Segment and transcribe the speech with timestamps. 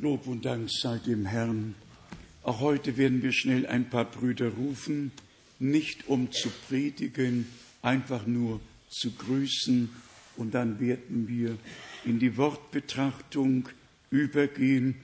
[0.00, 1.74] Lob und Dank sei dem Herrn.
[2.42, 5.12] Auch heute werden wir schnell ein paar Brüder rufen,
[5.58, 7.46] nicht um zu predigen,
[7.82, 9.90] einfach nur zu grüßen
[10.38, 11.58] und dann werden wir
[12.06, 13.68] in die Wortbetrachtung
[14.10, 14.94] übergehen.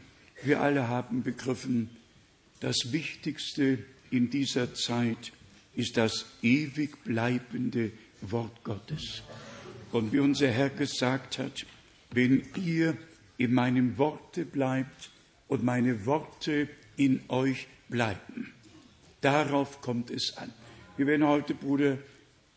[0.43, 1.90] Wir alle haben begriffen,
[2.60, 3.78] das Wichtigste
[4.10, 5.32] in dieser Zeit
[5.74, 7.92] ist das ewig bleibende
[8.22, 9.22] Wort Gottes.
[9.92, 11.66] Und wie unser Herr gesagt hat,
[12.12, 12.96] wenn ihr
[13.39, 15.11] in meinem Worte bleibt
[15.48, 18.52] und meine Worte in euch bleiben.
[19.20, 20.52] Darauf kommt es an.
[20.97, 21.98] Wir werden heute Bruder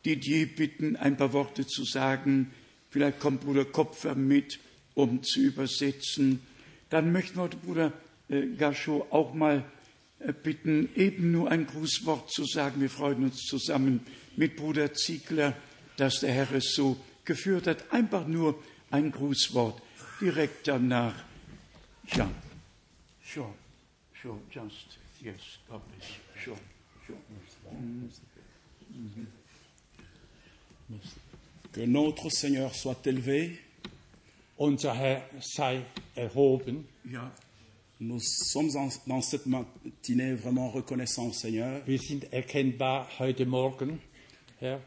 [0.06, 2.52] Didier bitten, ein paar Worte zu sagen.
[2.90, 4.60] Vielleicht kommt Bruder Kopfer mit,
[4.94, 6.42] um zu übersetzen.
[6.90, 7.94] Dann möchten wir heute Bruder
[8.30, 9.64] äh, Gascho auch mal
[10.20, 12.82] äh, bitten, eben nur ein Grußwort zu sagen.
[12.82, 14.02] Wir freuen uns zusammen
[14.36, 15.54] mit Bruder Ziegler,
[15.98, 17.92] dass der Herr es so geführt hat.
[17.92, 19.82] Einfach nur ein Grußwort
[20.20, 21.16] direkt danach.
[22.16, 22.30] Ja,
[23.24, 23.54] sure,
[24.22, 26.58] sure, just, yes, God bless you, sure,
[27.06, 27.18] sure.
[27.72, 28.10] Mm.
[31.72, 33.60] Que notre Seigneur soit élevé.
[34.60, 35.82] Unser Herr sei
[36.16, 36.84] erhoben.
[37.10, 37.32] Ja,
[38.02, 44.00] Nous sommes en- dans cette matinée vraiment reconnaissants au Seigneur, Wir sind erkennbar heute Morgen,
[44.62, 44.80] Herr,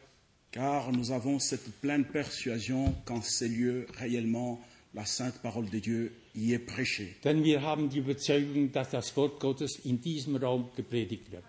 [0.51, 4.59] car nous avons cette pleine persuasion qu'en ces lieux, réellement,
[4.95, 7.15] la sainte parole de Dieu y est prêchée.
[7.23, 11.43] denn wir haben die Überzeugung, dass das Wort Gottes in diesem Raum gepredigt wird.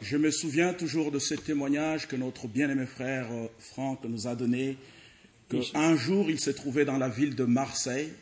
[0.00, 4.36] Je me souviens toujours de ce témoignage que notre bien-aimé frère euh, Franck nous a
[4.36, 4.76] donné,
[5.48, 8.12] qu'un jour il s'est trouvé dans la ville de Marseille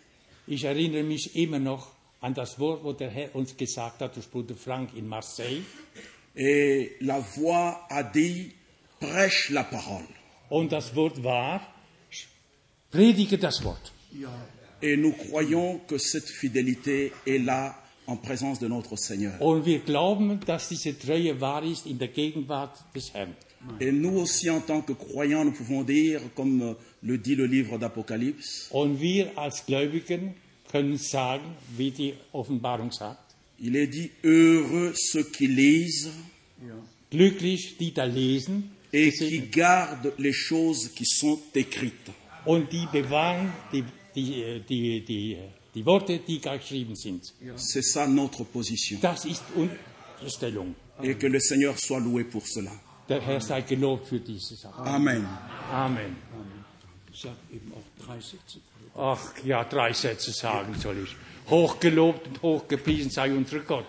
[0.48, 1.92] Ich erinnere mich immer noch
[2.23, 5.62] an das Wort, wo der Herr uns gesagt hat, durch Bruder Frank in Marseille.
[6.36, 8.53] et la voix a dit
[9.01, 10.06] prêche la parole.
[10.48, 11.61] Und das Wort war,
[12.91, 13.92] predige das Wort.
[14.83, 17.75] Et nous croyons que cette fidélité est là
[18.07, 19.41] en présence de notre Seigneur.
[19.41, 23.33] Und wir glauben, dass diese Treue wahr ist in der Gegenwart des Herrn.
[23.81, 27.47] Et nous aussi, en tant que croyants, nous pouvons dire, comme euh, le dit le
[27.47, 30.35] livre d'Apocalypse, Und wir als Gläubigen
[30.70, 31.45] können sagen,
[31.77, 36.11] wie die Offenbarung sagt, il est dit heureux ceux qui lisent
[37.11, 42.11] glücklich die da lesen et qui gardent les choses qui sont écrites.
[42.45, 43.85] und die bewahren die,
[44.17, 45.39] die, die, die,
[45.75, 47.33] die Worte, die geschrieben sind.
[47.57, 48.99] C'est ça notre position.
[49.01, 50.75] Das ist unsere Stellung.
[51.03, 52.73] Et que le Seigneur soit loué pour cela.
[53.09, 54.83] Der Herr sei gelobt für diese Sache.
[54.83, 55.27] Amen.
[55.71, 56.17] Amen.
[57.17, 58.59] sag eben auch drei Sätze.
[58.95, 61.17] Ach ja, drei Sätze sagen soll ich.
[61.51, 63.87] Hochgelobt und hochgepriesen sei unser Gott.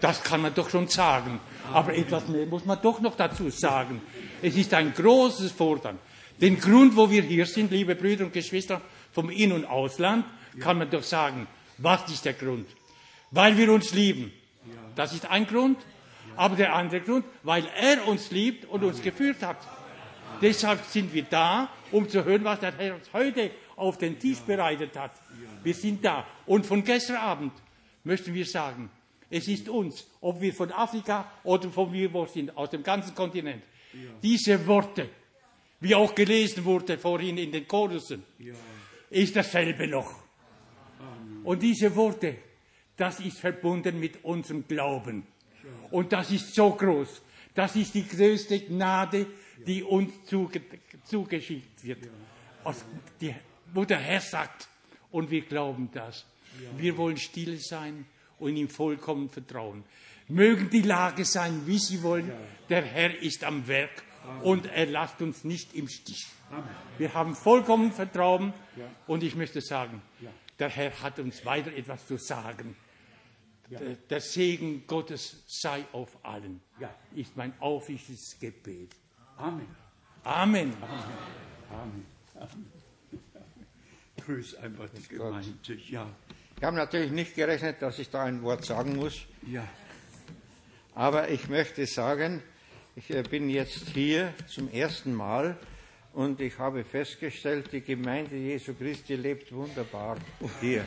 [0.00, 1.40] Das kann man doch schon sagen.
[1.72, 4.00] Aber etwas mehr muss man doch noch dazu sagen.
[4.42, 5.98] Es ist ein großes Fordern.
[6.40, 8.80] Den Grund, wo wir hier sind, liebe Brüder und Geschwister,
[9.16, 10.26] vom In- und Ausland,
[10.60, 11.46] kann man doch sagen,
[11.78, 12.68] was ist der Grund?
[13.30, 14.30] Weil wir uns lieben.
[14.94, 15.78] Das ist ein Grund.
[16.36, 19.56] Aber der andere Grund, weil er uns liebt und uns geführt hat.
[20.42, 24.40] Deshalb sind wir da, um zu hören, was der Herr uns heute auf den Tisch
[24.40, 25.12] bereitet hat.
[25.62, 26.26] Wir sind da.
[26.44, 27.52] Und von gestern Abend
[28.04, 28.90] möchten wir sagen,
[29.30, 33.14] es ist uns, ob wir von Afrika oder von wir wo sind, aus dem ganzen
[33.14, 33.62] Kontinent,
[34.22, 35.08] diese Worte,
[35.80, 38.22] wie auch gelesen wurde vorhin in den Chorussen,
[39.10, 40.22] ist dasselbe noch.
[41.44, 42.36] Und diese Worte,
[42.96, 45.26] das ist verbunden mit unserem Glauben.
[45.90, 47.22] Und das ist so groß.
[47.54, 49.26] Das ist die größte Gnade,
[49.66, 50.60] die uns zuge
[51.04, 52.08] zugeschickt wird.
[52.64, 52.84] Aus
[53.20, 53.34] die,
[53.72, 54.68] wo der Herr sagt,
[55.10, 56.26] und wir glauben das.
[56.76, 58.06] Wir wollen still sein
[58.38, 59.84] und ihm vollkommen vertrauen.
[60.28, 62.32] Mögen die Lage sein, wie sie wollen.
[62.68, 64.02] Der Herr ist am Werk
[64.42, 66.26] und er lasst uns nicht im Stich.
[66.98, 68.52] Wir haben vollkommen Vertrauen
[69.06, 70.02] und ich möchte sagen,
[70.58, 72.76] der Herr hat uns weiter etwas zu sagen.
[73.70, 76.60] Der- Der Segen Gottes sei auf allen,
[77.14, 78.92] ist mein aufrichtiges Gebet.
[79.36, 79.66] Amen.
[80.22, 80.72] Amen.
[80.80, 82.06] Amen.
[82.38, 82.66] Amen.
[84.24, 85.48] Grüß einfach die Gemeinde.
[85.88, 86.06] Ja,
[86.58, 89.14] Ich habe natürlich nicht gerechnet, dass ich da ein Wort sagen muss,
[89.46, 89.66] ja,
[90.94, 92.42] aber ich möchte sagen,
[92.96, 95.56] ich äh, bin jetzt hier zum ersten Mal
[96.14, 100.16] und ich habe festgestellt, die Gemeinde Jesu Christi lebt wunderbar
[100.60, 100.84] hier.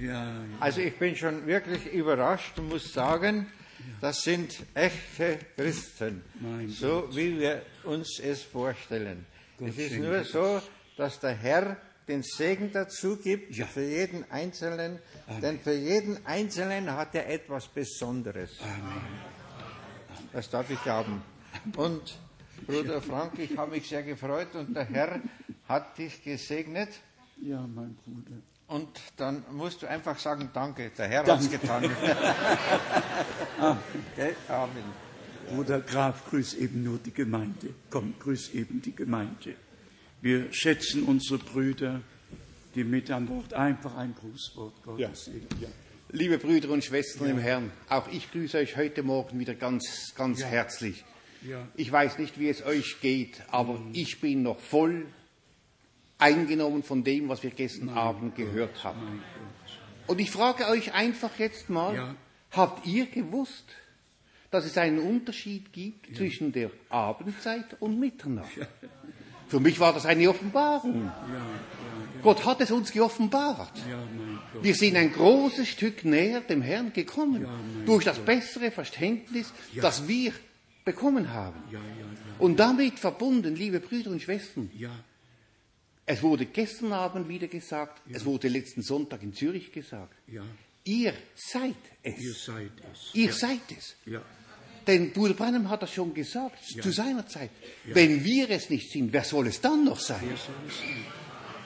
[0.00, 0.34] ja, ja.
[0.60, 3.48] Also ich bin schon wirklich überrascht und muss sagen,
[4.00, 9.26] das sind echte Christen, Mein so wie wir uns es vorstellen.
[9.58, 10.62] Gott es ist nur so,
[10.96, 11.76] dass der Herr
[12.06, 13.66] den Segen dazu gibt Ja.
[13.66, 15.00] für jeden Einzelnen,
[15.42, 18.58] denn für jeden Einzelnen hat er etwas Besonderes.
[20.36, 21.22] Das darf ich haben.
[21.76, 22.18] Und
[22.66, 25.18] Bruder Frank, ich habe mich sehr gefreut und der Herr
[25.66, 26.90] hat dich gesegnet
[27.40, 28.36] Ja, mein Bruder.
[28.66, 31.84] Und dann musst du einfach sagen, danke, der Herr hat es getan.
[33.58, 34.84] okay, Amen.
[35.48, 37.72] Bruder Graf, grüß eben nur die Gemeinde.
[37.88, 39.54] Komm, grüß eben die Gemeinde.
[40.20, 42.02] Wir schätzen unsere Brüder,
[42.74, 45.30] die mit an Bord einfach ein Grußwort Gottes.
[45.60, 45.62] Ja.
[45.62, 45.68] Ja.
[46.10, 47.32] Liebe Brüder und Schwestern ja.
[47.32, 51.04] im Herrn, auch ich grüße euch heute Morgen wieder ganz, ganz herzlich.
[51.76, 53.90] Ich weiß nicht, wie es euch geht, aber mhm.
[53.92, 55.06] ich bin noch voll
[56.18, 59.22] eingenommen von dem, was wir gestern mein Abend Gott, gehört haben.
[60.06, 62.14] Und ich frage euch einfach jetzt mal, ja.
[62.52, 63.66] habt ihr gewusst,
[64.52, 66.14] dass es einen Unterschied gibt ja.
[66.14, 68.50] zwischen der Abendzeit und Mitternacht?
[69.46, 69.50] Ja.
[69.50, 71.10] Für mich war das eine Offenbarung.
[72.22, 73.72] Gott hat es uns geoffenbart.
[74.60, 77.46] wir sind ein großes Stück näher dem Herrn gekommen
[77.84, 80.32] durch das bessere Verständnis, das wir
[80.84, 81.62] bekommen haben.
[82.38, 84.70] Und damit verbunden, liebe Brüder und Schwestern,
[86.06, 88.16] es wurde gestern Abend wieder gesagt, ja.
[88.16, 90.14] es wurde letzten Sonntag in Zürich gesagt.
[90.28, 90.42] Ja.
[90.84, 92.20] Ihr seid es.
[92.20, 93.10] Ihr seid es.
[93.12, 93.32] Ihr ja.
[93.32, 93.96] seid es.
[94.86, 97.50] Denn Bruder Branham hat das schon gesagt, zu seiner Zeit.
[97.84, 100.22] Wenn wir es nicht sind, wer soll es dann noch sein?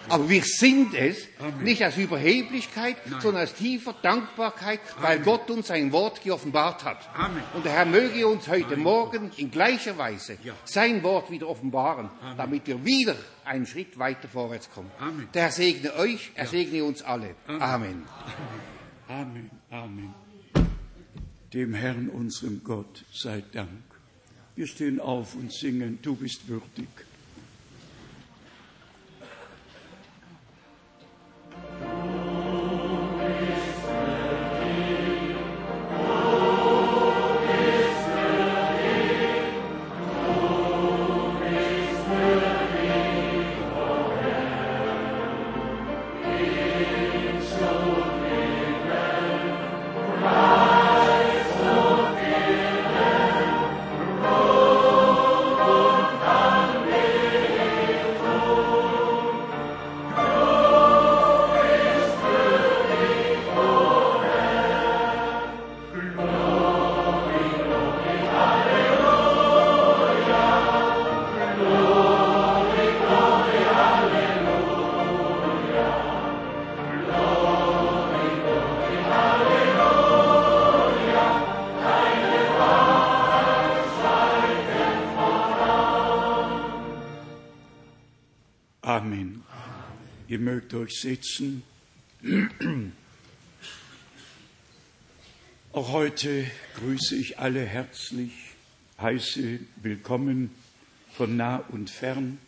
[0.08, 1.62] Aber wir sind es, Amen.
[1.62, 3.20] nicht aus Überheblichkeit, Nein.
[3.20, 5.02] sondern aus tiefer Dankbarkeit, Amen.
[5.04, 7.08] weil Gott uns sein Wort geoffenbart hat.
[7.14, 7.42] Amen.
[7.54, 10.54] Und der Herr möge uns heute Morgen in gleicher Weise ja.
[10.64, 13.14] sein Wort wieder offenbaren, damit wir wieder
[13.44, 14.90] einen Schritt weiter vorwärts kommen.
[15.34, 16.50] Der Herr segne euch, er ja.
[16.50, 17.36] segne uns alle.
[17.46, 18.04] Amen.
[19.06, 19.50] Amen.
[19.70, 20.14] Amen.
[21.52, 23.82] Dem Herrn, unserem Gott, sei Dank.
[24.54, 26.88] Wir stehen auf und singen, du bist würdig.
[96.10, 98.32] Heute grüße ich alle herzlich,
[99.00, 100.50] heiße willkommen
[101.12, 102.38] von nah und fern.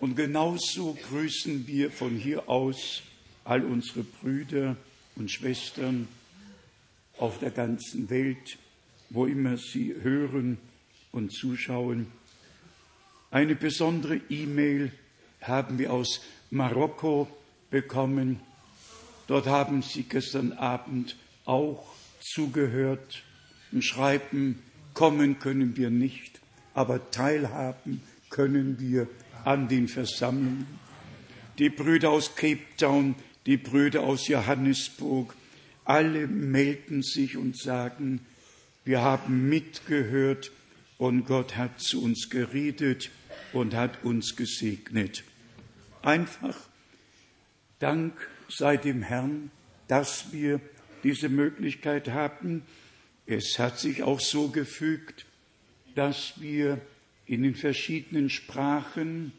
[0.00, 3.02] Und genauso grüßen wir von hier aus
[3.44, 4.74] all unsere Brüder
[5.16, 6.08] und Schwestern
[7.18, 8.56] auf der ganzen Welt,
[9.10, 10.56] wo immer sie hören
[11.12, 12.06] und zuschauen.
[13.30, 14.92] Eine besondere E-Mail
[15.42, 17.28] haben wir aus Marokko
[17.68, 18.40] bekommen.
[19.26, 23.22] Dort haben sie gestern Abend auch zugehört
[23.72, 24.62] und schreiben,
[24.94, 26.40] kommen können wir nicht,
[26.74, 29.08] aber teilhaben können wir
[29.44, 30.66] an den Versammlungen.
[31.58, 33.14] Die Brüder aus Cape Town,
[33.46, 35.34] die Brüder aus Johannesburg,
[35.84, 38.20] alle melden sich und sagen,
[38.84, 40.52] wir haben mitgehört
[40.98, 43.10] und Gott hat zu uns geredet
[43.52, 45.24] und hat uns gesegnet.
[46.02, 46.56] Einfach
[47.78, 48.14] Dank
[48.48, 49.50] sei dem Herrn,
[49.86, 50.60] dass wir
[51.04, 52.62] diese Möglichkeit haben.
[53.26, 55.26] Es hat sich auch so gefügt,
[55.94, 56.80] dass wir
[57.26, 59.32] in den verschiedenen Sprachen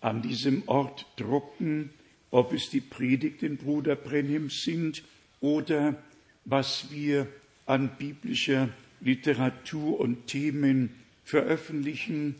[0.00, 1.90] an diesem Ort drucken,
[2.30, 5.02] ob es die Predigten Bruder Brenhim sind
[5.40, 6.00] oder
[6.44, 7.26] was wir
[7.66, 8.68] an biblischer
[9.00, 10.90] Literatur und Themen
[11.24, 12.36] veröffentlichen,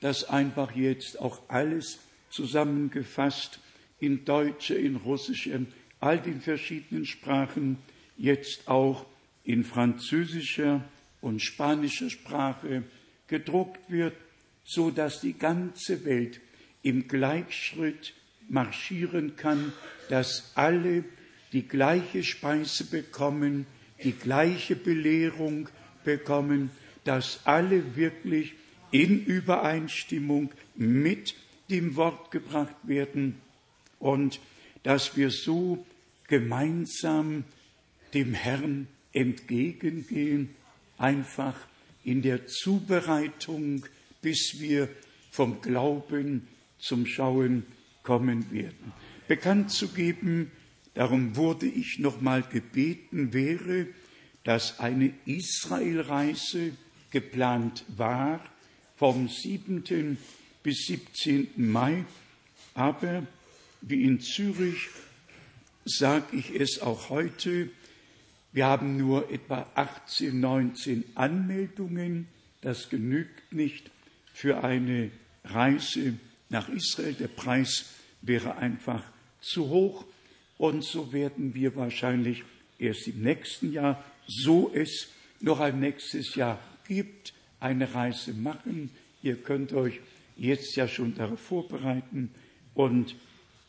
[0.00, 1.98] dass einfach jetzt auch alles
[2.30, 3.58] zusammengefasst
[3.98, 5.66] in deutsche, in russische, in
[5.98, 7.78] all den verschiedenen Sprachen,
[8.20, 9.06] jetzt auch
[9.44, 10.84] in französischer
[11.20, 12.84] und spanischer Sprache
[13.26, 14.14] gedruckt wird,
[14.64, 16.40] so dass die ganze Welt
[16.82, 18.12] im Gleichschritt
[18.48, 19.72] marschieren kann,
[20.08, 21.04] dass alle
[21.52, 23.66] die gleiche Speise bekommen,
[24.04, 25.68] die gleiche Belehrung
[26.04, 26.70] bekommen,
[27.04, 28.54] dass alle wirklich
[28.90, 31.34] in Übereinstimmung mit
[31.70, 33.36] dem Wort gebracht werden
[33.98, 34.40] und
[34.82, 35.84] dass wir so
[36.28, 37.44] gemeinsam
[38.14, 40.50] dem Herrn entgegengehen,
[40.98, 41.54] einfach
[42.04, 43.84] in der Zubereitung,
[44.22, 44.88] bis wir
[45.30, 46.48] vom Glauben
[46.78, 47.64] zum Schauen
[48.02, 48.92] kommen werden.
[49.28, 50.50] bekannt zu geben,
[50.94, 53.86] darum wurde ich nochmal gebeten, wäre,
[54.42, 56.72] dass eine Israelreise
[57.12, 58.44] geplant war
[58.96, 60.18] vom 7.
[60.64, 61.50] bis 17.
[61.56, 62.04] Mai,
[62.74, 63.24] aber
[63.82, 64.88] wie in Zürich
[65.84, 67.70] sage ich es auch heute,
[68.52, 72.26] wir haben nur etwa 18, 19 Anmeldungen.
[72.62, 73.90] Das genügt nicht
[74.32, 75.10] für eine
[75.44, 76.14] Reise
[76.48, 77.14] nach Israel.
[77.14, 77.86] Der Preis
[78.22, 79.04] wäre einfach
[79.40, 80.04] zu hoch.
[80.58, 82.42] Und so werden wir wahrscheinlich
[82.78, 85.08] erst im nächsten Jahr, so es
[85.40, 88.90] noch ein nächstes Jahr gibt, eine Reise machen.
[89.22, 90.00] Ihr könnt euch
[90.36, 92.30] jetzt ja schon darauf vorbereiten
[92.74, 93.14] und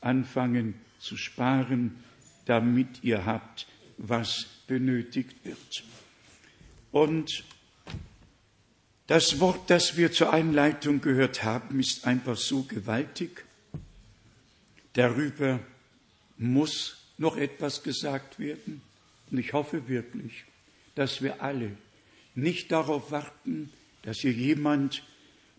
[0.02, 2.04] anfangen zu sparen,
[2.46, 3.68] damit ihr habt,
[4.02, 5.84] was benötigt wird.
[6.92, 7.44] Und
[9.08, 13.46] das Wort, das wir zur Einleitung gehört haben, ist einfach so gewaltig.
[14.94, 15.60] Darüber
[16.38, 18.82] muss noch etwas gesagt werden.
[19.30, 20.46] Und ich hoffe wirklich,
[20.96, 21.78] dass wir alle
[22.36, 23.72] nicht darauf warten,
[24.04, 25.04] dass hier jemand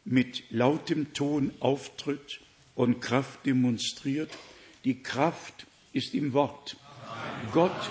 [0.04, 2.40] mit lautem Ton auftritt
[2.74, 4.30] und Kraft demonstriert.
[4.84, 6.76] Die Kraft ist im Wort.
[7.52, 7.90] Gott,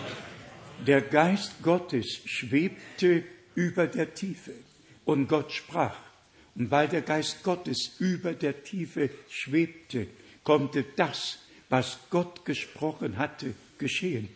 [0.86, 3.24] der Geist Gottes schwebte
[3.56, 4.54] über der Tiefe
[5.06, 5.98] und Gott sprach.
[6.56, 10.08] Und weil der Geist Gottes über der Tiefe schwebte,
[10.44, 14.30] konnte das, was Gott gesprochen hatte, geschehen.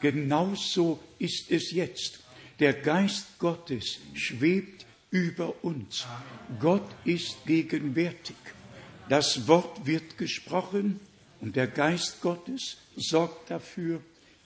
[0.00, 2.20] Genauso ist es jetzt.
[2.58, 6.06] Der Geist Gottes schwebt über uns.
[6.60, 8.36] Gott ist gegenwärtig.
[9.08, 11.00] Das Wort wird gesprochen
[11.40, 14.00] und der Geist Gottes sorgt dafür,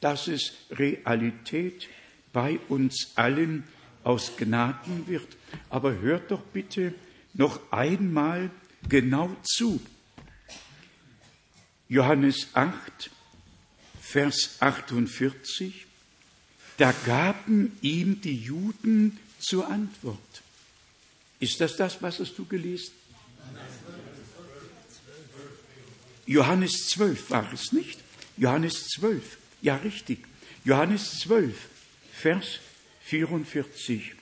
[0.06, 1.88] dass es Realität
[2.32, 3.64] bei uns allen
[4.04, 5.36] aus Gnaden wird.
[5.68, 6.94] Aber hört doch bitte
[7.34, 8.52] noch einmal
[8.88, 9.80] genau zu.
[11.88, 13.10] Johannes 8,
[14.00, 15.86] Vers 48,
[16.76, 20.42] da gaben ihm die Juden zur Antwort.
[21.40, 22.92] Ist das das, was hast du gelesen?
[26.26, 27.98] Johannes 12 war es nicht?
[28.36, 30.20] Johannes 12, ja richtig.
[30.64, 31.54] Johannes 12,
[32.12, 32.60] Vers
[33.02, 34.14] 44.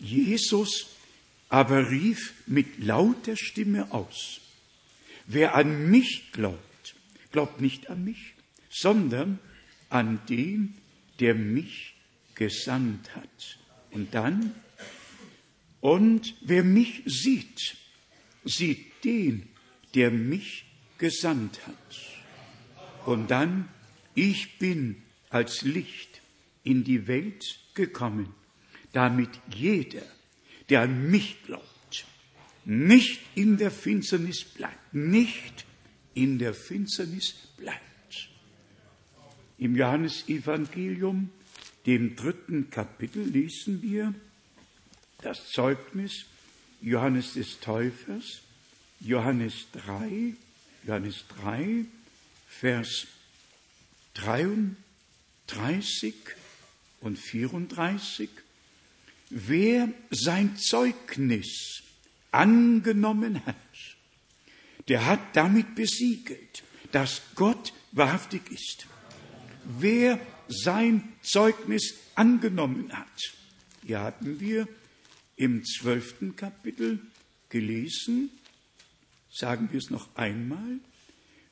[0.00, 0.88] Jesus
[1.48, 4.40] aber rief mit lauter Stimme aus,
[5.26, 6.96] wer an mich glaubt,
[7.30, 8.34] glaubt nicht an mich,
[8.70, 9.38] sondern
[9.88, 10.74] an den,
[11.20, 11.94] der mich
[12.34, 13.58] gesandt hat.
[13.92, 14.52] Und dann,
[15.80, 17.76] und wer mich sieht,
[18.44, 19.48] sieht den,
[19.94, 20.64] der mich
[20.98, 23.06] gesandt hat.
[23.06, 23.68] Und dann,
[24.14, 26.20] ich bin als Licht
[26.62, 27.44] in die Welt
[27.74, 28.32] gekommen,
[28.92, 30.02] damit jeder,
[30.68, 32.06] der an mich glaubt,
[32.64, 35.66] nicht in der Finsternis bleibt, nicht
[36.14, 37.80] in der Finsternis bleibt.
[39.58, 41.30] Im Johannesevangelium,
[41.86, 44.14] dem dritten Kapitel, lesen wir
[45.22, 46.26] das Zeugnis
[46.80, 48.42] Johannes des Täufers,
[49.00, 50.34] Johannes 3,
[50.86, 51.84] Johannes 3,
[52.46, 53.06] Vers
[54.14, 56.14] 33
[57.00, 58.30] und 34,
[59.30, 61.82] wer sein Zeugnis
[62.30, 63.56] angenommen hat,
[64.88, 68.86] der hat damit besiegelt, dass Gott wahrhaftig ist.
[69.64, 73.34] Wer sein Zeugnis angenommen hat,
[73.84, 74.68] hier hatten wir
[75.36, 77.00] im zwölften Kapitel
[77.48, 78.30] gelesen,
[79.30, 80.78] sagen wir es noch einmal,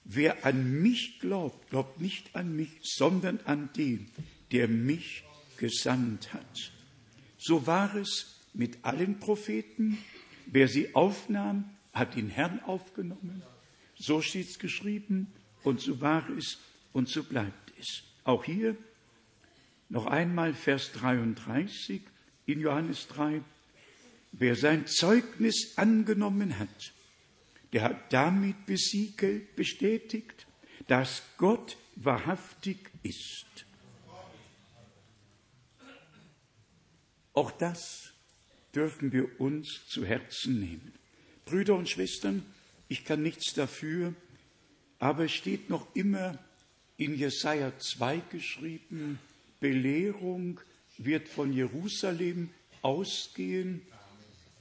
[0.04, 4.10] wer an mich glaubt, glaubt nicht an mich, sondern an den,
[4.50, 5.24] der mich
[5.56, 6.72] gesandt hat.
[7.38, 9.98] So war es mit allen Propheten.
[10.46, 13.42] Wer sie aufnahm, hat den Herrn aufgenommen.
[13.96, 15.28] So steht es geschrieben
[15.62, 16.58] und so war es
[16.92, 18.02] und so bleibt es.
[18.24, 18.76] Auch hier
[19.88, 22.02] noch einmal Vers 33
[22.46, 23.42] in Johannes 3.
[24.32, 26.92] Wer sein Zeugnis angenommen hat,
[27.72, 30.46] der hat damit besiegelt, bestätigt,
[30.88, 33.46] dass Gott wahrhaftig ist.
[37.34, 38.12] Auch das
[38.74, 40.92] dürfen wir uns zu Herzen nehmen.
[41.44, 42.44] Brüder und Schwestern,
[42.88, 44.14] ich kann nichts dafür,
[44.98, 46.38] aber es steht noch immer
[46.96, 49.18] in Jesaja 2 geschrieben,
[49.60, 50.60] Belehrung
[50.98, 52.50] wird von Jerusalem
[52.82, 53.82] ausgehen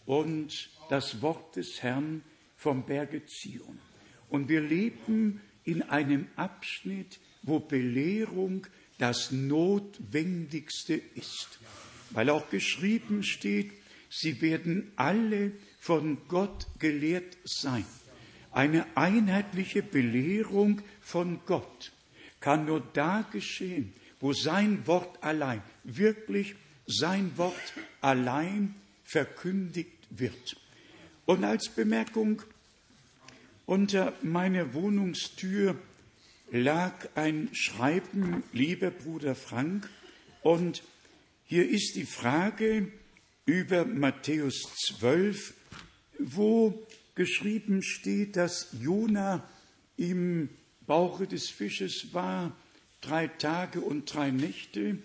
[0.06, 2.24] und das Wort des Herrn
[2.62, 3.80] vom Berge Zion.
[4.30, 11.60] Und wir leben in einem Abschnitt, wo Belehrung das Notwendigste ist
[12.14, 13.72] weil auch geschrieben steht,
[14.10, 17.86] sie werden alle von Gott gelehrt sein.
[18.52, 21.92] Eine einheitliche Belehrung von Gott
[22.40, 30.58] kann nur da geschehen, wo sein Wort allein, wirklich sein Wort allein verkündigt wird.
[31.26, 32.42] Und als Bemerkung,
[33.66, 35.76] unter meiner Wohnungstür
[36.52, 39.90] lag ein Schreiben, lieber Bruder Frank,
[40.42, 40.84] und
[41.46, 42.92] hier ist die Frage
[43.46, 45.54] über Matthäus 12,
[46.20, 49.48] wo geschrieben steht, dass Jona
[49.98, 50.50] im
[50.88, 52.56] Bauche des Fisches war,
[53.02, 54.98] drei Tage und drei Nächte.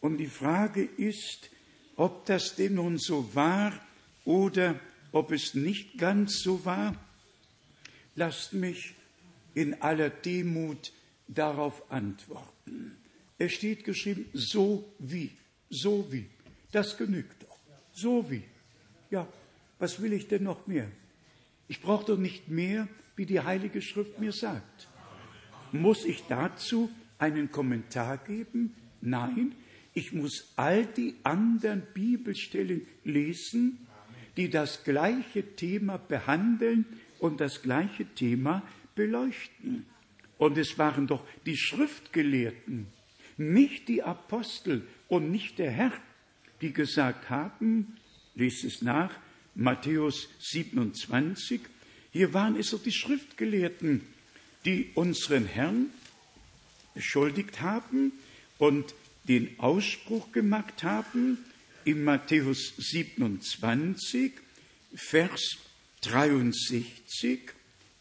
[0.00, 1.50] Und die Frage ist,
[1.96, 3.72] ob das denn nun so war
[4.24, 4.80] oder
[5.12, 6.96] ob es nicht ganz so war.
[8.16, 8.94] Lasst mich
[9.54, 10.92] in aller Demut
[11.28, 12.96] darauf antworten.
[13.38, 15.30] Es steht geschrieben, so wie,
[15.70, 16.26] so wie.
[16.70, 17.58] Das genügt doch.
[17.92, 18.42] So wie.
[19.10, 19.28] Ja,
[19.78, 20.90] was will ich denn noch mehr?
[21.68, 24.88] Ich brauche doch nicht mehr, wie die Heilige Schrift mir sagt.
[25.72, 28.74] Muss ich dazu einen Kommentar geben?
[29.00, 29.54] Nein,
[29.94, 33.81] ich muss all die anderen Bibelstellen lesen,
[34.36, 36.86] die das gleiche Thema behandeln
[37.18, 38.62] und das gleiche Thema
[38.94, 39.86] beleuchten.
[40.38, 42.86] Und es waren doch die Schriftgelehrten,
[43.36, 45.92] nicht die Apostel und nicht der Herr,
[46.60, 47.96] die gesagt haben,
[48.34, 49.14] liest es nach,
[49.54, 51.60] Matthäus 27,
[52.10, 54.00] hier waren es doch die Schriftgelehrten,
[54.64, 55.86] die unseren Herrn
[56.94, 58.12] beschuldigt haben
[58.58, 58.94] und
[59.28, 61.38] den Ausspruch gemacht haben
[61.84, 64.32] in Matthäus 27,
[64.94, 65.56] Vers
[66.02, 67.40] 63,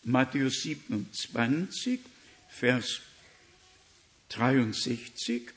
[0.03, 2.00] Matthäus 27,
[2.50, 3.01] Vers
[4.29, 5.50] 63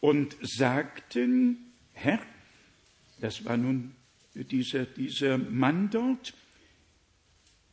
[0.00, 1.58] und sagten,
[1.92, 2.20] Herr,
[3.20, 3.94] das war nun
[4.34, 6.34] dieser, dieser Mann dort,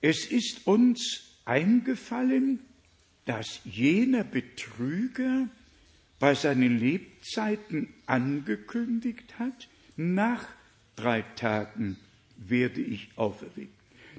[0.02, 2.60] es ist uns eingefallen,
[3.26, 5.48] dass jener Betrüger
[6.20, 10.46] bei seinen Lebzeiten angekündigt hat, nach
[10.96, 11.98] drei Tagen
[12.38, 13.74] werde ich auferweckt.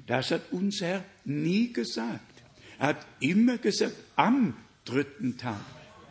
[0.07, 2.21] Das hat unser Herr nie gesagt.
[2.79, 5.59] Er hat immer gesagt, am dritten Tag.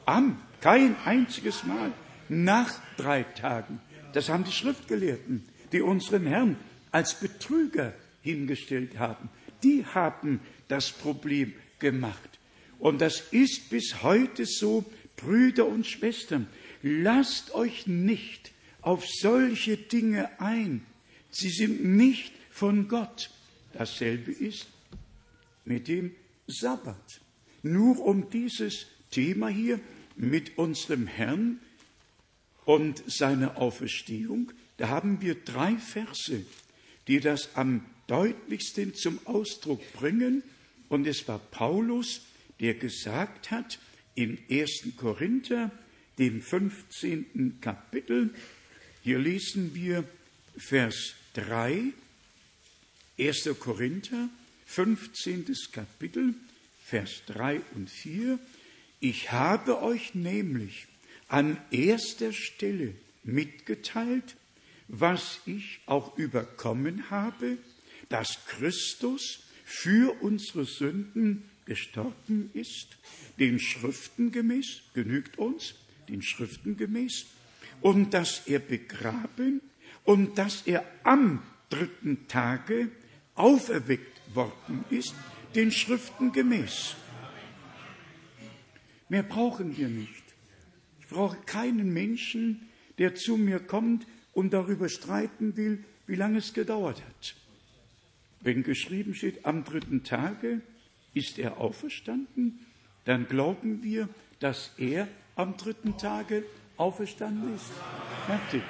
[0.06, 1.92] Am, kein einziges Mal.
[2.28, 3.80] Nach drei Tagen.
[4.12, 6.56] Das haben die Schriftgelehrten, die unseren Herrn
[6.90, 9.28] als Betrüger hingestellt haben.
[9.62, 12.38] Die haben das Problem gemacht.
[12.78, 14.84] Und das ist bis heute so,
[15.16, 16.48] Brüder und Schwestern,
[16.82, 18.53] lasst euch nicht
[18.84, 20.84] auf solche Dinge ein.
[21.30, 23.30] Sie sind nicht von Gott.
[23.72, 24.66] Dasselbe ist
[25.64, 26.14] mit dem
[26.46, 27.20] Sabbat.
[27.62, 29.80] Nur um dieses Thema hier
[30.16, 31.60] mit unserem Herrn
[32.66, 36.44] und seiner Auferstehung, da haben wir drei Verse,
[37.08, 40.42] die das am deutlichsten zum Ausdruck bringen.
[40.88, 42.22] Und es war Paulus,
[42.60, 43.78] der gesagt hat,
[44.14, 44.88] in 1.
[44.96, 45.70] Korinther,
[46.18, 47.58] dem 15.
[47.60, 48.34] Kapitel,
[49.04, 50.02] hier lesen wir
[50.56, 51.92] Vers 3,
[53.18, 53.50] 1.
[53.60, 54.30] Korinther,
[54.64, 55.54] 15.
[55.72, 56.32] Kapitel,
[56.82, 58.38] Vers 3 und 4.
[59.00, 60.86] Ich habe euch nämlich
[61.28, 64.36] an erster Stelle mitgeteilt,
[64.88, 67.58] was ich auch überkommen habe,
[68.08, 72.96] dass Christus für unsere Sünden gestorben ist,
[73.38, 75.74] den Schriften gemäß, genügt uns,
[76.08, 77.26] den Schriften gemäß,
[77.84, 79.60] und dass er begraben
[80.04, 82.88] und dass er am dritten Tage
[83.34, 85.14] auferweckt worden ist,
[85.54, 86.96] den Schriften gemäß.
[89.10, 90.24] Mehr brauchen wir nicht.
[91.00, 96.54] Ich brauche keinen Menschen, der zu mir kommt und darüber streiten will, wie lange es
[96.54, 97.36] gedauert hat.
[98.40, 100.62] Wenn geschrieben steht, am dritten Tage
[101.12, 102.60] ist er auferstanden,
[103.04, 104.08] dann glauben wir,
[104.40, 106.44] dass er am dritten Tage
[106.76, 107.70] auferstanden ist.
[108.26, 108.62] Fertig,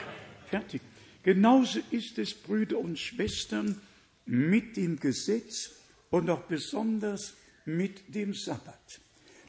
[0.47, 0.83] fertig.
[1.23, 3.81] Genauso ist es, Brüder und Schwestern,
[4.27, 5.71] mit dem Gesetz
[6.11, 9.01] und auch besonders mit dem Sabbat.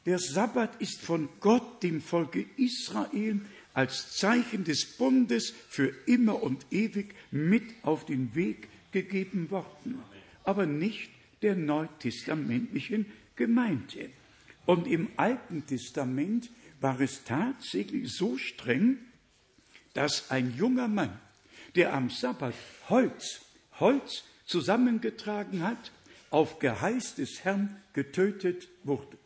[0.06, 3.40] Der Sabbat ist von Gott dem Volke Israel
[3.74, 10.00] als Zeichen des Bundes für immer und ewig mit auf den Weg gegeben worden,
[10.44, 11.10] aber nicht
[11.42, 14.10] der neutestamentlichen Gemeinde.
[14.66, 16.50] Und im Alten Testament
[16.80, 18.98] war es tatsächlich so streng,
[19.94, 21.18] dass ein junger Mann,
[21.74, 22.54] der am Sabbat
[22.88, 23.40] Holz,
[23.80, 25.92] Holz zusammengetragen hat,
[26.30, 29.16] auf Geheiß des Herrn getötet wurde.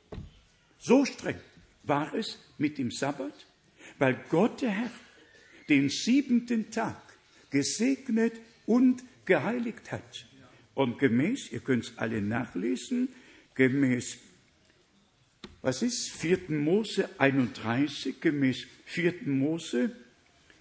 [0.79, 1.41] So streng
[1.83, 3.47] war es mit dem Sabbat,
[3.99, 4.91] weil Gott der Herr
[5.69, 7.01] den siebenten Tag
[7.51, 8.35] gesegnet
[8.67, 10.27] und geheiligt hat.
[10.75, 13.09] Und gemäß, ihr könnt es alle nachlesen,
[13.55, 14.19] gemäß,
[15.63, 16.51] was ist, 4.
[16.51, 19.15] Mose 31, gemäß 4.
[19.27, 19.95] Mose,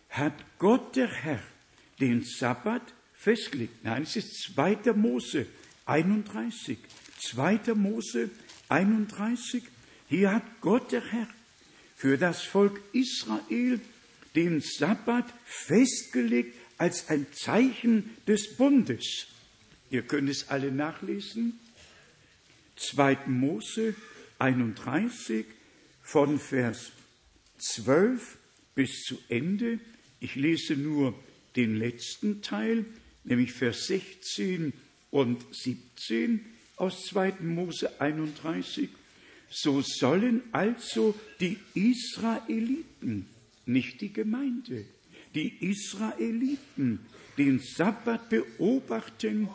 [0.09, 1.41] hat Gott der Herr
[1.99, 2.81] den Sabbat
[3.13, 3.83] festgelegt.
[3.83, 4.93] Nein, es ist 2.
[4.93, 5.45] Mose
[5.85, 6.77] 31.
[7.19, 7.73] 2.
[7.75, 8.29] Mose
[8.67, 9.63] 31.
[10.07, 11.27] Hier hat Gott der Herr
[11.95, 13.79] für das Volk Israel
[14.35, 19.27] den Sabbat festgelegt als ein Zeichen des Bundes.
[19.89, 21.59] Ihr könnt es alle nachlesen.
[22.77, 23.27] 2.
[23.27, 23.95] Mose
[24.39, 25.45] 31
[26.01, 26.91] von Vers
[27.59, 28.37] 12
[28.73, 29.79] bis zu Ende.
[30.19, 31.13] Ich lese nur
[31.55, 32.85] den letzten Teil,
[33.23, 34.73] nämlich Vers 16
[35.11, 36.45] und 17
[36.77, 37.35] aus 2.
[37.41, 38.89] Mose 31.
[39.49, 43.25] So sollen also die Israeliten,
[43.65, 44.85] nicht die Gemeinde,
[45.35, 46.99] die Israeliten
[47.37, 49.49] den Sabbat beobachten,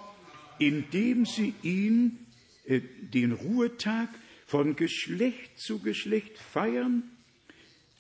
[0.58, 2.18] indem sie ihn,
[2.66, 4.08] äh, den Ruhetag,
[4.54, 7.02] von Geschlecht zu Geschlecht feiern,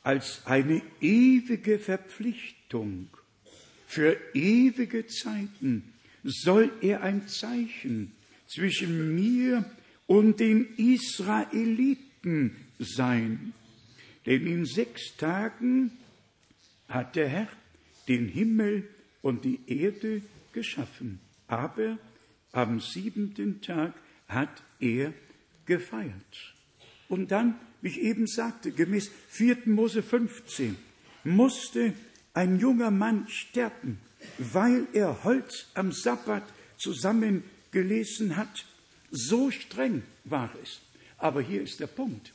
[0.04, 3.08] als eine ewige Verpflichtung
[3.88, 5.82] für ewige Zeiten
[6.22, 8.12] soll er ein Zeichen
[8.46, 9.68] zwischen mir
[10.06, 13.52] und den Israeliten sein.
[14.24, 15.90] Denn in sechs Tagen
[16.88, 17.48] hat der Herr
[18.06, 18.88] den Himmel
[19.22, 21.18] und die Erde geschaffen.
[21.48, 21.98] Aber
[22.52, 23.92] am siebenten Tag
[24.28, 25.12] hat er
[25.66, 26.54] gefeiert.
[27.08, 29.58] Und dann, wie ich eben sagte, gemäß 4.
[29.66, 30.76] Mose 15,
[31.24, 31.92] musste
[32.32, 33.98] ein junger Mann sterben,
[34.38, 36.42] weil er Holz am Sabbat
[36.78, 38.66] zusammengelesen hat.
[39.10, 40.80] So streng war es.
[41.18, 42.32] Aber hier ist der Punkt.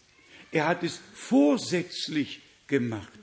[0.52, 3.20] Er hat es vorsätzlich gemacht.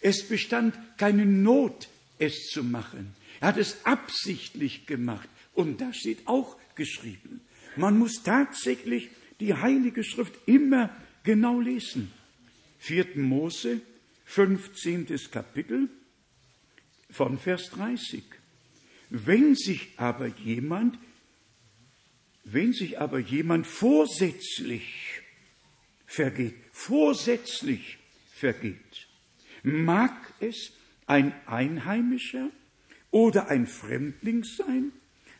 [0.00, 1.88] Es bestand keine Not,
[2.18, 3.14] es zu machen.
[3.40, 5.28] Er hat es absichtlich gemacht.
[5.54, 7.40] Und das steht auch geschrieben.
[7.76, 9.10] Man muss tatsächlich
[9.40, 10.90] die Heilige Schrift immer
[11.22, 12.12] genau lesen.
[12.78, 13.16] 4.
[13.16, 13.80] Mose,
[14.26, 15.06] 15.
[15.30, 15.88] Kapitel,
[17.10, 18.22] von Vers 30.
[19.10, 20.98] Wenn sich aber jemand,
[22.44, 25.22] wenn sich aber jemand vorsätzlich
[26.06, 27.98] vergeht, vorsätzlich
[28.32, 29.08] vergeht,
[29.62, 30.72] mag es
[31.06, 32.50] ein Einheimischer
[33.10, 34.92] oder ein Fremdling sein,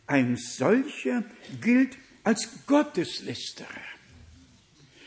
[0.06, 1.24] ein solcher
[1.60, 3.68] gilt als Gotteslästerer.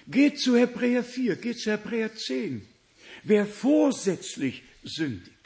[0.07, 2.65] Geht zu Hebräer 4, geht zu Hebräer 10.
[3.23, 5.37] Wer vorsätzlich sündigt,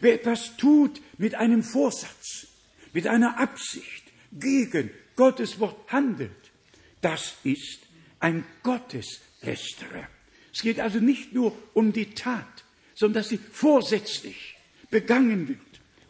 [0.00, 2.46] Wer etwas tut mit einem Vorsatz,
[2.92, 6.30] mit einer Absicht gegen Gottes Wort handelt,
[7.00, 7.80] das ist
[8.20, 10.08] ein Gotteslästerer.
[10.52, 12.64] Es geht also nicht nur um die Tat,
[12.94, 14.56] sondern dass sie vorsätzlich
[14.90, 15.58] begangen wird.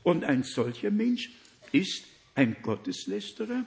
[0.03, 1.31] Und ein solcher Mensch
[1.71, 2.05] ist
[2.35, 3.67] ein Gotteslästerer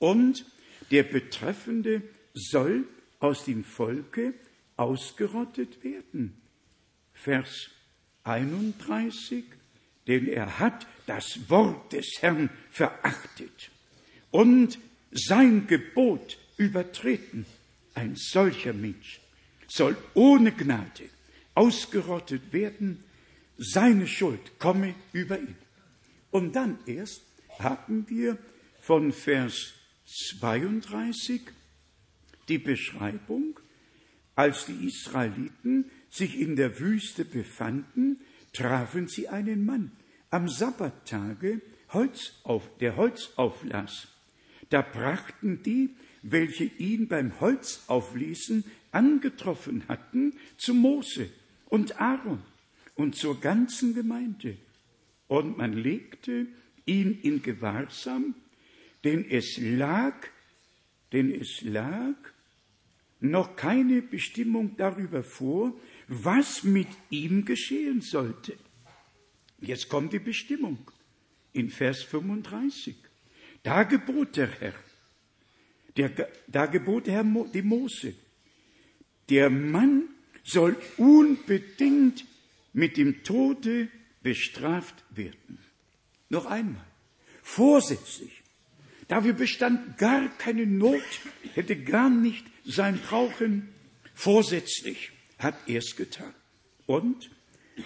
[0.00, 0.44] und
[0.90, 2.02] der Betreffende
[2.34, 2.88] soll
[3.20, 4.34] aus dem Volke
[4.76, 6.40] ausgerottet werden.
[7.12, 7.70] Vers
[8.24, 9.44] 31,
[10.08, 13.70] denn er hat das Wort des Herrn verachtet
[14.30, 14.78] und
[15.12, 17.46] sein Gebot übertreten.
[17.94, 19.20] Ein solcher Mensch
[19.68, 21.10] soll ohne Gnade
[21.54, 23.04] ausgerottet werden,
[23.58, 25.56] seine Schuld komme über ihn.
[26.30, 27.22] Und dann erst
[27.58, 28.38] haben wir
[28.80, 29.74] von Vers
[30.10, 31.42] 32
[32.48, 33.60] die Beschreibung,
[34.34, 38.20] als die Israeliten sich in der Wüste befanden,
[38.52, 39.92] trafen sie einen Mann
[40.30, 44.08] am Sabbattage, Holz auf, der Holz auflas.
[44.70, 45.90] Da brachten die,
[46.22, 51.30] welche ihn beim Holzauflesen angetroffen hatten, zu Mose
[51.66, 52.42] und Aaron
[52.94, 54.56] und zur ganzen Gemeinde.
[55.26, 56.46] Und man legte
[56.84, 58.34] ihn in Gewahrsam,
[59.04, 60.14] denn es lag,
[61.12, 62.14] denn es lag
[63.20, 68.56] noch keine Bestimmung darüber vor, was mit ihm geschehen sollte.
[69.60, 70.78] Jetzt kommt die Bestimmung
[71.52, 72.96] in Vers 35.
[73.62, 74.74] Da gebot der Herr,
[75.96, 78.14] der, da gebot der Herr die Mose,
[79.28, 80.08] der Mann
[80.42, 82.24] soll unbedingt
[82.72, 83.88] mit dem Tode
[84.22, 85.58] bestraft werden.
[86.30, 86.86] Noch einmal,
[87.42, 88.39] vorsätzlich.
[89.10, 91.02] Dafür bestand gar keine Not,
[91.54, 93.68] hätte gar nicht sein Brauchen,
[94.14, 96.32] vorsätzlich hat er es getan.
[96.86, 97.28] Und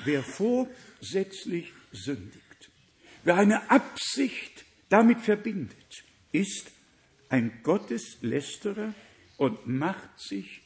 [0.05, 2.71] wer vorsätzlich sündigt,
[3.25, 6.71] wer eine Absicht damit verbindet, ist
[7.31, 8.93] ein Gotteslästerer
[9.39, 10.61] und macht sich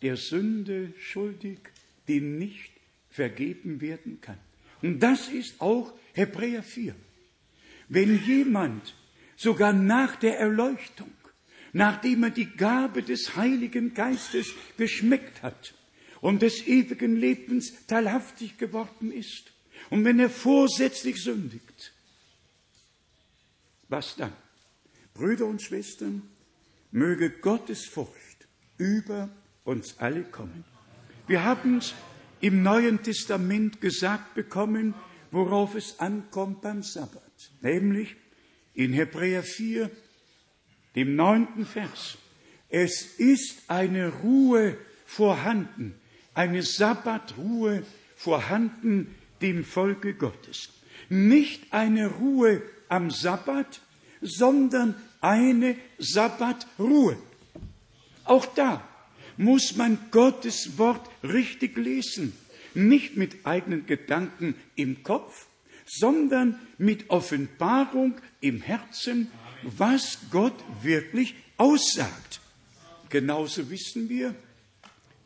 [0.00, 1.58] der Sünde schuldig,
[2.08, 2.72] die nicht
[3.10, 4.38] vergeben werden kann.
[4.80, 6.96] Und das ist auch Hebräer 4.
[7.90, 8.94] Wenn jemand
[9.36, 11.12] sogar nach der Erleuchtung
[11.76, 15.74] nachdem er die Gabe des Heiligen Geistes geschmeckt hat
[16.22, 19.52] und des ewigen Lebens teilhaftig geworden ist,
[19.90, 21.92] und wenn er vorsätzlich sündigt,
[23.88, 24.32] was dann?
[25.12, 26.22] Brüder und Schwestern,
[26.90, 29.28] möge Gottes Furcht über
[29.64, 30.64] uns alle kommen.
[31.26, 31.92] Wir haben es
[32.40, 34.94] im Neuen Testament gesagt bekommen,
[35.30, 38.16] worauf es ankommt beim Sabbat, nämlich
[38.76, 39.90] in Hebräer 4,
[40.94, 42.18] dem neunten Vers.
[42.68, 45.94] Es ist eine Ruhe vorhanden,
[46.34, 47.84] eine Sabbatruhe
[48.16, 50.70] vorhanden dem Volke Gottes.
[51.08, 53.80] Nicht eine Ruhe am Sabbat,
[54.20, 57.16] sondern eine Sabbatruhe.
[58.24, 58.86] Auch da
[59.36, 62.32] muss man Gottes Wort richtig lesen,
[62.74, 65.46] nicht mit eigenen Gedanken im Kopf,
[65.86, 69.30] sondern mit Offenbarung im Herzen,
[69.62, 72.40] was Gott wirklich aussagt.
[73.08, 74.34] Genauso wissen wir,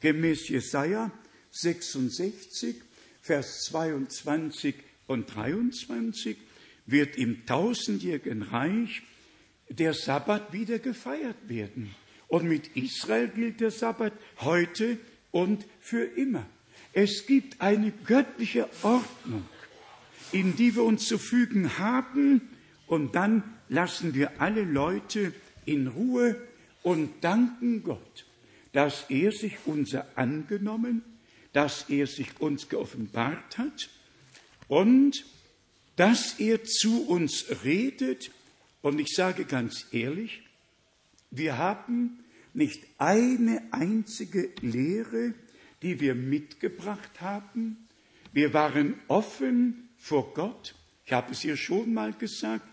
[0.01, 1.11] gemäß Jesaja
[1.51, 2.77] 66,
[3.23, 4.75] Vers 22
[5.07, 6.37] und 23,
[6.87, 9.03] wird im tausendjährigen Reich
[9.69, 11.95] der Sabbat wieder gefeiert werden.
[12.29, 14.99] Und mit Israel gilt der Sabbat heute
[15.31, 16.47] und für immer.
[16.93, 19.47] Es gibt eine göttliche Ordnung,
[20.33, 22.43] in die wir uns zu fügen haben,
[22.87, 25.33] und dann lassen wir alle Leute
[25.65, 26.37] in Ruhe
[26.83, 28.27] und danken Gott,
[28.73, 31.03] dass er sich unser angenommen,
[31.53, 33.91] dass er sich uns geoffenbart hat
[34.67, 35.25] und
[35.95, 38.33] dass er zu uns redet.
[38.83, 40.43] Und ich sage ganz ehrlich,
[41.31, 45.35] wir haben nicht eine einzige Lehre,
[45.83, 47.89] die wir mitgebracht haben.
[48.33, 50.75] Wir waren offen vor Gott.
[51.05, 52.67] Ich habe es hier schon mal gesagt,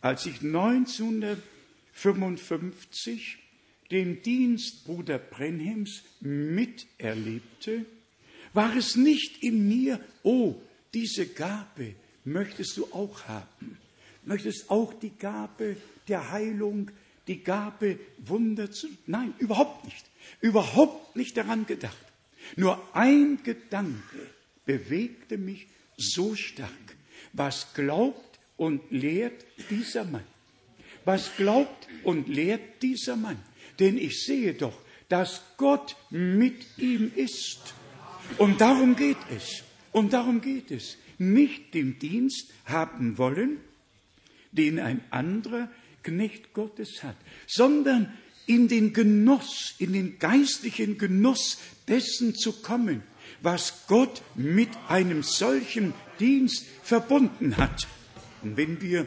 [0.00, 3.38] als ich 1955
[3.90, 7.86] den Dienst Bruder Brenhems miterlebte,
[8.52, 10.54] war es nicht in mir, oh,
[10.94, 13.78] diese Gabe, möchtest du auch haben.
[14.24, 16.92] Möchtest auch die Gabe der Heilung,
[17.26, 18.86] die Gabe Wunder zu.
[19.06, 20.06] Nein, überhaupt nicht.
[20.40, 21.96] Überhaupt nicht daran gedacht.
[22.56, 24.30] Nur ein Gedanke
[24.64, 25.66] bewegte mich
[25.98, 26.70] so stark.
[27.34, 30.24] Was glaubt und lehrt dieser Mann?
[31.04, 33.38] Was glaubt und lehrt dieser Mann?
[33.78, 37.74] Denn ich sehe doch, dass Gott mit ihm ist.
[38.38, 39.62] Und darum geht es.
[39.92, 43.58] Und darum geht es nicht den Dienst haben wollen,
[44.52, 45.68] den ein anderer
[46.02, 48.12] Knecht Gottes hat, sondern
[48.46, 53.02] in den Genuss, in den geistlichen Genuss dessen zu kommen,
[53.40, 57.86] was Gott mit einem solchen Dienst verbunden hat.
[58.42, 59.06] Und wenn wir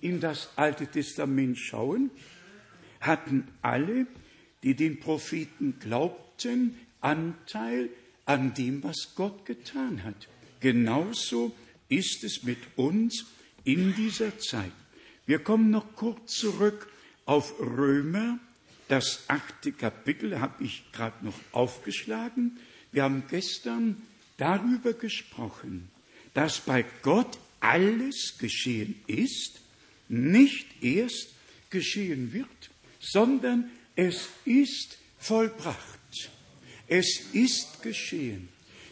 [0.00, 2.10] in das Alte Testament schauen,
[3.00, 4.06] hatten alle,
[4.62, 7.90] die den Propheten glaubten, Anteil
[8.26, 10.28] an dem, was Gott getan hat.
[10.60, 11.52] Genauso
[11.88, 13.26] ist es mit uns
[13.64, 14.72] in dieser Zeit.
[15.26, 16.88] Wir kommen noch kurz zurück
[17.24, 18.38] auf Römer,
[18.88, 22.58] das achte Kapitel habe ich gerade noch aufgeschlagen.
[22.92, 24.00] Wir haben gestern
[24.36, 25.88] darüber gesprochen,
[26.34, 29.60] dass bei Gott alles geschehen ist,
[30.08, 31.28] nicht erst
[31.70, 36.30] geschehen wird, sondern es ist vollbracht.
[36.86, 38.48] Es ist geschehen.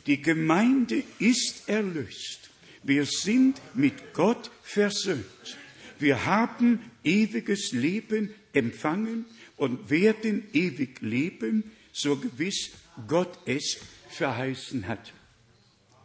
[0.06, 2.50] Die Gemeinde ist erlöst.
[2.82, 5.58] Wir sind mit Gott versöhnt.
[5.98, 12.70] Wir haben ewiges Leben empfangen und werden ewig leben, so gewiss
[13.06, 15.12] Gott es verheißen hat.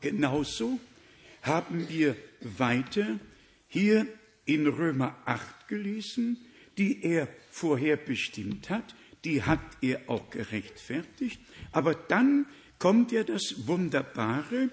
[0.01, 0.79] Genauso
[1.41, 3.19] haben wir weiter
[3.67, 4.07] hier
[4.45, 6.37] in Römer 8 gelesen,
[6.77, 11.39] die er vorher bestimmt hat, die hat er auch gerechtfertigt,
[11.71, 12.45] aber dann
[12.77, 14.69] kommt ja das Wunderbare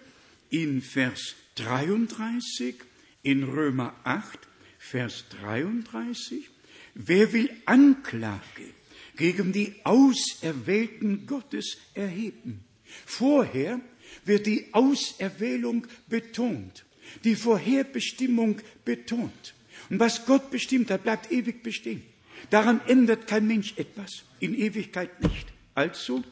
[0.50, 2.74] in Vers 33,
[3.22, 4.38] in Römer 8,
[4.78, 6.50] Vers 33.
[6.94, 8.74] Wer will Anklage
[9.16, 12.64] gegen die Auserwählten Gottes erheben?
[13.06, 13.80] Vorher
[14.24, 16.84] wird die Auserwählung betont,
[17.24, 19.54] die Vorherbestimmung betont.
[19.90, 22.02] Und was Gott bestimmt hat, bleibt ewig bestehen.
[22.50, 25.46] Daran ändert kein Mensch etwas, in Ewigkeit nicht.
[25.74, 26.22] Also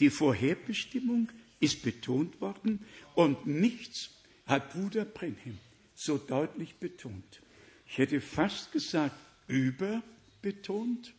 [0.00, 4.10] die Vorherbestimmung ist betont worden und nichts
[4.46, 5.58] hat Bruder Brenhem
[5.94, 7.40] so deutlich betont.
[7.86, 11.14] Ich hätte fast gesagt, überbetont.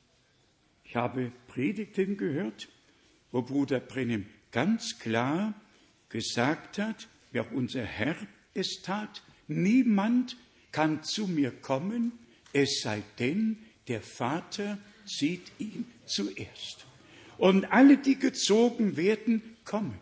[0.96, 2.70] Ich habe Predigten gehört,
[3.34, 5.54] wo Bruder Brenhem ganz klar
[6.08, 8.16] gesagt hat, wie auch unser Herr
[8.54, 10.38] es tat, niemand
[10.72, 12.14] kann zu mir kommen,
[12.54, 13.58] es sei denn,
[13.90, 16.86] der Vater, zieht ihn zuerst.
[17.38, 20.00] Und alle, die gezogen werden, kommen.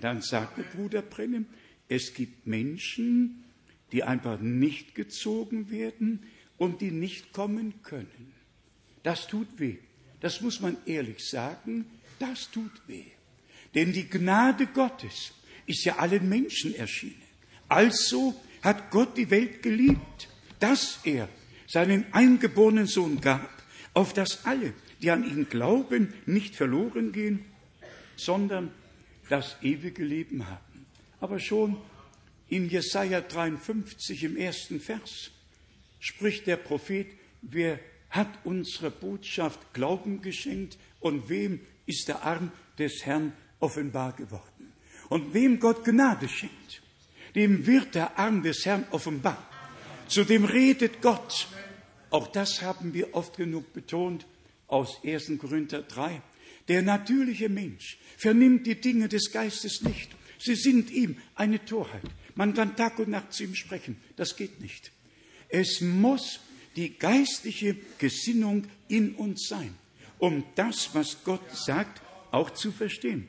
[0.00, 1.44] Dann sagte Bruder Brennem,
[1.88, 3.44] es gibt Menschen,
[3.92, 6.22] die einfach nicht gezogen werden
[6.56, 8.32] und die nicht kommen können.
[9.02, 9.76] Das tut weh.
[10.22, 11.84] Das muss man ehrlich sagen,
[12.18, 13.04] das tut weh.
[13.74, 15.32] Denn die Gnade Gottes
[15.66, 17.22] ist ja allen Menschen erschienen.
[17.68, 20.28] Also hat Gott die Welt geliebt,
[20.60, 21.28] dass er
[21.66, 23.50] seinen eingeborenen Sohn gab,
[23.94, 27.44] auf dass alle, die an ihn glauben, nicht verloren gehen,
[28.14, 28.70] sondern
[29.28, 30.86] das ewige Leben haben.
[31.20, 31.76] Aber schon
[32.48, 35.30] in Jesaja 53 im ersten Vers
[35.98, 37.08] spricht der Prophet,
[37.40, 37.80] wer
[38.12, 44.72] hat unsere Botschaft Glauben geschenkt und wem ist der Arm des Herrn offenbar geworden?
[45.08, 46.82] Und wem Gott Gnade schenkt,
[47.34, 49.48] dem wird der Arm des Herrn offenbar.
[50.06, 51.48] Zu dem redet Gott.
[52.10, 54.26] Auch das haben wir oft genug betont
[54.68, 55.32] aus 1.
[55.38, 56.20] Korinther 3.
[56.68, 60.10] Der natürliche Mensch vernimmt die Dinge des Geistes nicht.
[60.38, 62.02] Sie sind ihm eine Torheit.
[62.34, 63.96] Man kann Tag und Nacht zu ihm sprechen.
[64.16, 64.92] Das geht nicht.
[65.48, 66.40] Es muss
[66.76, 69.74] die geistliche Gesinnung in uns sein,
[70.18, 73.28] um das, was Gott sagt, auch zu verstehen.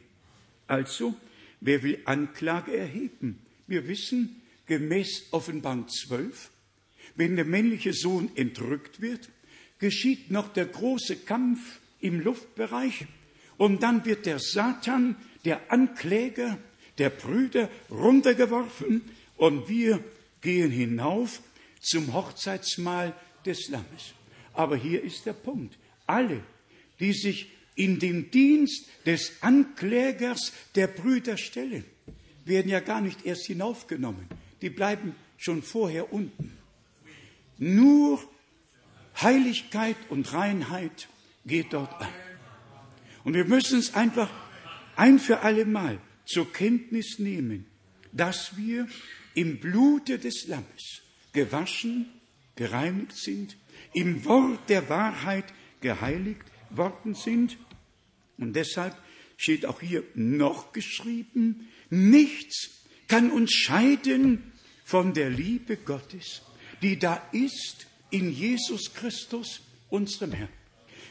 [0.68, 1.14] Also,
[1.62, 3.40] wer will Anklage erheben?
[3.68, 6.50] Wir wissen, gemäß Offenbarung 12,
[7.16, 9.30] wenn der männliche Sohn entrückt wird,
[9.80, 13.06] geschieht noch der große Kampf im Luftbereich
[13.58, 16.58] und dann wird der Satan, der Ankläger
[16.98, 19.02] der Brüder, runtergeworfen
[19.38, 20.04] und wir
[20.42, 21.42] gehen hinauf
[21.80, 23.14] zum Hochzeitsmahl
[23.46, 24.14] des Lammes.
[24.54, 25.78] Aber hier ist der Punkt.
[26.06, 26.44] Alle,
[27.00, 31.86] die sich in den Dienst des Anklägers der Brüder stellen,
[32.46, 34.28] werden ja gar nicht erst hinaufgenommen.
[34.62, 36.58] Die bleiben schon vorher unten.
[37.58, 38.20] Nur
[39.22, 41.08] Heiligkeit und Reinheit
[41.46, 42.10] geht dort ein.
[43.24, 44.30] Und wir müssen es einfach
[44.96, 47.66] ein für alle Mal zur Kenntnis nehmen,
[48.12, 48.88] dass wir
[49.34, 51.02] im Blute des Lammes
[51.32, 52.08] gewaschen,
[52.56, 53.58] gereinigt sind,
[53.94, 55.46] im Wort der Wahrheit
[55.82, 57.58] geheiligt worden sind.
[58.38, 58.96] Und deshalb
[59.38, 64.52] steht auch hier noch geschrieben, nichts kann uns scheiden
[64.86, 66.42] von der Liebe Gottes,
[66.82, 70.50] die da ist in Jesus Christus, unserem Herrn.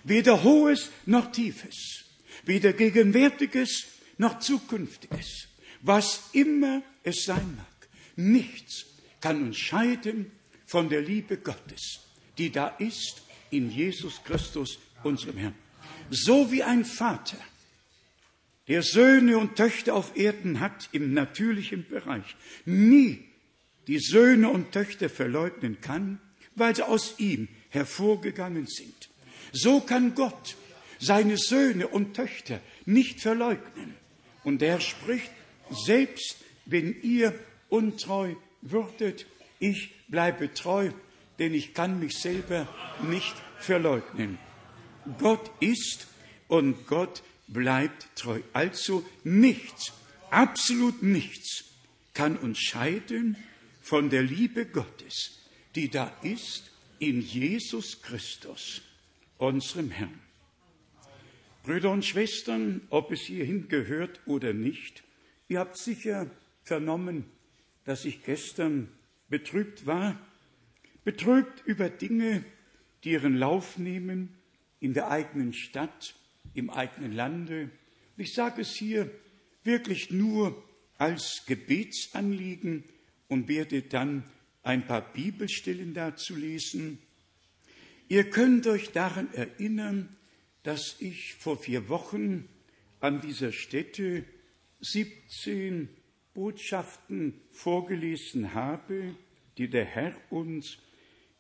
[0.05, 2.05] Weder hohes noch tiefes,
[2.45, 3.87] weder gegenwärtiges
[4.19, 5.49] noch zukünftiges,
[5.81, 7.89] was immer es sein mag.
[8.17, 8.87] Nichts
[9.21, 10.33] kann uns scheiden
[10.73, 12.01] von der Liebe Gottes,
[12.39, 15.55] die da ist in Jesus Christus, unserem Herrn.
[16.09, 17.37] So wie ein Vater,
[18.69, 22.25] der Söhne und Töchter auf Erden hat im natürlichen Bereich,
[22.65, 23.23] nie
[23.87, 26.23] die Söhne und Töchter verleugnen kann,
[26.55, 29.11] weil sie aus ihm hervorgegangen sind.
[29.53, 30.57] So kann Gott
[30.99, 33.95] seine Söhne und Töchter nicht verleugnen.
[34.43, 35.33] Und er spricht,
[35.71, 39.27] selbst wenn ihr untreu würdet,
[39.63, 40.91] ich bleibe treu,
[41.39, 42.69] denn ich kann mich selber
[43.09, 44.39] nicht verleugnen.
[45.19, 46.09] Gott ist
[46.49, 48.41] und Gott bleibt treu.
[48.53, 49.93] Also nichts,
[50.31, 51.65] absolut nichts
[52.13, 53.37] kann uns scheiden
[53.81, 55.39] von der Liebe Gottes,
[55.77, 58.83] die da ist in Jesus Christus,
[59.39, 60.21] unserem Herrn.
[61.63, 65.05] Brüder und Schwestern, ob es hierhin gehört oder nicht,
[65.49, 66.29] ihr habt sicher
[66.65, 67.25] vernommen,
[67.85, 68.89] dass ich gestern
[69.33, 70.21] betrübt war,
[71.05, 72.45] betrübt über Dinge,
[73.03, 74.29] die ihren Lauf nehmen
[74.79, 76.15] in der eigenen Stadt,
[76.53, 77.71] im eigenen Lande.
[78.19, 79.11] Ich sage es hier
[79.65, 80.63] wirklich nur
[80.99, 82.85] als Gebetsanliegen
[83.29, 84.23] und werde dann
[84.63, 86.99] ein paar Bibelstellen dazu lesen.
[88.09, 90.15] Ihr könnt euch daran erinnern,
[90.63, 92.51] dass ich vor vier Wochen
[93.01, 94.27] an dieser Stätte
[94.81, 95.89] 17
[96.35, 99.15] Botschaften vorgelesen habe,
[99.59, 100.79] die der Herr uns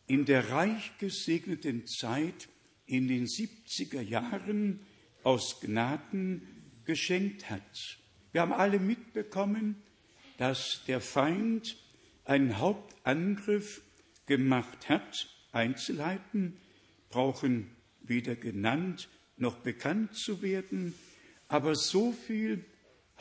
[0.06, 2.48] in der reich gesegneten Zeit
[2.86, 4.80] in den 70er Jahren
[5.22, 6.42] aus Gnaden
[6.84, 7.98] geschenkt hat.
[8.32, 9.76] Wir haben alle mitbekommen,
[10.38, 11.76] dass der Feind
[12.24, 13.82] einen Hauptangriff
[14.26, 15.28] gemacht hat.
[15.52, 16.56] Einzelheiten
[17.08, 17.70] brauchen
[18.02, 20.94] weder genannt noch bekannt zu werden,
[21.48, 22.64] aber so viel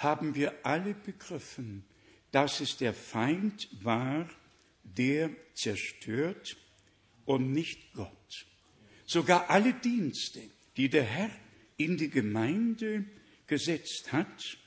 [0.03, 1.83] haben wir alle begriffen,
[2.31, 4.29] dass es der Feind war,
[4.83, 6.57] der zerstört
[7.25, 8.47] und nicht Gott.
[9.05, 10.41] Sogar alle Dienste,
[10.77, 11.31] die der Herr
[11.77, 13.05] in die Gemeinde
[13.47, 14.57] gesetzt hat,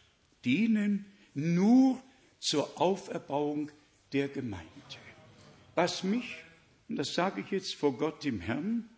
[0.44, 2.02] dienen nur
[2.38, 3.70] zur Auferbauung
[4.12, 4.68] der Gemeinde.
[5.74, 6.36] Was mich,
[6.88, 8.88] und das sage ich jetzt vor Gott dem Herrn,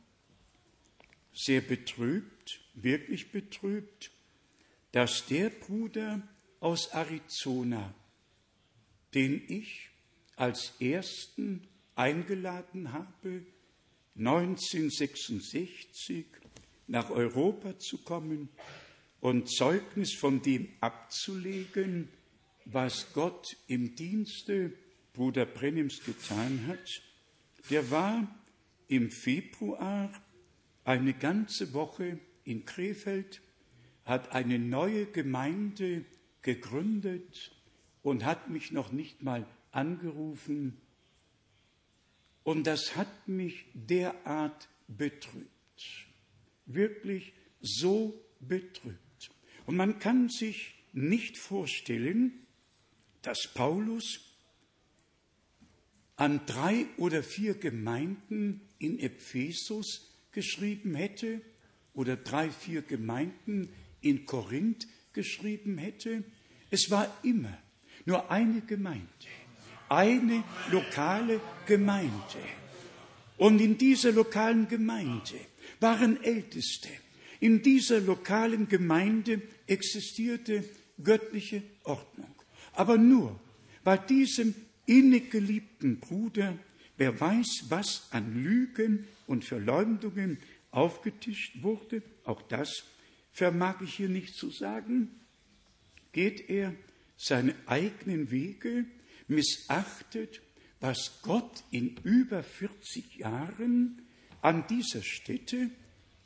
[1.32, 4.10] sehr betrübt, wirklich betrübt,
[4.92, 6.22] dass der Bruder
[6.60, 7.94] aus Arizona,
[9.14, 9.90] den ich
[10.36, 13.44] als ersten eingeladen habe,
[14.16, 16.26] 1966
[16.86, 18.48] nach Europa zu kommen
[19.20, 22.08] und Zeugnis von dem abzulegen,
[22.64, 24.72] was Gott im Dienste
[25.12, 27.02] Bruder Brennims getan hat,
[27.70, 28.26] der war
[28.88, 30.12] im Februar
[30.84, 33.40] eine ganze Woche in Krefeld,
[34.06, 36.04] hat eine neue Gemeinde
[36.42, 37.52] gegründet
[38.02, 40.80] und hat mich noch nicht mal angerufen.
[42.44, 46.06] Und das hat mich derart betrübt,
[46.66, 49.30] wirklich so betrübt.
[49.66, 52.46] Und man kann sich nicht vorstellen,
[53.22, 54.20] dass Paulus
[56.14, 61.42] an drei oder vier Gemeinden in Ephesus geschrieben hätte
[61.92, 63.70] oder drei, vier Gemeinden
[64.08, 66.24] in Korinth geschrieben hätte.
[66.70, 67.56] Es war immer
[68.04, 69.06] nur eine Gemeinde,
[69.88, 72.12] eine lokale Gemeinde.
[73.36, 75.38] Und in dieser lokalen Gemeinde
[75.80, 76.88] waren Älteste.
[77.40, 80.64] In dieser lokalen Gemeinde existierte
[81.02, 82.34] göttliche Ordnung.
[82.72, 83.38] Aber nur
[83.84, 84.54] bei diesem
[84.86, 86.58] innig geliebten Bruder,
[86.96, 90.38] wer weiß, was an Lügen und Verleumdungen
[90.70, 92.84] aufgetischt wurde, auch das
[93.36, 95.10] vermag ich hier nicht zu sagen,
[96.12, 96.74] geht er
[97.18, 98.86] seine eigenen Wege,
[99.28, 100.40] missachtet,
[100.80, 104.00] was Gott in über 40 Jahren
[104.40, 105.70] an dieser Stätte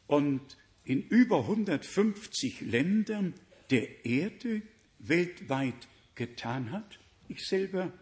[0.07, 0.41] und
[0.85, 3.35] in über 150 Ländern
[3.71, 4.63] der Erde
[5.01, 7.01] weltweit getan hat.
[7.29, 7.93] Ich selber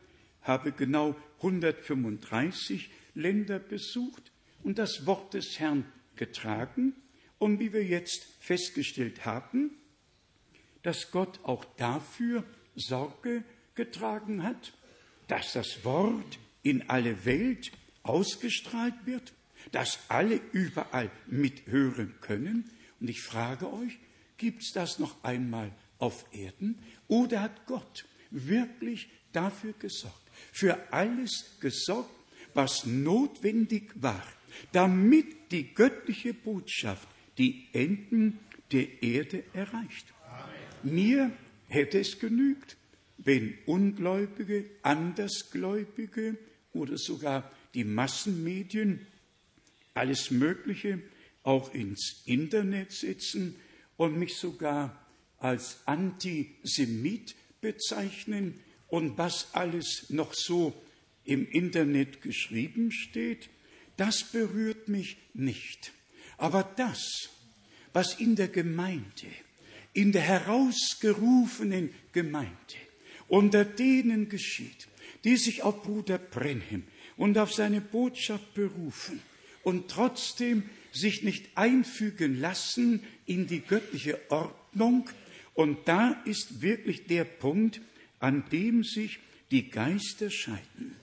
[0.42, 4.32] habe genau 135 Länder besucht
[4.62, 5.86] und das Wort des Herrn
[6.16, 6.94] getragen.
[7.38, 9.70] Und wie wir jetzt festgestellt haben,
[10.82, 14.72] dass Gott auch dafür Sorge getragen hat,
[15.28, 17.70] dass das Wort in alle Welt
[18.02, 19.32] ausgestrahlt wird,
[19.72, 22.70] dass alle überall mithören können.
[23.00, 23.98] Und ich frage euch,
[24.36, 26.78] gibt es das noch einmal auf Erden
[27.08, 32.10] oder hat Gott wirklich dafür gesorgt, für alles gesorgt,
[32.54, 34.22] was notwendig war,
[34.72, 37.08] damit die göttliche Botschaft
[37.38, 38.38] die Enden
[38.72, 40.12] der Erde erreicht.
[40.82, 41.32] Mir
[41.68, 42.76] hätte es genügt,
[43.18, 46.36] wenn Ungläubige, Andersgläubige
[46.72, 49.06] oder sogar die Massenmedien
[49.94, 51.00] alles Mögliche
[51.42, 53.56] auch ins Internet setzen
[53.96, 55.04] und mich sogar
[55.38, 60.74] als Antisemit bezeichnen und was alles noch so
[61.24, 63.50] im Internet geschrieben steht,
[63.96, 65.92] das berührt mich nicht.
[66.38, 67.28] Aber das,
[67.92, 69.26] was in der Gemeinde,
[69.92, 72.54] in der herausgerufenen Gemeinde,
[73.28, 74.88] unter denen geschieht,
[75.24, 76.84] die sich auf Bruder Brenhem
[77.16, 79.20] und auf seine Botschaft berufen
[79.62, 80.62] und trotzdem
[80.92, 85.08] sich nicht einfügen lassen in die göttliche Ordnung.
[85.54, 87.80] Und da ist wirklich der Punkt,
[88.20, 89.18] an dem sich
[89.50, 90.96] die Geister scheiden.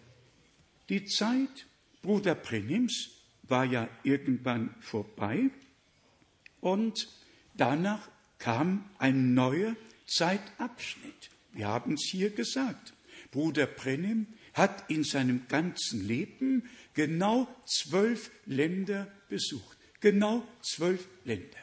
[0.90, 1.68] Die Zeit
[2.02, 3.15] Bruder Prenims
[3.48, 5.50] war ja irgendwann vorbei
[6.62, 7.08] und
[7.56, 9.76] danach kam ein neuer
[10.08, 11.30] Zeitabschnitt.
[11.54, 12.94] Wir haben es hier gesagt.
[13.32, 19.78] Bruder Prenim hat in seinem ganzen Leben genau zwölf Länder besucht.
[20.00, 21.58] Genau zwölf Länder.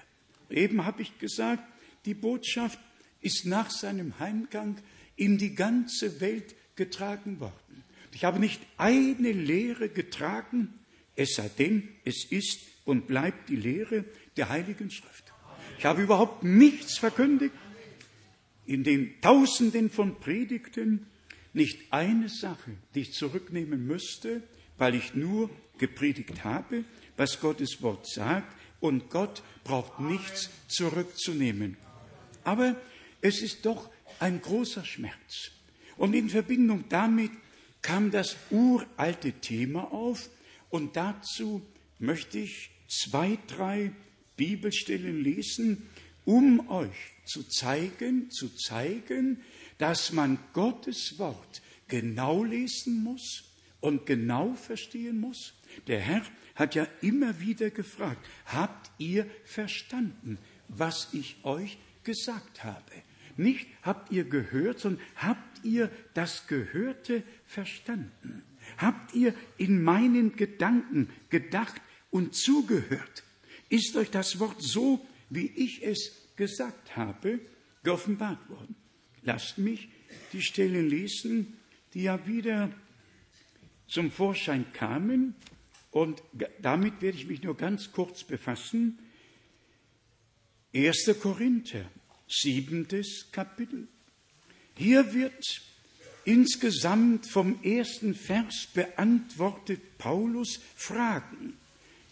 [0.50, 1.62] Eben habe ich gesagt,
[2.04, 2.78] die Botschaft
[3.20, 4.76] ist nach seinem Heimgang
[5.16, 7.84] in die ganze Welt getragen worden.
[8.12, 10.74] Ich habe nicht eine Lehre getragen,
[11.16, 14.04] es sei denn, es ist und bleibt die Lehre
[14.36, 15.32] der Heiligen Schrift.
[15.78, 17.54] Ich habe überhaupt nichts verkündigt,
[18.66, 21.06] in den Tausenden von Predigten
[21.52, 24.42] nicht eine Sache, die ich zurücknehmen müsste,
[24.78, 26.84] weil ich nur gepredigt habe,
[27.16, 31.76] was Gottes Wort sagt, und Gott braucht nichts zurückzunehmen.
[32.42, 32.76] Aber
[33.20, 35.50] es ist doch ein großer Schmerz.
[35.96, 37.30] Und in Verbindung damit
[37.80, 40.28] kam das uralte Thema auf,
[40.72, 41.60] und dazu
[41.98, 43.92] möchte ich zwei, drei
[44.36, 45.88] Bibelstellen lesen,
[46.24, 49.42] um euch zu zeigen, zu zeigen,
[49.76, 53.44] dass man Gottes Wort genau lesen muss
[53.80, 55.52] und genau verstehen muss.
[55.86, 56.22] Der Herr
[56.54, 62.92] hat ja immer wieder gefragt, habt ihr verstanden, was ich euch gesagt habe?
[63.36, 68.42] Nicht habt ihr gehört, sondern habt ihr das Gehörte verstanden?
[68.78, 73.22] Habt ihr in meinen Gedanken gedacht und zugehört?
[73.72, 77.40] ist euch das Wort so, wie ich es gesagt habe,
[77.82, 78.76] geoffenbart worden.
[79.22, 79.88] Lasst mich
[80.34, 81.56] die Stellen lesen,
[81.94, 82.70] die ja wieder
[83.86, 85.34] zum Vorschein kamen.
[85.90, 86.22] Und
[86.60, 88.98] damit werde ich mich nur ganz kurz befassen.
[90.74, 91.10] 1.
[91.20, 91.90] Korinther,
[92.28, 93.88] siebentes Kapitel.
[94.76, 95.62] Hier wird
[96.24, 101.54] insgesamt vom ersten Vers beantwortet Paulus Fragen,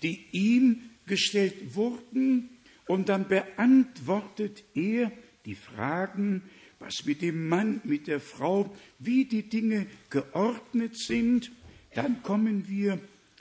[0.03, 2.49] die ihm gestellt wurden,
[2.87, 5.13] und dann beantwortet er
[5.45, 6.43] die Fragen,
[6.81, 11.53] was mit dem Mann, mit der Frau, wie die Dinge geordnet sind.
[11.95, 12.99] Dann kommen wir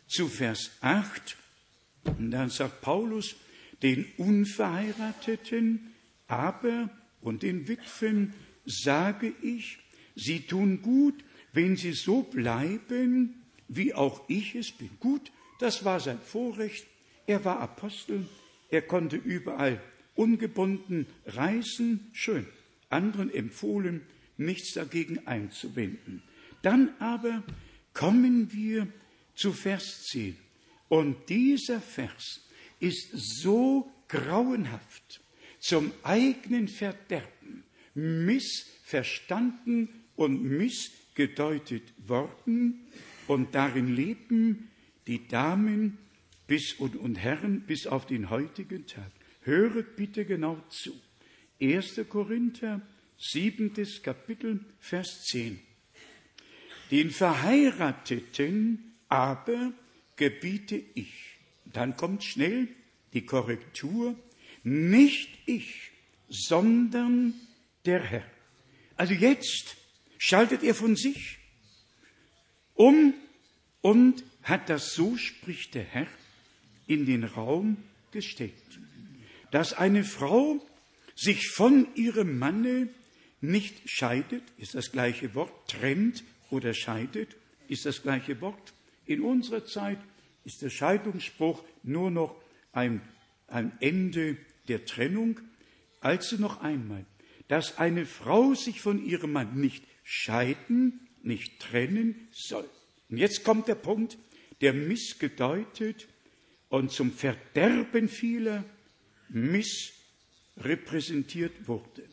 [0.08, 1.36] zu Vers 8
[2.04, 3.36] und dann sagt Paulus,
[3.82, 5.94] den Unverheirateten,
[6.28, 6.90] aber
[7.22, 8.34] und den Witwen
[8.66, 9.80] sage ich,
[10.20, 11.16] sie tun gut,
[11.54, 14.90] wenn sie so bleiben, wie auch ich es bin.
[15.00, 16.86] Gut, das war sein Vorrecht.
[17.28, 18.26] Er war Apostel,
[18.70, 19.82] er konnte überall
[20.16, 22.46] ungebunden reisen, schön
[22.90, 24.02] anderen empfohlen,
[24.38, 26.24] nichts dagegen einzuwenden.
[26.62, 27.44] Dann aber
[27.94, 28.88] kommen wir
[29.36, 30.36] zu Vers 10.
[30.90, 32.42] Und dieser Vers
[32.80, 35.22] ist so grauenhaft
[35.60, 37.64] zum eigenen Verderben
[37.94, 39.90] missverstanden
[40.20, 42.86] und missgedeutet worden.
[43.28, 44.70] Und darin leben
[45.08, 45.98] die Damen
[46.46, 49.10] bis und, und Herren bis auf den heutigen Tag.
[49.44, 50.94] Höret bitte genau zu.
[51.62, 52.02] 1.
[52.10, 52.82] Korinther,
[53.18, 55.58] siebentes Kapitel, Vers 10.
[56.92, 59.72] Den Verheirateten aber
[60.18, 61.14] gebiete ich.
[61.64, 62.68] Dann kommt schnell
[63.14, 64.20] die Korrektur.
[64.64, 65.92] Nicht ich,
[66.28, 67.36] sondern
[67.86, 68.26] der Herr.
[68.98, 69.78] Also jetzt
[70.20, 71.40] schaltet er von sich
[72.76, 73.16] um
[73.82, 76.08] und hat das, so spricht der Herr,
[76.86, 77.78] in den Raum
[78.12, 78.54] gestellt,
[79.52, 80.64] dass eine Frau
[81.16, 82.90] sich von ihrem Manne
[83.42, 87.36] nicht scheidet, ist das gleiche Wort, trennt oder scheidet,
[87.68, 88.74] ist das gleiche Wort.
[89.06, 90.00] In unserer Zeit
[90.44, 92.36] ist der Scheidungsspruch nur noch
[92.74, 93.02] ein,
[93.48, 95.40] ein Ende der Trennung.
[96.02, 97.06] Also noch einmal,
[97.48, 102.68] dass eine Frau sich von ihrem Mann nicht scheiden, nicht trennen soll.
[103.10, 104.18] Und jetzt kommt der Punkt,
[104.60, 106.08] der missgedeutet
[106.70, 108.66] und zum Verderben vieler
[109.30, 109.92] miss
[110.58, 112.10] repräsentiert wurde.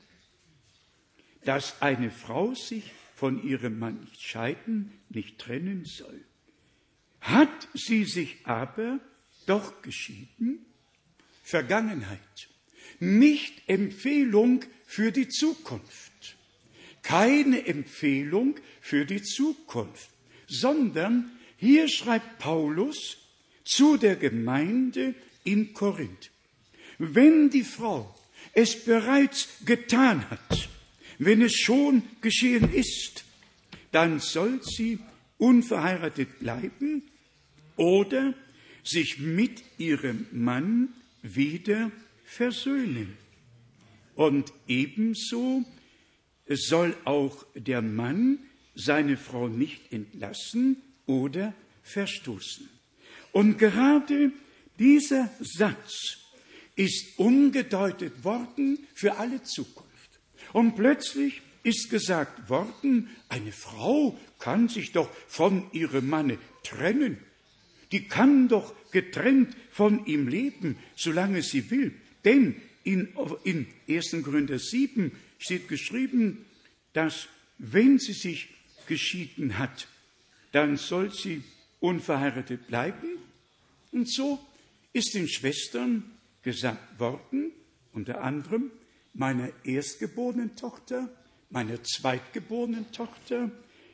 [1.46, 6.20] Dass eine Frau sich von ihrem Mann nicht scheiden, nicht trennen soll.
[7.22, 9.00] Hat sie sich aber
[9.46, 10.66] doch geschieden?
[11.42, 12.50] Vergangenheit.
[13.00, 16.05] Nicht Empfehlung für die Zukunft.
[17.06, 20.10] Keine Empfehlung für die Zukunft,
[20.48, 23.18] sondern hier schreibt Paulus
[23.64, 26.30] zu der Gemeinde in Korinth.
[26.98, 28.12] Wenn die Frau
[28.52, 30.68] es bereits getan hat,
[31.18, 33.24] wenn es schon geschehen ist,
[33.92, 34.98] dann soll sie
[35.38, 37.02] unverheiratet bleiben
[37.76, 38.34] oder
[38.82, 40.88] sich mit ihrem Mann
[41.22, 41.90] wieder
[42.24, 43.16] versöhnen.
[44.14, 45.64] Und ebenso
[46.48, 48.38] soll auch der Mann
[48.74, 52.68] seine Frau nicht entlassen oder verstoßen.
[53.32, 54.32] Und gerade
[54.78, 56.18] dieser Satz
[56.76, 60.20] ist umgedeutet worden für alle Zukunft.
[60.52, 67.18] Und plötzlich ist gesagt worden, eine Frau kann sich doch von ihrem Manne trennen.
[67.92, 71.92] Die kann doch getrennt von ihm leben, solange sie will.
[72.24, 73.08] Denn in,
[73.44, 74.16] in 1.
[74.22, 76.44] Korinther 7 steht geschrieben,
[76.92, 77.28] dass
[77.58, 78.48] wenn sie sich
[78.86, 79.88] geschieden hat,
[80.52, 81.42] dann soll sie
[81.80, 83.18] unverheiratet bleiben.
[83.92, 84.38] Und so
[84.92, 86.10] ist den Schwestern
[86.42, 87.52] gesagt worden,
[87.92, 88.70] unter anderem
[89.14, 91.08] meiner erstgeborenen Tochter,
[91.50, 93.50] meiner zweitgeborenen Tochter,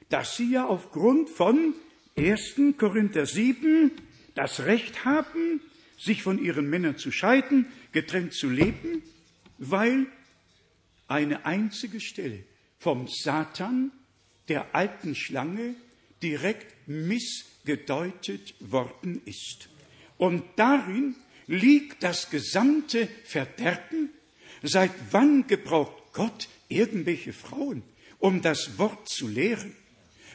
[0.09, 1.74] dass sie ja aufgrund von
[2.16, 2.57] 1.
[2.76, 3.90] Korinther 7
[4.34, 5.61] das Recht haben,
[5.99, 9.03] sich von ihren Männern zu scheiden, getrennt zu leben,
[9.59, 10.07] weil
[11.12, 12.42] eine einzige Stelle
[12.78, 13.92] vom Satan,
[14.48, 15.74] der alten Schlange,
[16.22, 19.68] direkt missgedeutet worden ist.
[20.18, 21.14] Und darin
[21.46, 24.10] liegt das gesamte Verderben?
[24.62, 27.82] Seit wann gebraucht Gott irgendwelche Frauen,
[28.18, 29.74] um das Wort zu lehren?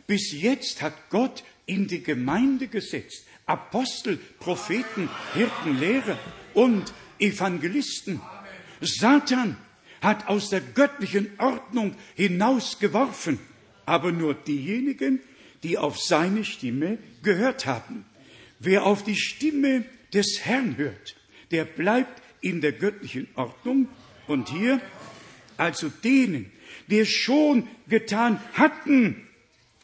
[0.06, 6.20] Bis jetzt hat Gott in die Gemeinde gesetzt Apostel, Propheten, Hirten, Lehrer
[6.54, 8.22] und Evangelisten.
[8.82, 9.58] Satan
[10.02, 13.40] hat aus der göttlichen Ordnung hinausgeworfen,
[13.86, 15.20] aber nur diejenigen,
[15.64, 18.06] die auf seine Stimme gehört haben.
[18.60, 21.16] Wer auf die Stimme des Herrn hört,
[21.52, 23.88] der bleibt in der göttlichen Ordnung.
[24.28, 24.82] Und hier,
[25.58, 26.52] also denen,
[26.88, 29.28] die es schon getan hatten,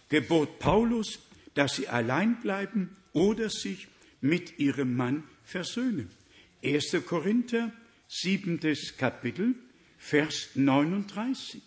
[0.09, 1.20] gebot Paulus,
[1.53, 3.88] dass sie allein bleiben oder sich
[4.22, 6.09] mit ihrem Mann versöhnen.
[6.64, 6.97] 1.
[7.05, 7.72] Korinther,
[8.07, 9.55] siebentes Kapitel,
[10.05, 11.61] Vers 39.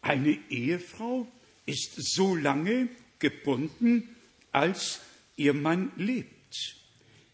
[0.00, 1.26] Eine Ehefrau
[1.66, 2.88] ist so lange
[3.18, 4.08] gebunden,
[4.52, 5.00] als
[5.36, 6.76] ihr Mann lebt.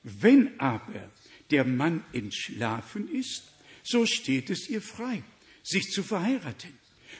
[0.03, 1.11] Wenn aber
[1.51, 3.43] der Mann entschlafen ist,
[3.83, 5.23] so steht es ihr frei,
[5.63, 6.73] sich zu verheiraten.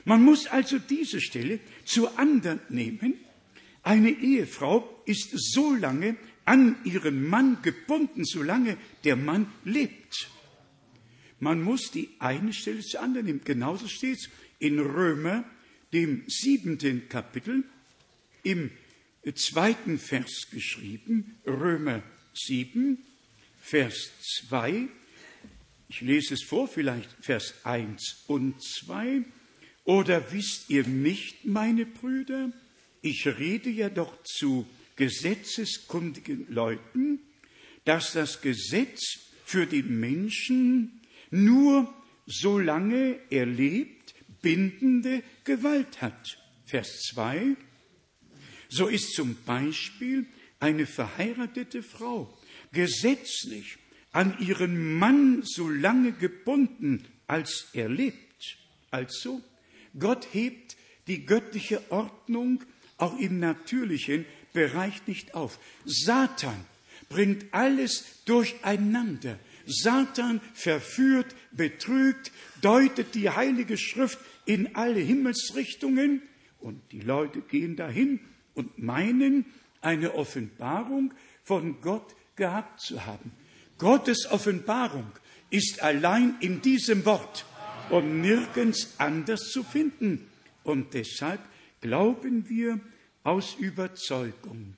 [0.07, 3.21] Man muss also diese Stelle zur anderen nehmen.
[3.83, 10.31] Eine Ehefrau ist so lange an ihren Mann gebunden, solange der Mann lebt.
[11.43, 13.41] Man muss die eine Stelle zur anderen nehmen.
[13.45, 14.31] Genauso steht es
[14.61, 15.45] in Römer,
[15.93, 17.65] dem siebenten Kapitel,
[18.45, 18.71] im
[19.35, 22.97] zweiten Vers geschrieben, Römer 7,
[23.61, 24.13] Vers
[24.49, 24.87] 2.
[25.89, 29.25] Ich lese es vor, vielleicht Vers 1 und 2.
[29.83, 32.53] Oder wisst ihr nicht, meine Brüder,
[33.01, 34.65] ich rede ja doch zu
[34.95, 37.19] gesetzeskundigen Leuten,
[37.85, 41.01] dass das Gesetz für den Menschen
[41.33, 41.93] nur
[42.27, 46.39] solange er lebt, bindende Gewalt hat.
[46.65, 47.57] Vers 2.
[48.69, 50.27] So ist zum Beispiel
[50.61, 52.33] eine verheiratete Frau
[52.73, 53.79] gesetzlich
[54.13, 58.59] an ihren Mann so lange gebunden, als er lebt.
[58.91, 59.41] Also,
[59.99, 60.77] Gott hebt
[61.07, 62.63] die göttliche Ordnung
[62.99, 65.59] auch im natürlichen Bereich nicht auf.
[65.85, 66.65] Satan
[67.09, 69.39] bringt alles durcheinander.
[69.67, 76.23] Satan verführt, betrügt, deutet die Heilige Schrift in alle Himmelsrichtungen
[76.61, 78.21] und die Leute gehen dahin
[78.55, 79.47] und meinen,
[79.81, 83.33] eine Offenbarung von Gott gehabt zu haben.
[83.79, 85.11] Gottes Offenbarung
[85.51, 87.45] ist allein in diesem Wort
[87.91, 90.29] und nirgends anders zu finden.
[90.63, 91.41] Und deshalb
[91.81, 92.81] glauben wir
[93.25, 94.77] aus Überzeugung,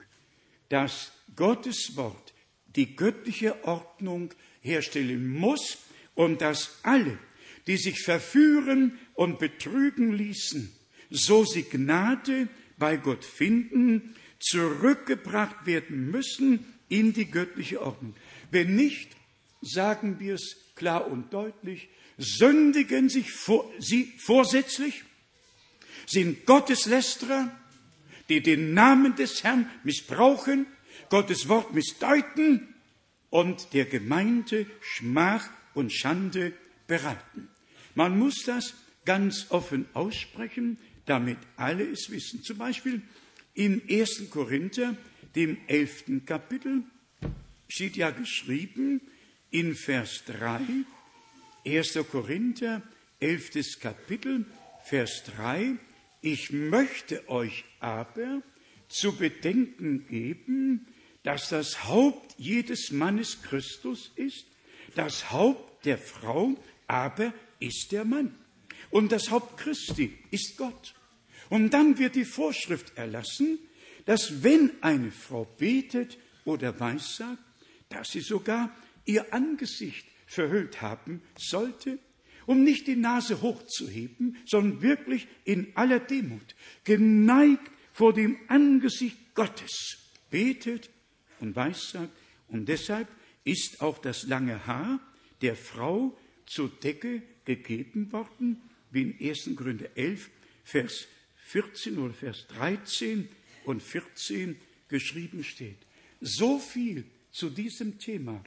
[0.68, 2.32] dass Gottes Wort
[2.76, 4.30] die göttliche Ordnung
[4.64, 5.78] herstellen muss
[6.14, 7.18] und dass alle,
[7.66, 10.72] die sich verführen und betrügen ließen,
[11.10, 18.14] so sie Gnade bei Gott finden, zurückgebracht werden müssen in die göttliche Ordnung.
[18.50, 19.10] Wenn nicht,
[19.62, 21.88] sagen wir es klar und deutlich,
[22.18, 25.04] sündigen sich vor, sie vorsätzlich,
[26.06, 27.54] sind Gotteslästerer,
[28.28, 30.66] die den Namen des Herrn missbrauchen,
[31.10, 32.73] Gottes Wort missdeuten
[33.34, 36.52] und der Gemeinde Schmach und Schande
[36.86, 37.48] bereiten.
[37.96, 38.74] Man muss das
[39.04, 42.44] ganz offen aussprechen, damit alle es wissen.
[42.44, 43.02] Zum Beispiel
[43.54, 44.30] in 1.
[44.30, 44.96] Korinther,
[45.34, 46.84] dem elften Kapitel,
[47.66, 49.00] steht ja geschrieben
[49.50, 50.60] in Vers 3,
[51.66, 51.98] 1.
[52.12, 52.82] Korinther,
[53.18, 54.46] elftes Kapitel,
[54.84, 55.74] Vers 3,
[56.20, 58.42] ich möchte euch aber
[58.86, 60.86] zu bedenken geben,
[61.24, 64.46] dass das Haupt jedes Mannes Christus ist,
[64.94, 66.54] das Haupt der Frau
[66.86, 68.34] aber ist der Mann.
[68.90, 70.94] Und das Haupt Christi ist Gott.
[71.48, 73.58] Und dann wird die Vorschrift erlassen,
[74.04, 77.42] dass wenn eine Frau betet oder weissagt,
[77.88, 78.74] dass sie sogar
[79.06, 81.98] ihr Angesicht verhüllt haben sollte,
[82.46, 86.54] um nicht die Nase hochzuheben, sondern wirklich in aller Demut,
[86.84, 89.96] geneigt vor dem Angesicht Gottes,
[90.30, 90.90] betet
[91.40, 92.12] und weissagt.
[92.48, 93.08] Und deshalb
[93.44, 95.00] ist auch das lange Haar
[95.40, 96.16] der Frau
[96.46, 98.60] zur Decke gegeben worden,
[98.90, 99.50] wie in 1.
[99.56, 100.30] Gründe 11,
[100.64, 101.06] Vers
[101.36, 103.28] 14 oder Vers 13
[103.64, 104.56] und 14
[104.88, 105.78] geschrieben steht.
[106.20, 108.42] So viel zu diesem Thema.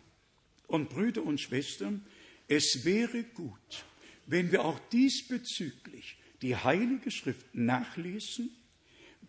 [0.67, 2.05] Und Brüder und Schwestern,
[2.47, 3.85] es wäre gut,
[4.25, 8.49] wenn wir auch diesbezüglich die Heilige Schrift nachlesen.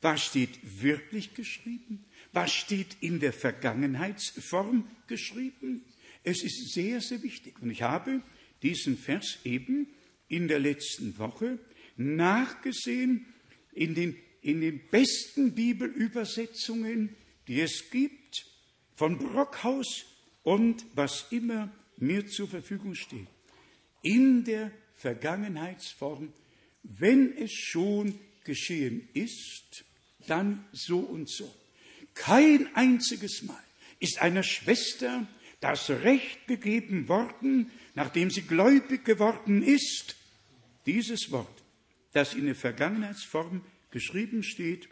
[0.00, 2.04] Was steht wirklich geschrieben?
[2.32, 5.84] Was steht in der Vergangenheitsform geschrieben?
[6.24, 7.60] Es ist sehr, sehr wichtig.
[7.60, 8.22] Und ich habe
[8.62, 9.88] diesen Vers eben
[10.28, 11.58] in der letzten Woche
[11.96, 13.26] nachgesehen
[13.72, 17.16] in den, in den besten Bibelübersetzungen,
[17.46, 18.44] die es gibt,
[18.94, 20.04] von Brockhaus
[20.42, 23.28] und was immer mir zur Verfügung steht.
[24.02, 26.32] In der Vergangenheitsform,
[26.82, 29.84] wenn es schon geschehen ist,
[30.26, 31.52] dann so und so.
[32.18, 33.62] Kein einziges Mal
[34.00, 35.26] ist einer Schwester
[35.60, 40.16] das Recht gegeben worden, nachdem sie gläubig geworden ist,
[40.84, 41.62] dieses Wort,
[42.12, 44.88] das in der Vergangenheitsform geschrieben steht,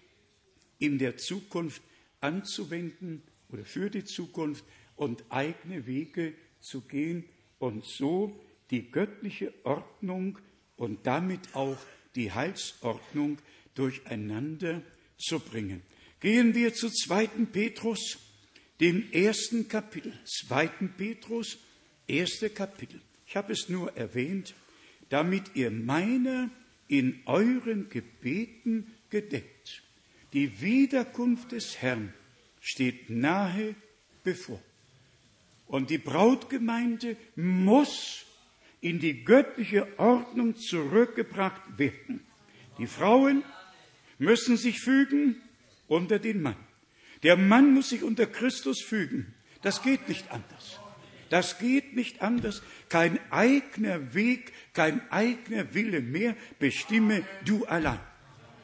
[0.79, 1.83] in der Zukunft
[2.21, 4.65] anzuwenden oder für die Zukunft
[4.95, 7.25] und eigene Wege zu gehen
[7.59, 8.39] und so
[8.71, 10.39] die göttliche Ordnung
[10.77, 11.79] und damit auch
[12.15, 13.39] die Heilsordnung
[13.75, 14.83] durcheinander
[15.19, 15.83] zu bringen.
[16.21, 17.27] Gehen wir zu 2.
[17.53, 18.19] Petrus,
[18.81, 20.13] dem ersten Kapitel.
[20.25, 20.69] 2.
[20.97, 21.59] Petrus,
[22.07, 23.01] erste Kapitel.
[23.27, 24.55] Ich habe es nur erwähnt,
[25.09, 26.51] damit ihr meiner
[26.89, 29.83] in euren Gebeten gedeckt.
[30.33, 32.13] Die Wiederkunft des Herrn
[32.61, 33.75] steht nahe
[34.25, 34.63] bevor.
[35.67, 38.25] Und die Brautgemeinde muss
[38.81, 42.25] in die göttliche Ordnung zurückgebracht werden.
[42.79, 43.43] Die Frauen
[44.19, 45.41] müssen sich fügen
[45.89, 46.57] unter den Mann.
[47.23, 49.35] Der Mann muss sich unter Christus fügen.
[49.63, 50.81] Das geht nicht anders.
[51.31, 52.63] Das geht nicht anders.
[52.89, 58.01] Kein eigener Weg, kein eigener Wille mehr bestimme du allein.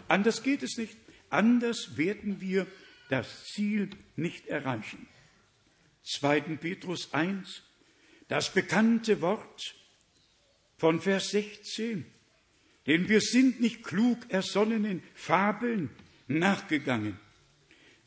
[0.08, 0.96] Anders geht es nicht.
[1.30, 2.66] Anders werden wir
[3.08, 5.08] das Ziel nicht erreichen.
[6.04, 6.40] 2.
[6.56, 7.62] Petrus 1,
[8.28, 9.74] das bekannte Wort
[10.76, 12.04] von Vers 16.
[12.86, 15.90] Denn wir sind nicht klug ersonnenen Fabeln
[16.38, 17.18] nachgegangen,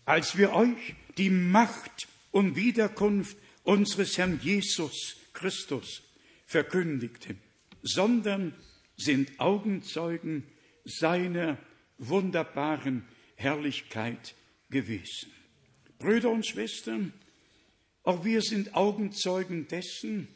[0.06, 6.04] als wir euch die Macht und Wiederkunft unseres Herrn Jesus Christus
[6.46, 7.40] verkündigten,
[7.82, 8.54] sondern
[8.98, 10.44] sind Augenzeugen
[10.86, 11.58] seiner
[11.98, 13.06] wunderbaren
[13.36, 14.36] Herrlichkeit
[14.70, 15.32] gewesen.
[15.98, 17.14] Brüder und Schwestern,
[18.04, 20.28] auch wir sind Augenzeugen dessen,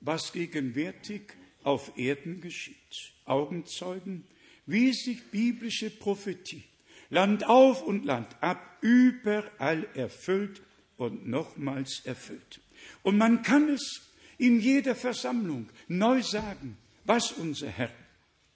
[0.00, 3.12] was gegenwärtig auf Erden geschieht.
[3.24, 4.24] Augenzeugen,
[4.66, 6.64] wie sich biblische Prophetie
[7.12, 10.62] Land auf und Land ab überall erfüllt
[10.96, 12.62] und nochmals erfüllt.
[13.02, 14.00] Und man kann es
[14.38, 17.92] in jeder Versammlung neu sagen, was unser Herr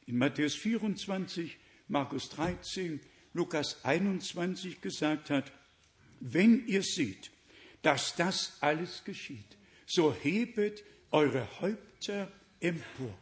[0.07, 2.99] in Matthäus 24, Markus 13,
[3.35, 5.53] Lukas 21 gesagt hat,
[6.21, 7.31] wenn ihr seht,
[7.83, 13.19] dass das alles geschieht, so hebet eure Häupter empor,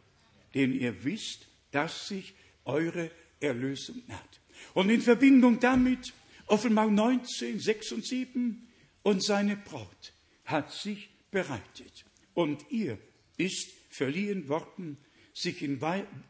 [0.53, 3.11] denn ihr wisst, dass sich eure
[3.41, 4.39] Erlösung naht.
[4.73, 6.13] Und in Verbindung damit
[6.47, 8.67] Offenbarung 19, 6 und 7
[9.03, 10.13] und seine Braut
[10.45, 12.05] hat sich bereitet.
[12.33, 12.97] Und ihr
[13.37, 14.97] ist verliehen worden,
[15.33, 15.79] sich in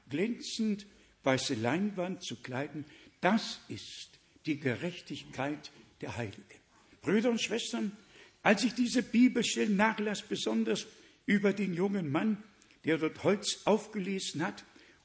[0.10, 0.86] glänzend
[1.24, 2.86] weiße Leinwand zu kleiden.
[3.22, 4.12] Das ist
[4.46, 5.72] die Gerechtigkeit
[6.02, 6.44] der Heiligen.
[7.02, 7.96] Brüder und Schwestern,
[8.42, 10.86] als ich diese Bibelstellen nachlas, besonders
[11.26, 12.44] über den jungen Mann,
[12.84, 14.64] der dort Holz aufgelesen hat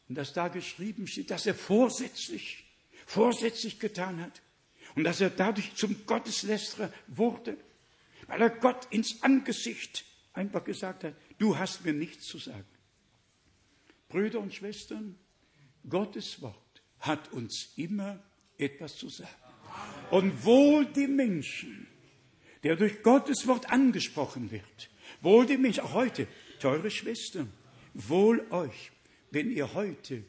[0.08, 2.64] und dass da geschrieben steht, dass er vorsätzlich,
[3.10, 4.40] vorsätzlich getan hat
[4.94, 7.56] und dass er dadurch zum Gotteslästerer wurde,
[8.28, 12.66] weil er Gott ins Angesicht einfach gesagt hat, du hast mir nichts zu sagen.
[14.08, 15.18] Brüder und Schwestern,
[15.88, 18.22] Gottes Wort hat uns immer
[18.58, 19.28] etwas zu sagen.
[20.12, 21.88] Und wohl die Menschen,
[22.62, 24.90] der durch Gottes Wort angesprochen wird.
[25.20, 26.28] Wohl dem Menschen, auch heute,
[26.60, 27.52] teure Schwestern,
[27.94, 28.92] wohl euch,
[29.32, 30.22] wenn ihr heute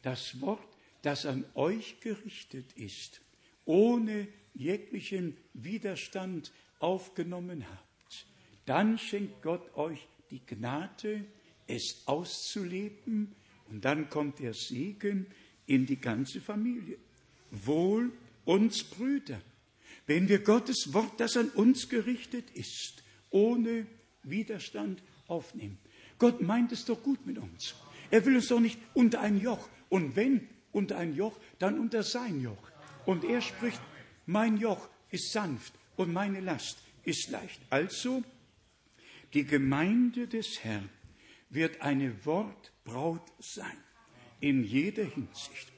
[0.00, 0.71] das Wort,
[1.02, 3.20] das an euch gerichtet ist,
[3.64, 8.26] ohne jeglichen Widerstand aufgenommen habt,
[8.66, 11.24] dann schenkt Gott euch die Gnade,
[11.66, 13.34] es auszuleben,
[13.68, 15.26] und dann kommt der Segen
[15.66, 16.98] in die ganze Familie.
[17.50, 18.12] Wohl
[18.44, 19.42] uns Brüdern,
[20.06, 23.86] wenn wir Gottes Wort, das an uns gerichtet ist, ohne
[24.24, 25.78] Widerstand aufnehmen.
[26.18, 27.74] Gott meint es doch gut mit uns.
[28.10, 29.68] Er will uns doch nicht unter ein Joch.
[29.88, 32.70] Und wenn unter ein Joch, dann unter sein Joch.
[33.06, 33.80] Und er spricht,
[34.26, 37.60] mein Joch ist sanft und meine Last ist leicht.
[37.70, 38.22] Also,
[39.34, 40.88] die Gemeinde des Herrn
[41.50, 43.76] wird eine Wortbraut sein,
[44.40, 45.72] in jeder Hinsicht.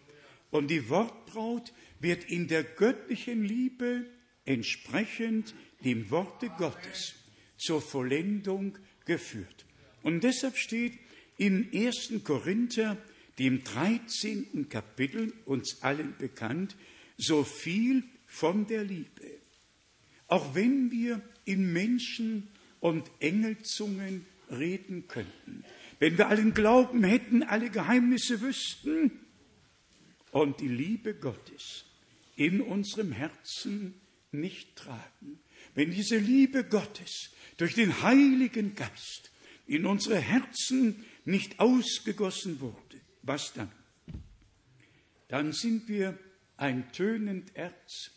[0.51, 4.07] Und die Wortbraut wird in der göttlichen Liebe
[4.45, 7.15] entsprechend dem Worte Gottes
[7.57, 9.67] zur Vollendung geführt.
[10.03, 10.99] Und deshalb steht
[11.39, 12.23] in 1.
[12.23, 12.97] Korinther,
[13.39, 14.69] dem 13.
[14.69, 16.77] Kapitel, uns allen bekannt,
[17.17, 19.39] so viel von der Liebe.
[20.29, 22.49] Auch wenn wir in Menschen
[22.81, 25.65] und Engelzungen reden könnten,
[25.99, 29.13] wenn wir allen Glauben hätten, alle Geheimnisse wüssten
[30.33, 31.85] und die Liebe Gottes
[32.37, 33.95] in unserem Herzen
[34.33, 35.39] nicht tragen.
[35.75, 39.31] Wenn diese Liebe Gottes durch den Heiligen Geist
[39.67, 42.84] in unsere Herzen nicht ausgegossen wurde,
[43.27, 43.71] was dann?
[45.29, 46.19] Dann sind wir
[46.57, 48.11] ein tönend Erz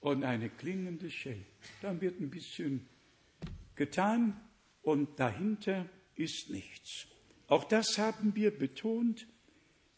[0.00, 1.44] und eine klingende Schelle.
[1.80, 2.86] Dann wird ein bisschen
[3.74, 4.40] getan
[4.82, 7.06] und dahinter ist nichts.
[7.48, 9.26] Auch das haben wir betont.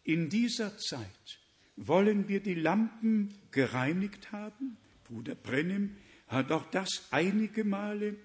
[0.03, 1.39] In dieser Zeit
[1.77, 5.97] wollen wir die Lampen gereinigt haben, Bruder Brennim
[6.29, 8.17] hat auch das einige Male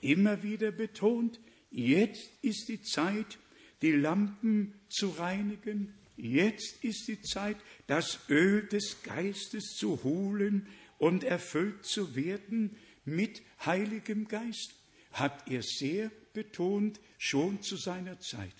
[0.00, 1.40] immer wieder betont.
[1.70, 3.38] Jetzt ist die Zeit,
[3.82, 5.94] die Lampen zu reinigen.
[6.16, 7.56] Jetzt ist die Zeit,
[7.86, 10.66] das Öl des Geistes zu holen
[10.98, 14.74] und erfüllt zu werden mit Heiligem Geist,
[15.12, 18.54] hat er sehr betont, schon zu seiner Zeit.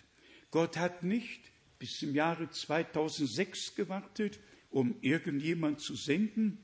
[0.51, 1.41] Gott hat nicht
[1.79, 4.39] bis zum Jahre 2006 gewartet,
[4.71, 6.59] um irgendjemand zu senden,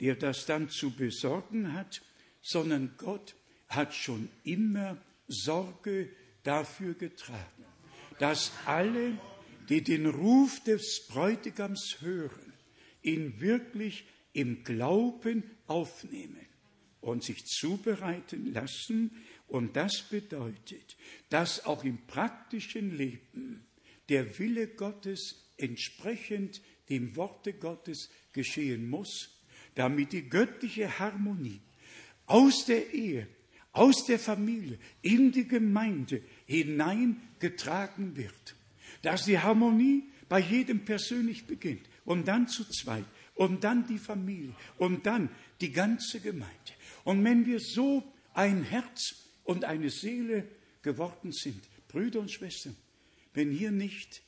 [0.00, 2.02] der das dann zu besorgen hat,
[2.42, 3.34] sondern Gott
[3.68, 4.96] hat schon immer
[5.26, 6.08] Sorge
[6.46, 7.64] dafür getragen,
[8.18, 9.18] dass alle,
[9.68, 12.52] die den Ruf des Bräutigams hören,
[13.02, 16.46] ihn wirklich im Glauben aufnehmen
[17.00, 19.24] und sich zubereiten lassen.
[19.48, 20.96] Und das bedeutet,
[21.30, 23.66] dass auch im praktischen Leben
[24.08, 29.40] der Wille Gottes entsprechend dem Worte Gottes geschehen muss,
[29.74, 31.60] damit die göttliche Harmonie
[32.26, 33.28] aus der Ehe,
[33.72, 38.56] aus der Familie, in die Gemeinde hineingetragen wird.
[39.02, 44.54] Dass die Harmonie bei jedem persönlich beginnt und dann zu zweit und dann die Familie
[44.78, 45.28] und dann
[45.60, 46.54] die ganze Gemeinde.
[47.04, 48.02] Und wenn wir so
[48.34, 50.48] ein Herz und eine Seele
[50.82, 52.76] geworden sind, Brüder und Schwestern,
[53.34, 54.22] wenn hier nicht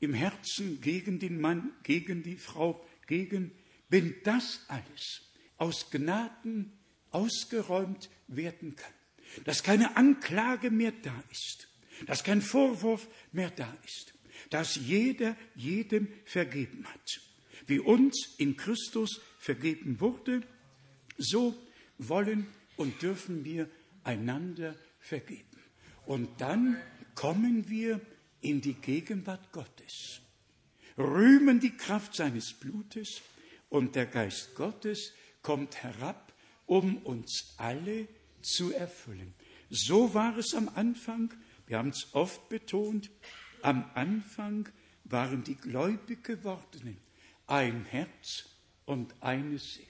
[0.00, 3.52] im Herzen gegen den Mann, gegen die Frau, gegen,
[3.88, 5.22] wenn das alles
[5.56, 6.72] aus Gnaden
[7.10, 8.92] ausgeräumt werden kann,
[9.44, 11.68] dass keine Anklage mehr da ist,
[12.06, 14.14] dass kein Vorwurf mehr da ist,
[14.50, 17.20] dass jeder jedem vergeben hat.
[17.66, 20.42] Wie uns in Christus vergeben wurde,
[21.18, 21.54] so
[21.98, 23.68] wollen und dürfen wir
[24.04, 25.44] einander vergeben.
[26.06, 26.80] Und dann
[27.14, 28.00] kommen wir
[28.40, 30.20] in die Gegenwart Gottes,
[30.96, 33.20] rühmen die Kraft seines Blutes
[33.68, 35.12] und der Geist Gottes
[35.42, 36.32] kommt herab,
[36.66, 38.08] um uns alle
[38.42, 39.34] zu erfüllen.
[39.70, 41.34] So war es am Anfang,
[41.66, 43.10] wir haben es oft betont,
[43.62, 44.68] am Anfang
[45.04, 46.96] waren die gläubig gewordenen
[47.48, 48.44] ein Herz
[48.84, 49.86] und eine Seele.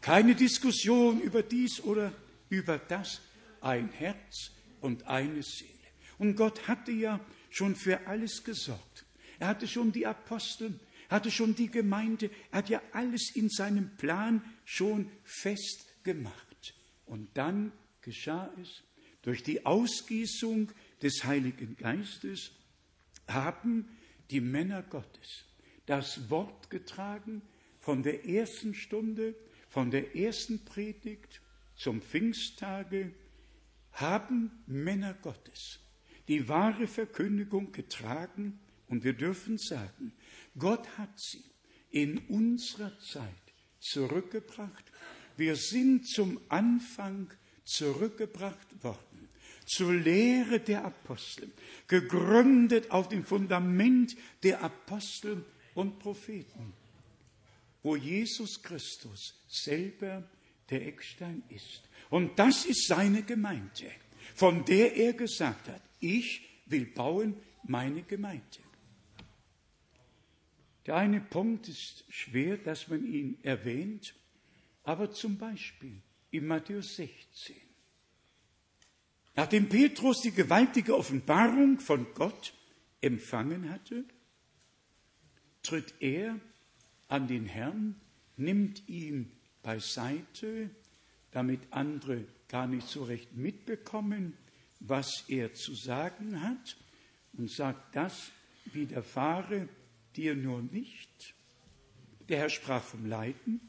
[0.00, 2.12] Keine Diskussion über dies oder
[2.50, 3.20] über das,
[3.60, 5.72] ein Herz und eine Seele.
[6.18, 7.20] Und Gott hatte ja
[7.50, 9.06] schon für alles gesorgt.
[9.38, 10.78] Er hatte schon die Apostel,
[11.08, 16.47] hatte schon die Gemeinde, er hat ja alles in seinem Plan schon festgemacht.
[17.08, 18.82] Und dann geschah es,
[19.22, 20.70] durch die Ausgießung
[21.02, 22.52] des Heiligen Geistes
[23.26, 23.88] haben
[24.30, 25.44] die Männer Gottes
[25.86, 27.42] das Wort getragen
[27.78, 29.34] von der ersten Stunde,
[29.68, 31.40] von der ersten Predigt
[31.74, 33.12] zum Pfingsttage,
[33.92, 35.80] haben Männer Gottes
[36.28, 40.12] die wahre Verkündigung getragen und wir dürfen sagen,
[40.58, 41.42] Gott hat sie
[41.90, 43.32] in unserer Zeit
[43.80, 44.84] zurückgebracht.
[45.38, 47.30] Wir sind zum Anfang
[47.62, 49.28] zurückgebracht worden,
[49.66, 51.52] zur Lehre der Apostel,
[51.86, 56.72] gegründet auf dem Fundament der Apostel und Propheten,
[57.84, 60.28] wo Jesus Christus selber
[60.70, 61.82] der Eckstein ist.
[62.10, 63.92] Und das ist seine Gemeinde,
[64.34, 68.42] von der er gesagt hat, ich will bauen meine Gemeinde.
[70.86, 74.14] Der eine Punkt ist schwer, dass man ihn erwähnt,
[74.88, 77.54] aber zum Beispiel in Matthäus 16.
[79.36, 82.54] Nachdem Petrus die gewaltige Offenbarung von Gott
[83.02, 84.06] empfangen hatte,
[85.62, 86.40] tritt er
[87.08, 88.00] an den Herrn,
[88.38, 89.30] nimmt ihn
[89.62, 90.70] beiseite,
[91.32, 94.38] damit andere gar nicht so recht mitbekommen,
[94.80, 96.78] was er zu sagen hat
[97.34, 98.32] und sagt, das
[98.64, 99.68] widerfahre
[100.16, 101.34] dir nur nicht.
[102.30, 103.60] Der Herr sprach vom Leiden,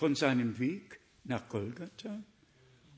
[0.00, 2.22] von seinem Weg nach Golgatha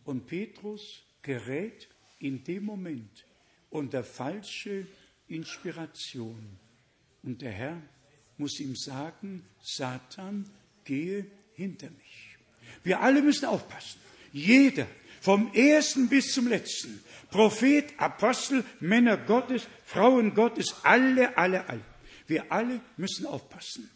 [0.04, 1.88] und Petrus gerät
[2.20, 3.26] in dem Moment
[3.70, 4.86] unter falsche
[5.26, 6.60] Inspiration.
[7.24, 7.82] Und der Herr
[8.38, 10.48] muss ihm sagen, Satan,
[10.84, 12.36] gehe hinter mich.
[12.84, 13.98] Wir alle müssen aufpassen.
[14.32, 14.86] Jeder,
[15.20, 17.02] vom ersten bis zum letzten.
[17.32, 21.84] Prophet, Apostel, Männer Gottes, Frauen Gottes, alle, alle, alle.
[22.28, 23.90] Wir alle müssen aufpassen,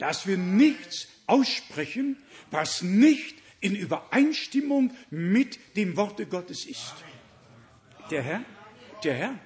[0.00, 2.16] dass wir nichts aussprechen,
[2.50, 6.94] was nicht in Übereinstimmung mit dem Worte Gottes ist.
[8.10, 8.44] Der Herr,
[9.04, 9.38] der Herr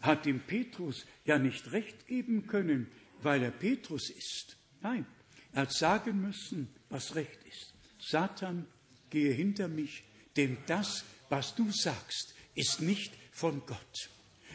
[0.00, 2.88] hat dem Petrus ja nicht recht geben können,
[3.22, 4.56] weil er Petrus ist.
[4.80, 5.06] Nein,
[5.52, 7.74] er hat sagen müssen, was recht ist.
[7.98, 8.66] Satan,
[9.10, 10.04] gehe hinter mich,
[10.36, 14.10] denn das, was du sagst, ist nicht von Gott.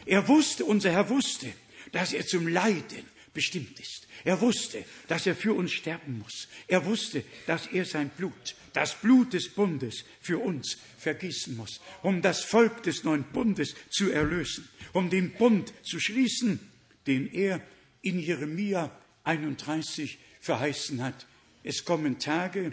[0.06, 1.52] Er wusste, unser Herr wusste,
[1.92, 3.04] dass er zum Leiden
[3.34, 4.06] bestimmt ist.
[4.24, 6.48] Er wusste, dass er für uns sterben muss.
[6.68, 12.20] Er wusste, dass er sein Blut das Blut des Bundes für uns vergießen muss, um
[12.20, 16.58] das Volk des neuen Bundes zu erlösen, um den Bund zu schließen,
[17.06, 17.64] den er
[18.02, 18.90] in Jeremia
[19.22, 21.26] 31 verheißen hat.
[21.62, 22.72] Es kommen Tage,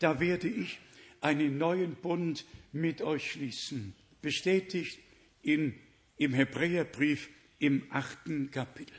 [0.00, 0.78] da werde ich
[1.20, 4.98] einen neuen Bund mit euch schließen, bestätigt
[5.42, 5.74] in,
[6.16, 7.28] im Hebräerbrief
[7.58, 8.96] im achten Kapitel.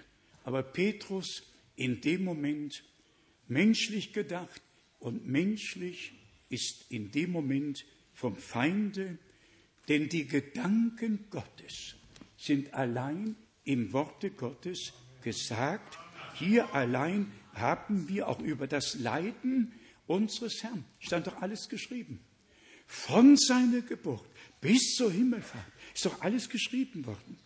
[0.51, 1.43] Aber Petrus
[1.77, 2.83] in dem Moment
[3.47, 4.61] menschlich gedacht
[4.99, 6.11] und menschlich
[6.49, 9.17] ist in dem Moment vom Feinde,
[9.87, 11.95] denn die Gedanken Gottes
[12.35, 14.91] sind allein im Worte Gottes
[15.21, 15.97] gesagt.
[16.33, 19.71] Hier allein haben wir auch über das Leiden
[20.05, 22.19] unseres Herrn, stand doch alles geschrieben.
[22.87, 24.27] Von seiner Geburt
[24.59, 27.39] bis zur Himmelfahrt ist doch alles geschrieben worden.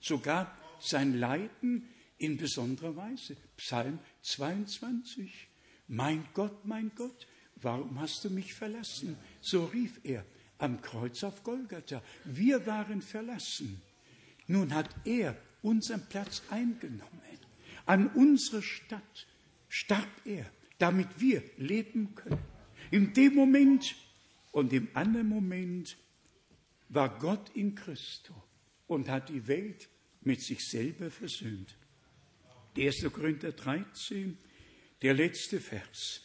[0.00, 1.86] Sogar sein Leiden
[2.18, 3.36] in besonderer Weise.
[3.56, 5.48] Psalm 22.
[5.88, 9.16] Mein Gott, mein Gott, warum hast du mich verlassen?
[9.40, 10.24] So rief er
[10.58, 12.02] am Kreuz auf Golgatha.
[12.24, 13.80] Wir waren verlassen.
[14.46, 17.02] Nun hat er unseren Platz eingenommen.
[17.86, 19.26] An unserer Stadt
[19.68, 22.38] starb er, damit wir leben können.
[22.90, 23.96] In dem Moment
[24.52, 25.96] und im anderen Moment
[26.88, 28.34] war Gott in Christo
[28.86, 29.88] und hat die Welt
[30.22, 31.77] mit sich selber versöhnt.
[32.78, 33.12] 1.
[33.12, 34.38] Korinther 13,
[35.02, 36.22] der letzte Vers.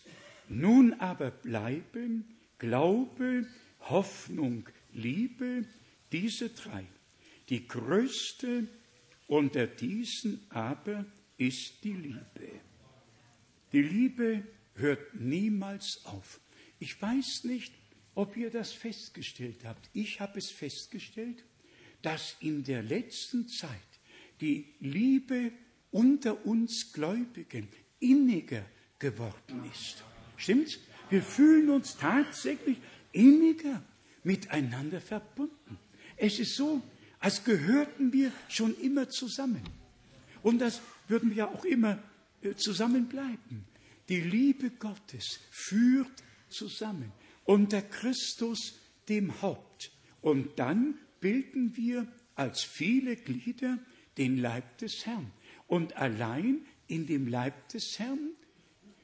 [0.49, 2.25] Nun aber bleiben
[2.59, 3.47] Glaube,
[3.81, 5.65] Hoffnung, Liebe,
[6.11, 6.85] diese drei.
[7.49, 8.67] Die größte
[9.27, 11.05] unter diesen aber
[11.37, 12.61] ist die Liebe.
[13.73, 14.43] Die Liebe
[14.75, 16.39] hört niemals auf.
[16.79, 17.73] Ich weiß nicht,
[18.15, 19.89] ob ihr das festgestellt habt.
[19.93, 21.43] Ich habe es festgestellt,
[22.03, 23.79] dass in der letzten Zeit
[24.39, 25.51] die Liebe
[25.93, 27.69] unter uns Gläubigen
[27.99, 28.65] inniger
[28.99, 30.03] geworden ist.
[30.35, 30.79] Stimmt's?
[31.09, 32.77] Wir fühlen uns tatsächlich
[33.11, 33.81] inniger
[34.23, 35.77] miteinander verbunden.
[36.17, 36.81] Es ist so,
[37.19, 39.61] als gehörten wir schon immer zusammen.
[40.41, 41.99] Und das würden wir auch immer
[42.41, 43.65] äh, zusammenbleiben.
[44.09, 47.11] Die Liebe Gottes führt zusammen
[47.45, 49.91] unter Christus dem Haupt.
[50.21, 53.77] Und dann bilden wir als viele Glieder
[54.17, 55.31] den Leib des Herrn.
[55.67, 58.31] Und allein in dem Leib des Herrn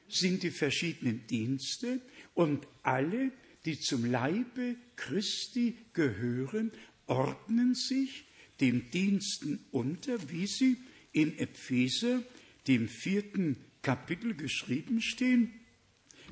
[0.08, 2.00] sind die verschiedenen Dienste
[2.34, 3.32] und alle,
[3.64, 6.72] die zum Leibe Christi gehören,
[7.06, 8.24] ordnen sich
[8.60, 10.76] den Diensten unter, wie sie
[11.12, 12.22] in Epheser,
[12.66, 15.52] dem vierten Kapitel geschrieben stehen,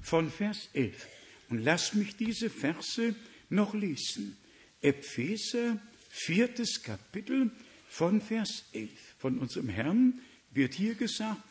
[0.03, 1.07] von Vers 11.
[1.49, 3.15] Und lass mich diese Verse
[3.49, 4.37] noch lesen.
[4.81, 7.51] Epheser, viertes Kapitel
[7.89, 9.08] von Vers 11.
[9.19, 10.21] Von unserem Herrn
[10.53, 11.43] wird hier gesagt,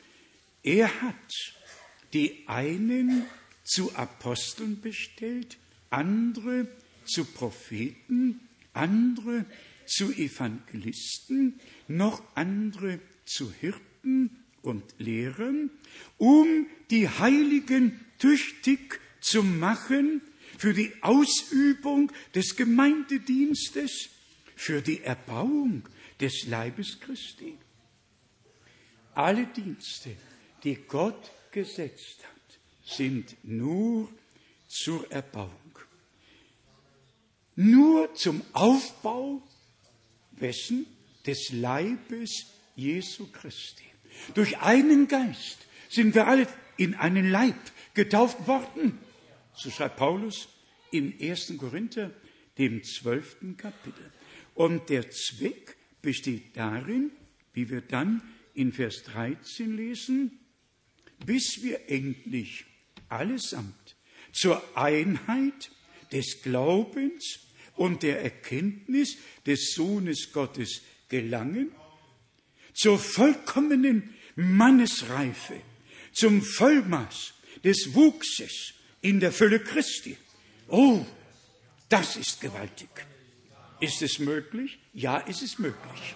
[0.64, 1.16] er hat
[2.14, 3.26] die einen
[3.64, 5.58] zu Aposteln bestellt,
[5.90, 6.68] andere
[7.06, 8.40] zu Propheten,
[8.74, 9.46] andere
[9.86, 15.70] zu Evangelisten, noch andere zu Hirten und Lehrern,
[16.18, 20.22] um die Heiligen tüchtig zu machen
[20.58, 24.10] für die Ausübung des Gemeindedienstes,
[24.56, 25.88] für die Erbauung
[26.20, 27.58] des Leibes Christi.
[29.14, 30.16] Alle Dienste,
[30.64, 34.10] die Gott gesetzt hat, sind nur
[34.68, 35.52] zur Erbauung.
[37.56, 39.42] Nur zum Aufbau
[40.34, 40.86] wessen?
[41.26, 42.46] Des Leibes
[42.76, 43.84] Jesu Christi.
[44.34, 45.58] Durch einen Geist
[45.90, 46.48] sind wir alle
[46.78, 47.60] in einen Leib
[47.94, 49.00] getauft worden.
[49.54, 50.48] So schreibt Paulus
[50.92, 51.58] im 1.
[51.58, 52.12] Korinther,
[52.58, 54.12] dem zwölften Kapitel.
[54.54, 57.12] Und der Zweck besteht darin,
[57.54, 58.22] wie wir dann
[58.54, 60.40] in Vers 13 lesen,
[61.26, 62.66] bis wir endlich
[63.10, 63.96] allesamt
[64.32, 65.72] zur Einheit
[66.12, 67.40] des Glaubens
[67.76, 71.72] und der Erkenntnis des Sohnes Gottes gelangen,
[72.74, 75.62] zur vollkommenen Mannesreife,
[76.14, 77.34] zum Vollmaß
[77.64, 80.18] des Wuchses in der Fülle Christi.
[80.68, 81.06] Oh,
[81.90, 82.90] das ist gewaltig.
[83.80, 84.80] Ist es möglich?
[84.94, 86.16] Ja, es ist möglich.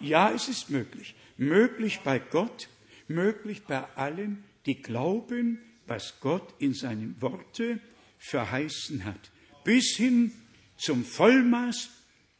[0.00, 1.14] Ja, es ist möglich.
[1.36, 2.68] Möglich bei Gott,
[3.08, 7.80] möglich bei allen, die glauben, was Gott in seinen Worte
[8.18, 9.30] verheißen hat.
[9.64, 10.32] Bis hin
[10.76, 11.90] zum Vollmaß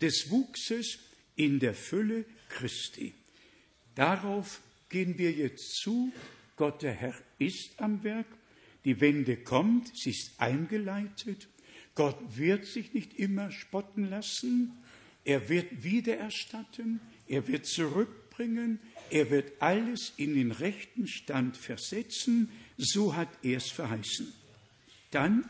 [0.00, 0.98] des Wuchses
[1.34, 3.14] in der Fülle Christi.
[3.94, 6.12] Darauf gehen wir jetzt zu.
[6.56, 8.26] Gott der Herr ist am Werk.
[8.84, 11.48] Die Wende kommt, sie ist eingeleitet.
[11.96, 14.72] Gott wird sich nicht immer spotten lassen.
[15.24, 17.00] Er wird wiedererstatten.
[17.26, 18.78] Er wird zurückbringen.
[19.10, 22.50] Er wird alles in den rechten Stand versetzen.
[22.76, 24.32] So hat er es verheißen.
[25.10, 25.48] Dann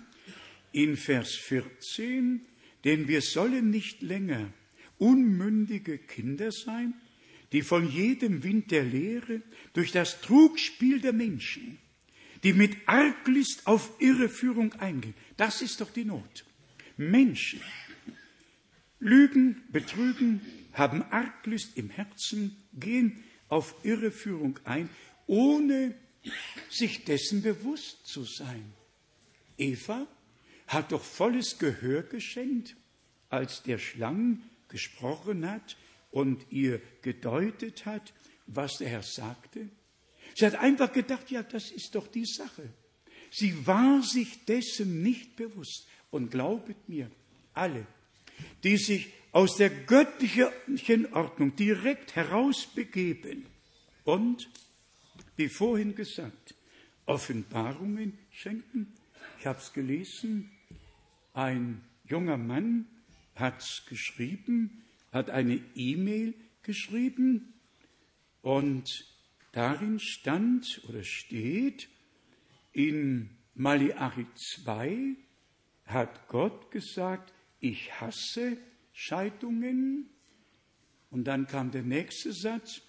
[0.72, 2.40] in Vers 14,
[2.84, 4.52] denn wir sollen nicht länger
[4.98, 6.94] unmündige Kinder sein,
[7.52, 9.42] die von jedem Wind der Lehre
[9.72, 11.78] durch das Trugspiel der Menschen,
[12.46, 15.14] die mit Arglist auf Irreführung eingehen.
[15.36, 16.44] Das ist doch die Not.
[16.96, 17.60] Menschen
[19.00, 20.40] lügen, betrügen,
[20.72, 24.88] haben Arglist im Herzen, gehen auf Irreführung ein,
[25.26, 25.96] ohne
[26.70, 28.72] sich dessen bewusst zu sein.
[29.58, 30.06] Eva
[30.68, 32.76] hat doch volles Gehör geschenkt,
[33.28, 35.76] als der Schlangen gesprochen hat
[36.12, 38.14] und ihr gedeutet hat,
[38.46, 39.68] was der Herr sagte.
[40.36, 42.68] Sie hat einfach gedacht, ja, das ist doch die Sache.
[43.30, 45.88] Sie war sich dessen nicht bewusst.
[46.10, 47.10] Und glaubet mir,
[47.54, 47.86] alle,
[48.62, 53.46] die sich aus der göttlichen Ordnung direkt herausbegeben
[54.04, 54.50] und,
[55.36, 56.54] wie vorhin gesagt,
[57.06, 58.92] Offenbarungen schenken.
[59.40, 60.50] Ich habe es gelesen,
[61.32, 62.86] ein junger Mann
[63.34, 67.54] hat geschrieben, hat eine E-Mail geschrieben
[68.42, 69.15] und
[69.56, 71.88] darin stand oder steht,
[72.72, 75.16] in Maliachi 2
[75.86, 78.58] hat Gott gesagt, ich hasse
[78.92, 80.10] Scheidungen.
[81.10, 82.82] Und dann kam der nächste Satz,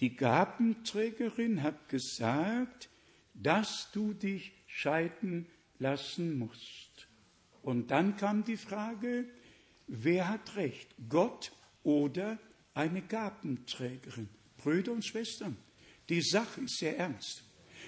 [0.00, 2.88] die Gabenträgerin hat gesagt,
[3.34, 5.46] dass du dich scheiden
[5.78, 7.08] lassen musst.
[7.60, 9.28] Und dann kam die Frage,
[9.86, 11.52] wer hat recht, Gott
[11.82, 12.38] oder
[12.72, 14.30] eine Gabenträgerin?
[14.56, 15.58] Brüder und Schwestern,
[16.08, 17.42] die Sache ist sehr ernst.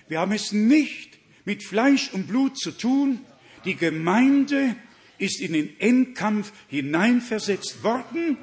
[0.09, 3.21] Wir haben es nicht mit Fleisch und Blut zu tun.
[3.65, 4.77] Die Gemeinde
[5.19, 8.39] ist in den Endkampf hineinversetzt worden.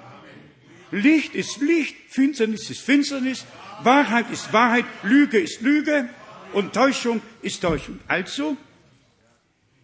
[0.92, 3.46] Licht ist Licht, Finsternis ist Finsternis,
[3.84, 6.10] Wahrheit ist Wahrheit, Lüge ist Lüge
[6.54, 8.00] und Täuschung ist Täuschung.
[8.08, 8.56] Also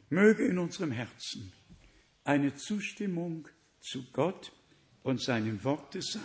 [0.10, 1.52] möge in unserem Herzen
[2.24, 3.48] eine Zustimmung
[3.80, 4.52] zu Gott
[5.04, 6.22] und seinem Worte sein.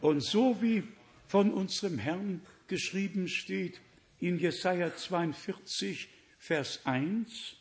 [0.00, 0.82] Und so wie
[1.26, 3.80] von unserem Herrn geschrieben steht
[4.20, 6.08] in Jesaja 42,
[6.38, 7.56] Vers 1,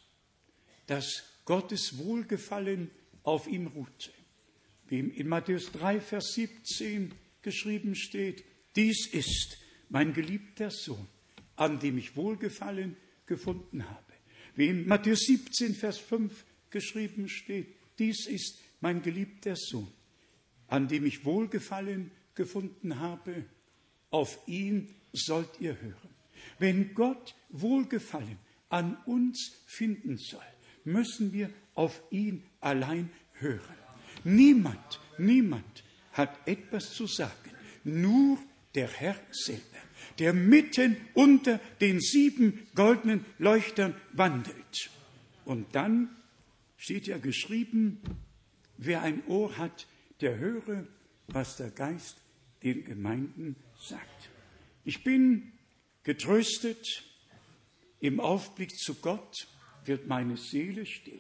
[0.86, 2.92] dass Gottes Wohlgefallen
[3.24, 4.12] auf ihm ruhte.
[4.88, 8.44] Wie in Matthäus 3, Vers 17 geschrieben steht,
[8.76, 9.58] dies ist
[9.90, 11.08] mein geliebter Sohn,
[11.56, 12.96] an dem ich Wohlgefallen
[13.26, 14.14] gefunden habe.
[14.56, 17.68] Wie in Matthäus 17, Vers 5 geschrieben steht,
[18.00, 19.92] dies ist mein geliebter Sohn,
[20.68, 23.46] an dem ich Wohlgefallen gefunden habe,
[24.10, 26.10] auf ihn sollt ihr hören.
[26.60, 28.38] Wenn Gott Wohlgefallen
[28.70, 30.42] an uns finden soll,
[30.84, 33.62] müssen wir auf ihn allein hören.
[34.24, 35.84] Niemand, niemand
[36.14, 37.52] hat etwas zu sagen,
[37.84, 38.40] nur
[38.76, 39.62] der Herr selber,
[40.20, 44.90] der mitten unter den sieben goldenen Leuchtern wandelt.
[45.46, 46.10] Und dann
[46.78, 48.02] steht ja geschrieben,
[48.78, 49.88] wer ein Ohr hat,
[50.22, 50.86] der höre,
[51.28, 52.18] was der Geist
[52.64, 54.30] den Gemeinden sagt.
[54.88, 55.52] Ich bin
[56.04, 57.04] getröstet
[58.00, 59.46] im Aufblick zu Gott,
[59.84, 61.20] wird meine Seele still.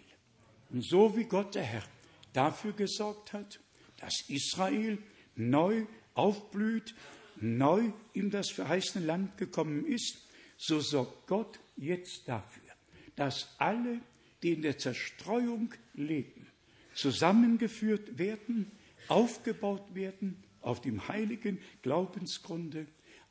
[0.70, 1.84] Und so wie Gott der Herr
[2.32, 3.60] dafür gesorgt hat,
[3.98, 4.98] dass Israel
[5.36, 6.96] neu aufblüht,
[7.42, 10.18] neu in das verheißene Land gekommen ist,
[10.56, 12.72] so sorgt Gott jetzt dafür,
[13.18, 14.00] dass alle,
[14.44, 16.48] die in der Zerstreuung leben,
[16.94, 18.72] zusammengeführt werden,
[19.10, 22.88] aufgebaut werden auf dem heiligen Glaubensgrunde,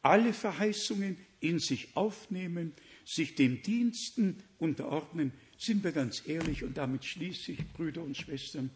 [0.07, 2.73] alle Verheißungen in sich aufnehmen,
[3.05, 8.71] sich den Diensten unterordnen, sind wir ganz ehrlich, und damit schließe ich, Brüder und Schwestern,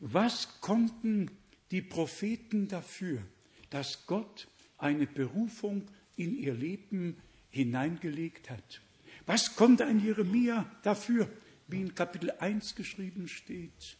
[0.00, 1.30] was konnten
[1.70, 3.22] die Propheten dafür,
[3.70, 7.16] dass Gott eine Berufung in ihr Leben
[7.50, 8.80] hineingelegt hat?
[9.26, 11.30] Was konnte ein Jeremia dafür,
[11.68, 13.96] wie in Kapitel 1 geschrieben steht?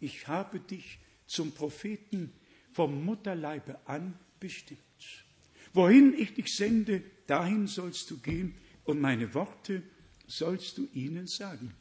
[0.00, 2.32] Ich habe dich zum Propheten
[2.72, 5.27] vom Mutterleibe an bestimmt.
[5.72, 8.54] Wohin ich dich sende, dahin sollst du gehen
[8.84, 9.82] und meine Worte
[10.26, 11.74] sollst du ihnen sagen.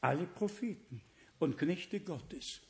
[0.00, 1.00] Alle Propheten
[1.38, 2.60] und Knechte Gottes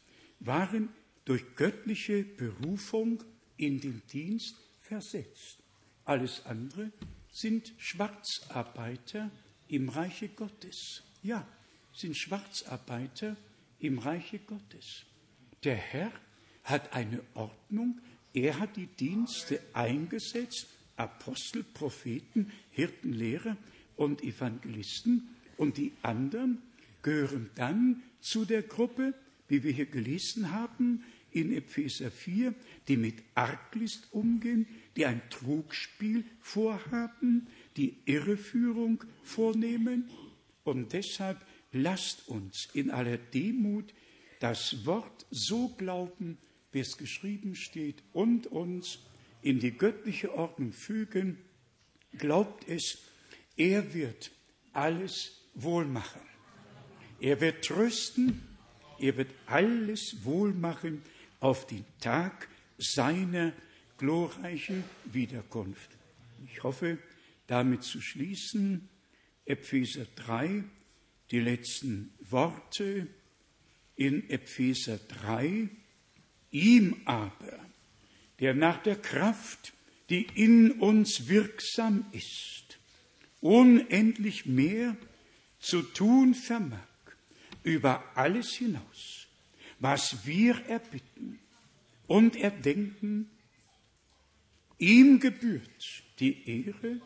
[0.41, 0.91] waren
[1.25, 3.23] durch göttliche Berufung
[3.57, 5.59] in den Dienst versetzt.
[6.05, 6.91] Alles andere
[7.31, 9.31] sind Schwarzarbeiter
[9.69, 11.03] im Reiche Gottes.
[11.23, 11.47] Ja,
[11.93, 13.37] sind Schwarzarbeiter
[13.79, 15.05] im Reiche Gottes.
[15.65, 16.13] Der Herr
[16.65, 18.01] hat eine Ordnung,
[18.35, 23.57] er hat die Dienste eingesetzt Apostel, Propheten, Hirten, Lehrer
[23.97, 25.29] und Evangelisten.
[25.57, 26.63] Und die anderen
[27.03, 29.15] gehören dann zu der Gruppe,
[29.49, 32.55] wie wir hier gelesen haben, in Epheser 4,
[32.89, 37.47] die mit Arglist umgehen, die ein Trugspiel vorhaben,
[37.77, 40.09] die Irreführung vornehmen.
[40.65, 43.93] Und deshalb lasst uns in aller Demut
[44.41, 46.39] das Wort so glauben,
[46.79, 49.01] wie es geschrieben steht, und uns
[49.43, 51.37] in die göttliche Ordnung fügen.
[52.17, 52.99] Glaubt es,
[53.57, 54.31] er wird
[54.73, 56.21] alles wohl machen.
[57.21, 58.41] Er wird trösten,
[59.01, 61.03] er wird alles wohl machen
[61.41, 62.49] auf den Tag
[62.79, 63.53] seiner
[63.97, 65.91] glorreichen Wiederkunft.
[66.47, 66.99] Ich hoffe,
[67.49, 68.89] damit zu schließen,
[69.47, 70.63] Epheser 3,
[71.33, 73.09] die letzten Worte
[73.97, 75.71] in Epheser 3.
[76.51, 77.59] Ihm aber,
[78.41, 79.73] der nach der Kraft,
[80.11, 82.79] die in uns wirksam ist,
[83.41, 84.97] unendlich mehr
[85.61, 86.79] zu tun vermag,
[87.63, 89.27] über alles hinaus,
[89.81, 91.39] was wir erbitten
[92.07, 93.31] und erdenken,
[94.79, 97.01] ihm gebührt die Ehre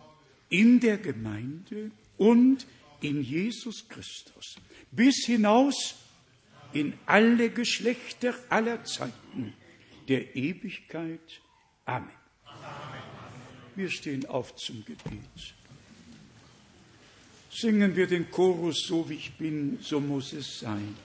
[0.48, 2.66] in der Gemeinde und
[3.00, 4.56] in Jesus Christus.
[4.90, 5.96] Bis hinaus
[6.72, 9.54] in alle Geschlechter aller Zeiten
[10.08, 11.40] der Ewigkeit.
[11.84, 12.10] Amen.
[13.74, 15.54] Wir stehen auf zum Gebet.
[17.50, 20.96] Singen wir den Chorus, so wie ich bin, so muss es sein.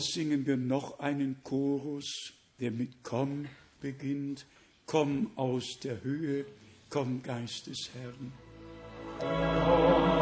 [0.00, 3.46] Singen wir noch einen Chorus, der mit Komm
[3.80, 4.46] beginnt.
[4.86, 6.46] Komm aus der Höhe,
[6.88, 8.32] komm Geist des Herrn.
[9.20, 10.17] Komm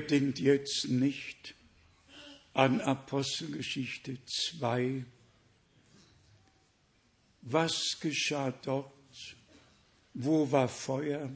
[0.00, 1.54] denkt jetzt nicht
[2.54, 5.04] an Apostelgeschichte 2.
[7.42, 8.92] Was geschah dort?
[10.14, 11.30] Wo war Feuer?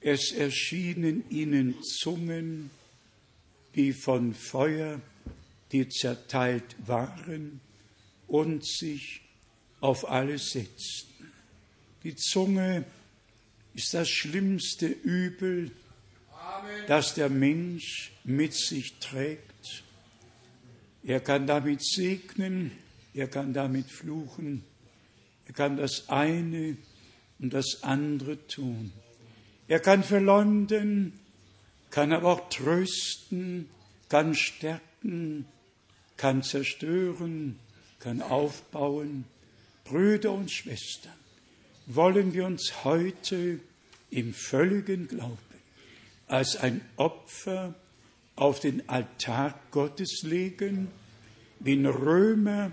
[0.00, 2.70] Es erschienen ihnen Zungen,
[3.74, 5.00] die von Feuer,
[5.72, 7.60] die zerteilt waren
[8.26, 9.20] und sich
[9.80, 11.32] auf alles setzten.
[12.04, 12.84] Die Zunge
[13.74, 15.70] ist das schlimmste Übel,
[16.86, 19.84] das der Mensch mit sich trägt.
[21.02, 22.72] Er kann damit segnen,
[23.14, 24.64] er kann damit fluchen,
[25.46, 26.76] er kann das eine
[27.38, 28.92] und das andere tun.
[29.68, 31.12] Er kann verleumden,
[31.90, 33.68] kann aber auch trösten,
[34.08, 35.46] kann stärken,
[36.16, 37.58] kann zerstören,
[37.98, 39.24] kann aufbauen.
[39.84, 41.12] Brüder und Schwestern,
[41.86, 43.60] wollen wir uns heute
[44.10, 45.47] im völligen Glauben
[46.28, 47.74] als ein Opfer
[48.36, 50.88] auf den Altar Gottes legen,
[51.60, 52.72] wie in Römer,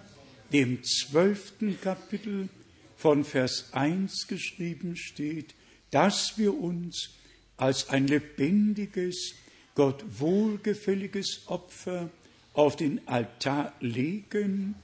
[0.53, 2.49] dem zwölften Kapitel
[2.95, 5.55] von Vers 1 geschrieben steht,
[5.91, 7.09] dass wir uns
[7.57, 9.33] als ein lebendiges,
[9.73, 12.09] Gott wohlgefälliges Opfer
[12.53, 14.75] auf den Altar legen,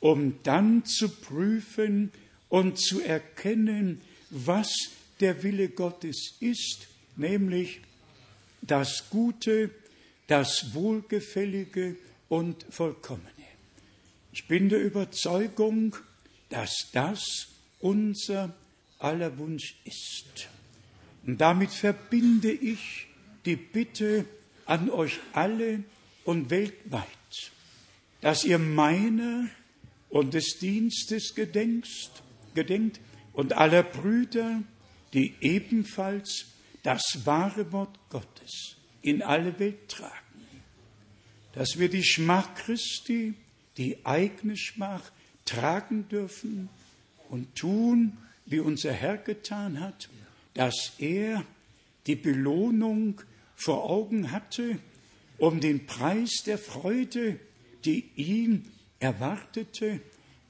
[0.00, 2.10] um dann zu prüfen
[2.48, 4.00] und zu erkennen,
[4.30, 4.72] was
[5.20, 6.88] der Wille Gottes ist
[7.20, 7.80] nämlich
[8.62, 9.70] das Gute,
[10.26, 11.96] das Wohlgefällige
[12.28, 13.28] und Vollkommene.
[14.32, 15.96] Ich bin der Überzeugung,
[16.50, 17.48] dass das
[17.80, 18.54] unser
[18.98, 20.48] aller Wunsch ist.
[21.26, 23.06] Und damit verbinde ich
[23.44, 24.24] die Bitte
[24.66, 25.82] an euch alle
[26.24, 27.06] und weltweit,
[28.20, 29.48] dass ihr meiner
[30.10, 32.10] und des Dienstes gedenkst,
[32.54, 33.00] gedenkt
[33.32, 34.62] und aller Brüder,
[35.12, 36.46] die ebenfalls
[36.82, 40.14] das wahre Wort Gottes in alle Welt tragen,
[41.52, 43.34] dass wir die Schmach Christi,
[43.76, 45.10] die eigene Schmach
[45.44, 46.68] tragen dürfen
[47.28, 50.08] und tun, wie unser Herr getan hat,
[50.54, 51.44] dass er
[52.06, 53.20] die Belohnung
[53.54, 54.78] vor Augen hatte,
[55.38, 57.38] um den Preis der Freude,
[57.84, 60.00] die ihn erwartete,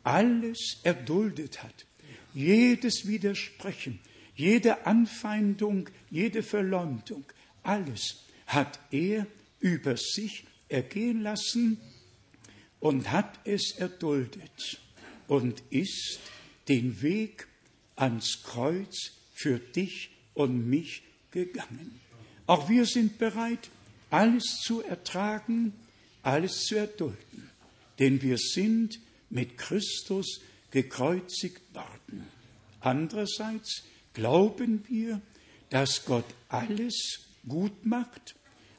[0.02, 1.86] alles erduldet hat.
[2.34, 4.00] Jedes Widersprechen,
[4.40, 7.24] jede Anfeindung, jede Verleumdung,
[7.62, 9.26] alles hat er
[9.60, 11.78] über sich ergehen lassen
[12.80, 14.80] und hat es erduldet
[15.28, 16.20] und ist
[16.68, 17.46] den Weg
[17.96, 22.00] ans Kreuz für dich und mich gegangen.
[22.46, 23.68] Auch wir sind bereit,
[24.08, 25.74] alles zu ertragen,
[26.22, 27.50] alles zu erdulden,
[27.98, 28.98] denn wir sind
[29.28, 30.40] mit Christus
[30.70, 32.26] gekreuzigt worden.
[32.80, 33.84] Andererseits
[34.20, 35.22] glauben wir,
[35.70, 38.34] dass Gott alles gut macht,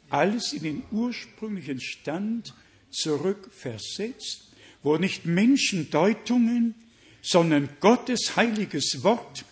[0.10, 2.54] alles in den ursprünglichen Stand
[2.92, 4.52] zurückversetzt,
[4.84, 6.76] wo nicht Menschendeutungen,
[7.24, 9.46] sondern Gottes heiliges Wort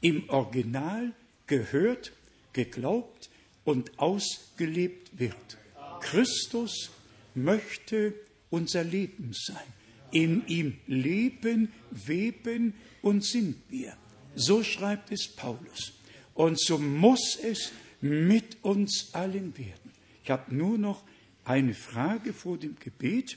[0.00, 1.12] im Original
[1.48, 2.12] gehört,
[2.52, 3.28] geglaubt
[3.64, 5.58] und ausgelebt wird.
[6.00, 6.90] Christus
[7.34, 8.14] möchte
[8.48, 9.72] unser Leben sein.
[10.12, 13.96] In ihm leben, weben und sind wir.
[14.34, 15.92] So schreibt es Paulus.
[16.34, 19.90] Und so muss es mit uns allen werden.
[20.24, 21.02] Ich habe nur noch
[21.44, 23.36] eine Frage vor dem Gebet.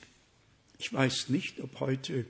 [0.78, 2.26] Ich weiß nicht, ob heute,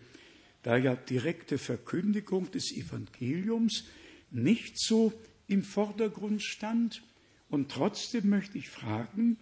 [0.63, 3.85] da ja direkte Verkündigung des Evangeliums
[4.31, 5.13] nicht so
[5.47, 7.03] im Vordergrund stand,
[7.49, 9.37] und trotzdem möchte ich fragen,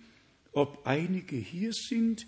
[0.52, 2.28] ob einige hier sind,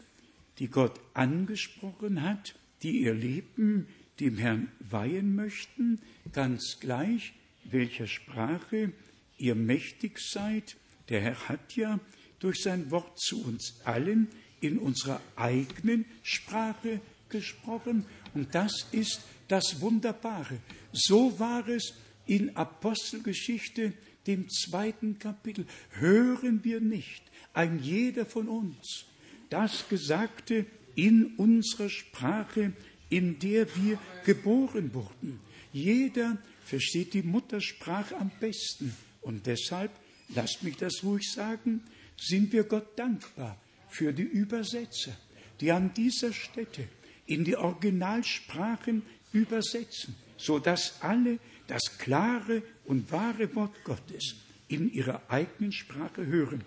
[0.58, 3.88] die Gott angesprochen hat, die ihr Leben
[4.20, 6.00] dem Herrn weihen möchten,
[6.32, 7.34] ganz gleich,
[7.64, 8.92] welcher Sprache
[9.38, 10.78] ihr mächtig seid.
[11.10, 12.00] Der Herr hat ja
[12.40, 14.28] durch sein Wort zu uns allen
[14.62, 18.06] in unserer eigenen Sprache gesprochen.
[18.34, 20.60] Und das ist das Wunderbare.
[20.92, 21.94] So war es
[22.26, 23.94] in Apostelgeschichte,
[24.28, 25.66] dem zweiten Kapitel.
[25.92, 27.24] Hören wir nicht,
[27.54, 29.06] ein jeder von uns,
[29.50, 30.66] das Gesagte
[30.96, 32.74] in unserer Sprache,
[33.10, 35.40] in der wir geboren wurden.
[35.72, 38.96] Jeder versteht die Muttersprache am besten.
[39.22, 39.92] Und deshalb,
[40.30, 41.82] lasst mich das ruhig sagen,
[42.18, 43.60] sind wir Gott dankbar
[43.90, 45.18] für die Übersetzer,
[45.60, 46.88] die an dieser Stätte
[47.26, 49.04] in die Originalsprachen
[49.34, 54.36] übersetzen, so dass alle das klare und wahre Wort Gottes
[54.68, 56.64] in ihrer eigenen Sprache hören.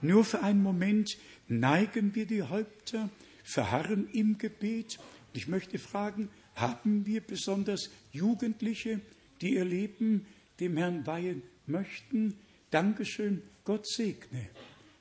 [0.00, 1.16] Nur für einen Moment
[1.48, 3.10] neigen wir die Häupter,
[3.42, 4.98] verharren im Gebet.
[5.34, 9.00] Ich möchte fragen, haben wir besonders Jugendliche,
[9.40, 10.26] die ihr Leben
[10.60, 12.34] dem Herrn weihen möchten?
[12.70, 14.48] Dankeschön, Gott segne.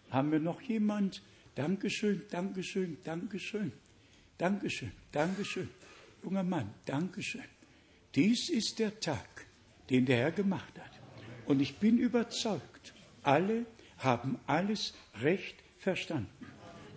[0.10, 1.22] Haben wir noch jemand?
[1.54, 3.72] Dankeschön, Dankeschön, Dankeschön,
[4.40, 5.70] Dankeschön, Dankeschön.
[6.24, 7.44] Junger Mann, Dankeschön.
[8.16, 9.46] Dies ist der Tag,
[9.92, 11.00] den der Herr gemacht hat.
[11.46, 13.68] Und ich bin überzeugt, alle
[14.00, 16.28] haben alles recht verstanden.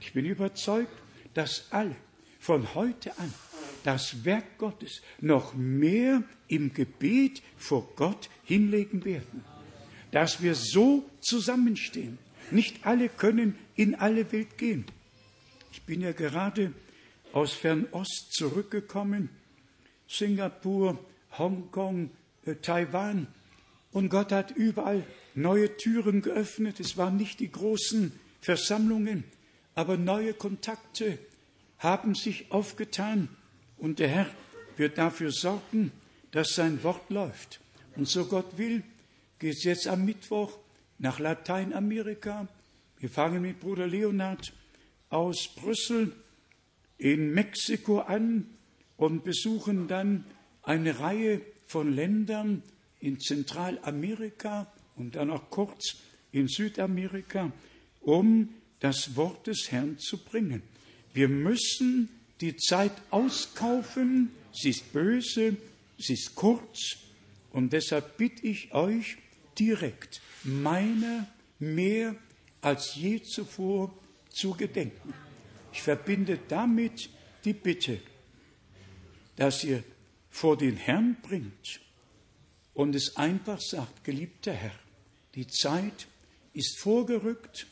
[0.00, 0.92] Ich bin überzeugt,
[1.34, 1.96] dass alle
[2.46, 3.34] von heute an
[3.82, 9.44] das Werk Gottes noch mehr im Gebet vor Gott hinlegen werden.
[10.12, 12.18] Dass wir so zusammenstehen.
[12.52, 14.84] Nicht alle können in alle Welt gehen.
[15.72, 16.72] Ich bin ja gerade
[17.32, 19.28] aus Fernost zurückgekommen
[20.06, 21.04] Singapur,
[21.36, 22.10] Hongkong,
[22.44, 23.26] äh, Taiwan.
[23.90, 25.04] Und Gott hat überall
[25.34, 26.78] neue Türen geöffnet.
[26.78, 29.24] Es waren nicht die großen Versammlungen,
[29.74, 31.18] aber neue Kontakte
[31.78, 33.28] haben sich aufgetan.
[33.78, 34.30] Und der Herr
[34.76, 35.92] wird dafür sorgen,
[36.30, 37.60] dass sein Wort läuft.
[37.96, 38.82] Und so Gott will,
[39.38, 40.58] geht es jetzt am Mittwoch
[40.98, 42.48] nach Lateinamerika.
[42.98, 44.52] Wir fangen mit Bruder Leonard
[45.10, 46.12] aus Brüssel
[46.98, 48.46] in Mexiko an
[48.96, 50.24] und besuchen dann
[50.62, 52.62] eine Reihe von Ländern
[53.00, 55.96] in Zentralamerika und dann auch kurz
[56.32, 57.52] in Südamerika,
[58.00, 58.48] um
[58.80, 60.62] das Wort des Herrn zu bringen.
[61.16, 62.10] Wir müssen
[62.42, 65.56] die Zeit auskaufen, sie ist böse,
[65.96, 66.98] sie ist kurz
[67.52, 69.16] und deshalb bitte ich euch,
[69.58, 71.26] direkt meiner
[71.58, 72.14] mehr
[72.60, 73.96] als je zuvor
[74.28, 75.14] zu gedenken.
[75.72, 77.08] Ich verbinde damit
[77.46, 77.98] die Bitte,
[79.36, 79.82] dass ihr
[80.28, 81.80] vor den Herrn bringt
[82.74, 84.78] und es einfach sagt, geliebter Herr,
[85.34, 86.08] die Zeit
[86.52, 87.66] ist vorgerückt,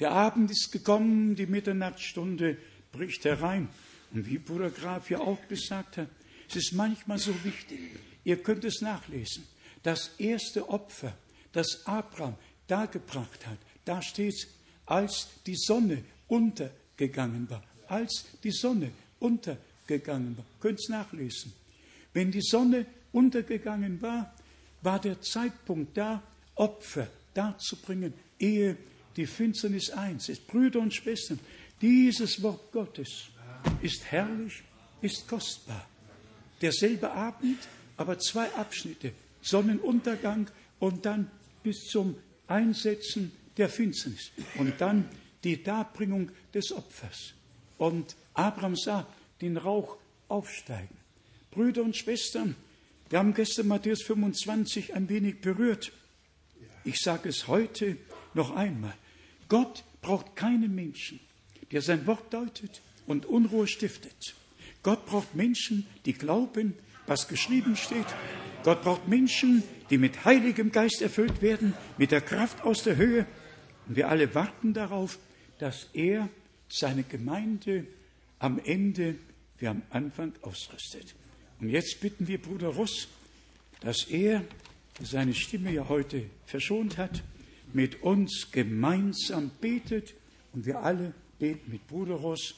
[0.00, 2.56] der Abend ist gekommen, die Mitternachtsstunde
[2.92, 3.68] bricht herein.
[4.12, 6.08] Und wie Bruder Graf ja auch gesagt hat,
[6.48, 7.78] es ist manchmal so wichtig,
[8.24, 9.44] ihr könnt es nachlesen,
[9.82, 11.16] das erste Opfer,
[11.52, 14.46] das Abraham dargebracht hat, da steht es,
[14.86, 20.44] als die Sonne untergegangen war, als die Sonne untergegangen war.
[20.60, 21.52] Könnt es nachlesen.
[22.12, 24.34] Wenn die Sonne untergegangen war,
[24.82, 26.22] war der Zeitpunkt da,
[26.54, 28.76] Opfer darzubringen, ehe
[29.16, 30.46] die Finsternis eins ist.
[30.46, 31.38] Brüder und Schwestern,
[31.80, 33.28] dieses Wort Gottes
[33.82, 34.62] ist herrlich,
[35.00, 35.88] ist kostbar.
[36.60, 37.58] Derselbe Abend,
[37.96, 39.12] aber zwei Abschnitte,
[39.42, 41.30] Sonnenuntergang und dann
[41.62, 42.16] bis zum
[42.46, 45.08] Einsetzen der Finsternis und dann
[45.44, 47.34] die Darbringung des Opfers.
[47.78, 49.06] Und Abraham sah
[49.40, 49.96] den Rauch
[50.28, 50.96] aufsteigen.
[51.50, 52.56] Brüder und Schwestern,
[53.10, 55.92] wir haben gestern Matthäus 25 ein wenig berührt.
[56.84, 57.96] Ich sage es heute
[58.32, 58.94] noch einmal.
[59.48, 61.20] Gott braucht keinen Menschen,
[61.72, 64.34] der sein Wort deutet und Unruhe stiftet.
[64.82, 66.74] Gott braucht Menschen, die glauben,
[67.06, 68.06] was geschrieben steht.
[68.62, 73.26] Gott braucht Menschen, die mit Heiligem Geist erfüllt werden, mit der Kraft aus der Höhe.
[73.86, 75.18] Und wir alle warten darauf,
[75.58, 76.28] dass er
[76.68, 77.86] seine Gemeinde
[78.38, 79.16] am Ende
[79.58, 81.14] wie am Anfang ausrüstet.
[81.60, 83.08] Und jetzt bitten wir Bruder Russ,
[83.80, 84.44] dass er,
[85.02, 87.22] seine Stimme ja heute verschont hat,
[87.74, 90.14] mit uns gemeinsam betet
[90.52, 92.54] und wir alle beten mit Bruder Ross.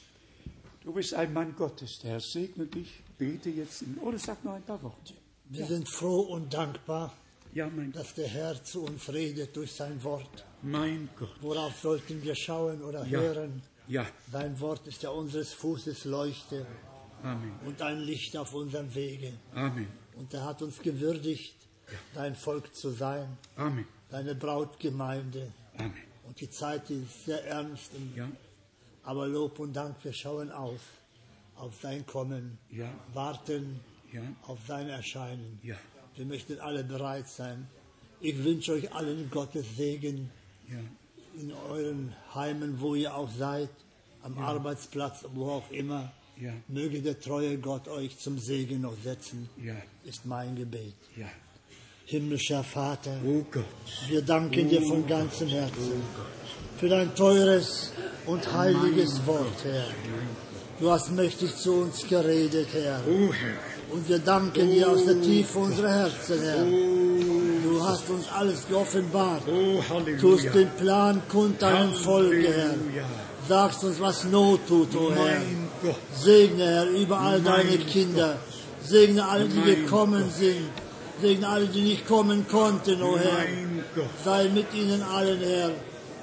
[0.83, 4.53] Du bist ein Mann Gottes, der Herr segne dich, bete jetzt in, oder sag noch
[4.53, 5.13] ein paar Worte.
[5.49, 5.67] Wir ja.
[5.67, 7.13] sind froh und dankbar,
[7.53, 10.45] ja, dass der Herr zu uns redet durch sein Wort.
[10.61, 11.35] Mein Gott.
[11.41, 13.19] Worauf sollten wir schauen oder ja.
[13.19, 13.63] hören?
[13.87, 14.05] Ja.
[14.31, 16.65] Dein Wort ist ja unseres Fußes Leuchte
[17.23, 17.53] Amen.
[17.65, 19.33] und ein Licht auf unserem Wege.
[19.55, 19.87] Amen.
[20.15, 21.55] Und er hat uns gewürdigt,
[22.13, 23.37] dein Volk zu sein.
[23.55, 25.51] Amen deine Brautgemeinde.
[25.77, 25.93] Amen.
[26.27, 27.91] Und die Zeit ist sehr ernst.
[28.15, 28.27] Ja.
[29.03, 30.81] Aber Lob und Dank, wir schauen auf,
[31.55, 32.89] auf dein Kommen, ja.
[33.13, 33.79] warten
[34.11, 34.21] ja.
[34.47, 35.59] auf dein Erscheinen.
[35.63, 35.75] Ja.
[36.15, 37.67] Wir möchten alle bereit sein.
[38.19, 40.29] Ich wünsche euch allen Gottes Segen
[41.39, 43.69] in euren Heimen, wo ihr auch seid,
[44.23, 46.11] am Arbeitsplatz, wo auch immer.
[46.67, 49.49] Möge der treue Gott euch zum Segen noch setzen,
[50.03, 50.95] ist mein Gebet.
[52.09, 53.43] Himmlischer Vater, oh
[54.07, 56.01] wir danken dir von ganzem Herzen
[56.77, 57.91] für dein teures
[58.25, 59.87] und heiliges Wort, Herr.
[60.79, 63.01] Du hast mächtig zu uns geredet, Herr.
[63.91, 66.63] Und wir danken dir aus der Tiefe unserer Herzen, Herr.
[66.63, 69.43] Du hast uns alles geoffenbart.
[69.45, 70.21] Halleluja.
[70.21, 72.75] Tust den Plan kund deinem Volke, Herr.
[73.49, 75.41] Sagst uns, was Not tut, o oh Herr.
[76.15, 78.37] Segne, Herr, überall deine Kinder.
[78.81, 80.86] Segne alle, die gekommen sind
[81.21, 83.45] Segne alle, die nicht kommen konnten, o oh Herr.
[84.23, 85.71] Sei mit ihnen allen, Herr.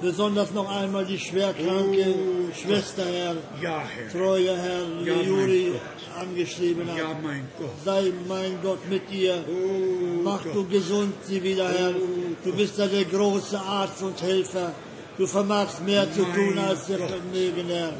[0.01, 3.35] Besonders noch einmal die schwerkranke oh, Schwester, Herr.
[3.61, 4.11] Ja, Herr.
[4.11, 5.71] Treue Herr, die ja, Juri
[6.19, 6.97] angeschrieben hat.
[6.97, 7.69] Ja, mein Gott.
[7.83, 9.43] Sei, mein Gott, mit ihr.
[9.47, 10.53] Oh, Mach Gott.
[10.53, 11.91] du gesund sie wieder, Herr.
[11.95, 14.73] Oh, du bist ja der große Arzt und Helfer.
[15.17, 17.93] Du vermagst mehr zu tun als der Vermögen, Herr.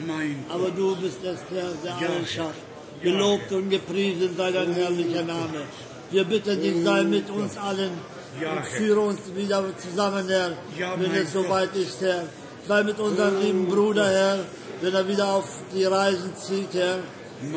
[0.49, 2.59] Aber du bist es, Herr, der ja, alles schafft.
[3.01, 5.61] Gelobt und gepriesen sei dein herrlicher Name.
[6.11, 7.91] Wir bitten dich, sei mit uns allen
[8.39, 10.51] und führe uns wieder zusammen, Herr,
[10.97, 12.23] wenn es soweit ist, Herr.
[12.67, 14.39] Sei mit unserem lieben Bruder, Herr,
[14.81, 16.99] wenn er wieder auf die Reisen zieht, Herr.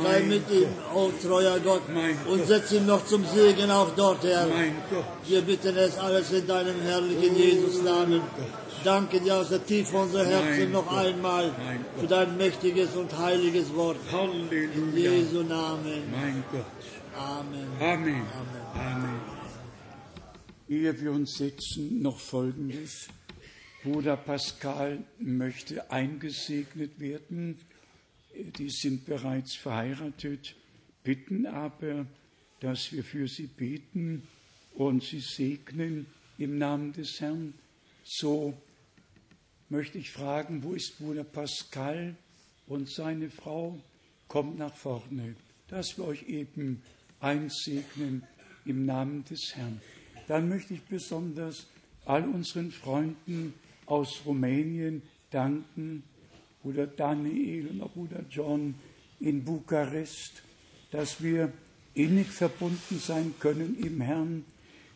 [0.04, 1.82] Sei mit ihm, oh treuer Gott,
[2.26, 4.46] und setz ihn noch zum Segen auch dort, Herr.
[5.26, 8.20] Wir bitten es alles in deinem herrlichen Jesus-Namen.
[8.84, 11.52] Danke dir aus der Tiefe unserer Herzen noch einmal
[11.98, 13.96] für dein mächtiges und heiliges Wort.
[14.12, 16.02] In Jesu Namen.
[16.12, 16.64] Mein Gott.
[17.18, 17.66] Amen.
[17.80, 18.22] Amen.
[18.74, 19.20] Amen.
[20.68, 23.08] Ehe wir uns setzen, noch Folgendes.
[23.82, 27.58] Bruder Pascal möchte eingesegnet werden.
[28.58, 30.54] Die sind bereits verheiratet,
[31.02, 32.06] bitten aber,
[32.60, 34.22] dass wir für sie beten
[34.74, 36.06] und sie segnen
[36.38, 37.54] im Namen des Herrn.
[38.04, 38.54] So
[39.70, 42.14] möchte ich fragen, wo ist Bruder Pascal
[42.68, 43.80] und seine Frau?
[44.28, 45.34] Kommt nach vorne,
[45.66, 46.80] dass wir euch eben
[47.20, 48.22] einsegnen
[48.64, 49.80] im Namen des Herrn.
[50.26, 51.66] Dann möchte ich besonders
[52.04, 53.54] all unseren Freunden
[53.86, 56.02] aus Rumänien danken,
[56.62, 58.74] Bruder Daniel und Bruder John
[59.20, 60.42] in Bukarest,
[60.90, 61.52] dass wir
[61.94, 64.44] innig verbunden sein können im Herrn,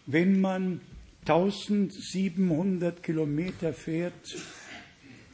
[0.07, 0.81] wenn man
[1.27, 4.37] 1700 Kilometer fährt,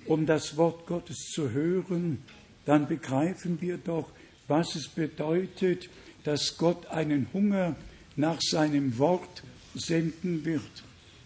[0.05, 2.23] um das Wort Gottes zu hören,
[2.67, 4.11] dann begreifen wir doch,
[4.47, 5.89] was es bedeutet,
[6.25, 7.77] dass Gott einen Hunger
[8.17, 9.43] nach seinem Wort
[9.75, 10.63] senden wird.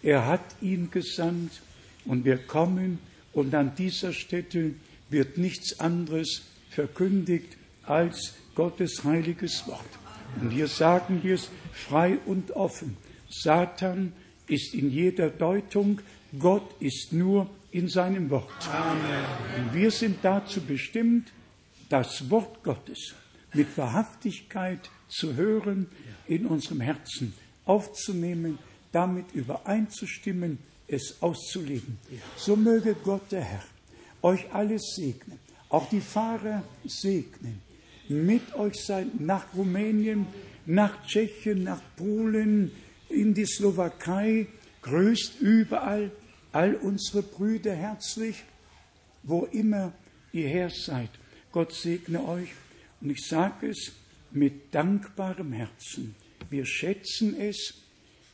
[0.01, 1.61] Er hat ihn gesandt
[2.05, 2.99] und wir kommen
[3.31, 4.75] und an dieser Stätte
[5.09, 9.85] wird nichts anderes verkündigt als Gottes heiliges Wort.
[10.41, 12.97] Und hier sagen wir es frei und offen.
[13.29, 14.13] Satan
[14.47, 16.01] ist in jeder Deutung,
[16.37, 18.51] Gott ist nur in seinem Wort.
[18.71, 19.25] Amen.
[19.57, 21.31] Und wir sind dazu bestimmt,
[21.89, 23.15] das Wort Gottes
[23.53, 25.87] mit Wahrhaftigkeit zu hören,
[26.27, 27.33] in unserem Herzen
[27.65, 28.59] aufzunehmen,
[28.91, 31.97] damit übereinzustimmen, es auszuleben.
[32.35, 33.63] So möge Gott der Herr
[34.21, 35.39] euch alles segnen,
[35.69, 37.61] auch die Fahrer segnen,
[38.07, 40.25] mit euch sein nach Rumänien,
[40.65, 42.71] nach Tschechien, nach Polen,
[43.09, 44.47] in die Slowakei,
[44.81, 46.11] grüßt überall
[46.51, 48.43] all unsere Brüder herzlich,
[49.23, 49.93] wo immer
[50.31, 51.09] ihr her seid.
[51.51, 52.49] Gott segne euch
[53.03, 53.91] und ich sage es
[54.31, 56.15] mit dankbarem Herzen.
[56.49, 57.73] Wir schätzen es,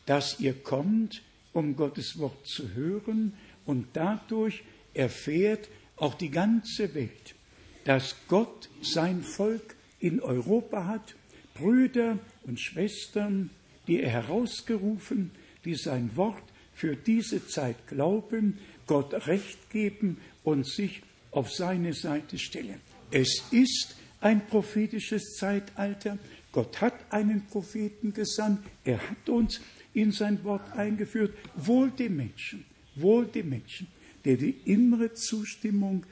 [0.05, 1.23] dass ihr kommt,
[1.53, 3.33] um Gottes Wort zu hören
[3.65, 4.61] und dadurch
[4.93, 7.35] erfährt auch die ganze Welt,
[7.83, 11.15] dass Gott sein Volk in Europa hat,
[11.55, 13.49] Brüder und Schwestern,
[13.87, 15.31] die er herausgerufen,
[15.65, 16.43] die sein Wort
[16.73, 21.01] für diese Zeit glauben, Gott Recht geben und sich
[21.31, 22.79] auf seine Seite stellen.
[23.11, 26.17] Es ist ein prophetisches Zeitalter.
[26.51, 28.59] Gott hat einen Propheten gesandt.
[28.83, 29.61] Er hat uns
[29.93, 31.33] in sein Wort eingeführt.
[31.55, 32.65] Wohl dem Menschen,
[32.95, 33.87] wohl dem Menschen,
[34.25, 36.05] der die innere Zustimmung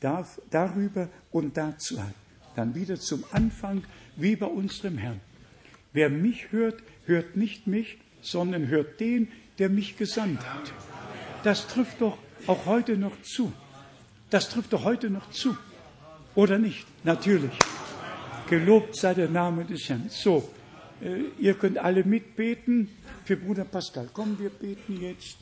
[0.00, 2.14] darf, darüber und dazu hat.
[2.56, 3.84] Dann wieder zum Anfang,
[4.16, 5.20] wie bei unserem Herrn.
[5.92, 10.72] Wer mich hört, hört nicht mich, sondern hört den, der mich gesandt hat.
[11.44, 13.52] Das trifft doch auch heute noch zu.
[14.30, 15.56] Das trifft doch heute noch zu.
[16.34, 16.86] Oder nicht?
[17.04, 17.52] Natürlich.
[18.48, 20.08] Gelobt sei der Name des Herrn.
[20.08, 20.48] So,
[21.02, 22.88] äh, ihr könnt alle mitbeten
[23.24, 24.08] für Bruder Pascal.
[24.12, 25.36] Komm, wir beten jetzt,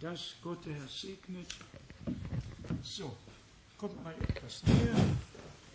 [0.00, 1.46] dass Gott der Herr segnet.
[2.82, 3.16] So,
[3.76, 4.94] kommt mal etwas näher.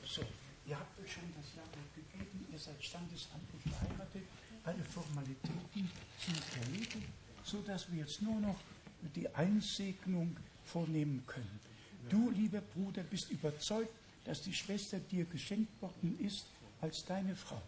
[0.06, 0.22] So,
[0.68, 4.24] ihr habt euch schon das Jahrbuch gegeben, ihr seid standesamtlich verheiratet,
[4.64, 7.10] alle Formalitäten sind erledigt,
[7.44, 8.56] sodass wir jetzt nur noch
[9.16, 10.36] die Einsegnung
[10.66, 11.60] vornehmen können.
[12.10, 13.94] Du, lieber Bruder, bist überzeugt,
[14.26, 16.46] dass die Schwester dir geschenkt worden ist
[16.82, 17.62] als deine Frau.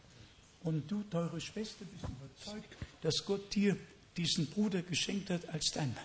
[0.64, 3.78] Und du, teure Schwester, bist überzeugt, dass Gott dir
[4.18, 6.04] diesen Bruder geschenkt hat als dein Mann.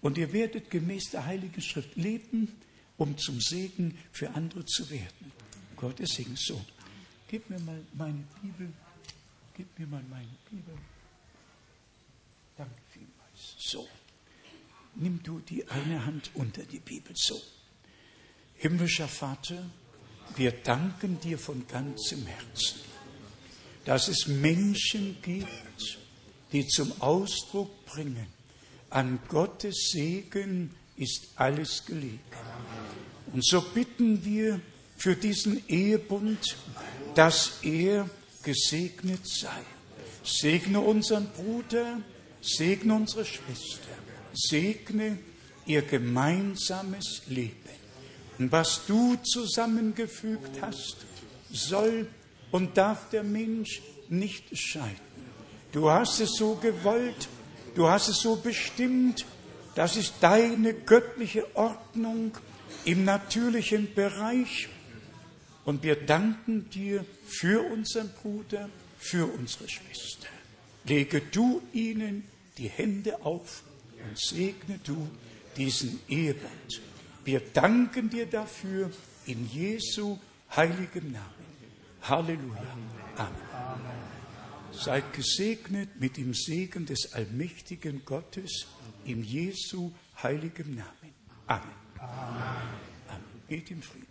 [0.00, 2.48] Und ihr werdet gemäß der Heiligen Schrift leben,
[2.96, 5.32] um zum Segen für andere zu werden.
[5.76, 6.34] Gott ist Segen.
[6.36, 6.60] So,
[7.28, 8.72] gib mir mal meine Bibel.
[9.54, 10.74] Gib mir mal meine Bibel.
[12.56, 13.54] Danke vielmals.
[13.58, 13.88] So,
[14.96, 17.12] nimm du die eine Hand unter die Bibel.
[17.14, 17.40] So.
[18.58, 19.64] Himmlischer Vater,
[20.36, 22.88] wir danken dir von ganzem Herzen
[23.88, 25.98] dass es Menschen gibt,
[26.52, 28.26] die zum Ausdruck bringen,
[28.90, 32.20] an Gottes Segen ist alles gelegen.
[33.32, 34.60] Und so bitten wir
[34.98, 36.54] für diesen Ehebund,
[37.14, 38.10] dass er
[38.42, 39.62] gesegnet sei.
[40.22, 42.02] Segne unseren Bruder,
[42.42, 43.88] segne unsere Schwester,
[44.34, 45.18] segne
[45.64, 47.54] ihr gemeinsames Leben.
[48.38, 50.96] Was du zusammengefügt hast,
[51.50, 52.06] soll
[52.52, 54.96] und darf der Mensch nicht scheiden.
[55.72, 57.28] Du hast es so gewollt,
[57.74, 59.26] du hast es so bestimmt,
[59.74, 62.32] das ist deine göttliche Ordnung
[62.84, 64.68] im natürlichen Bereich.
[65.64, 70.28] Und wir danken dir für unseren Bruder, für unsere Schwester.
[70.84, 72.24] Lege du ihnen
[72.56, 73.62] die Hände auf
[74.08, 75.08] und segne du
[75.56, 76.80] diesen Ehebund.
[77.28, 78.90] Wir danken dir dafür
[79.26, 80.18] in Jesu
[80.56, 81.44] heiligem Namen.
[82.00, 82.78] Halleluja.
[83.16, 83.36] Amen.
[84.72, 88.66] Seid gesegnet mit dem Segen des allmächtigen Gottes
[89.04, 89.92] in Jesu
[90.22, 91.12] heiligem Namen.
[91.46, 91.68] Amen.
[91.98, 93.24] Amen.
[93.46, 94.07] Geht im Frieden.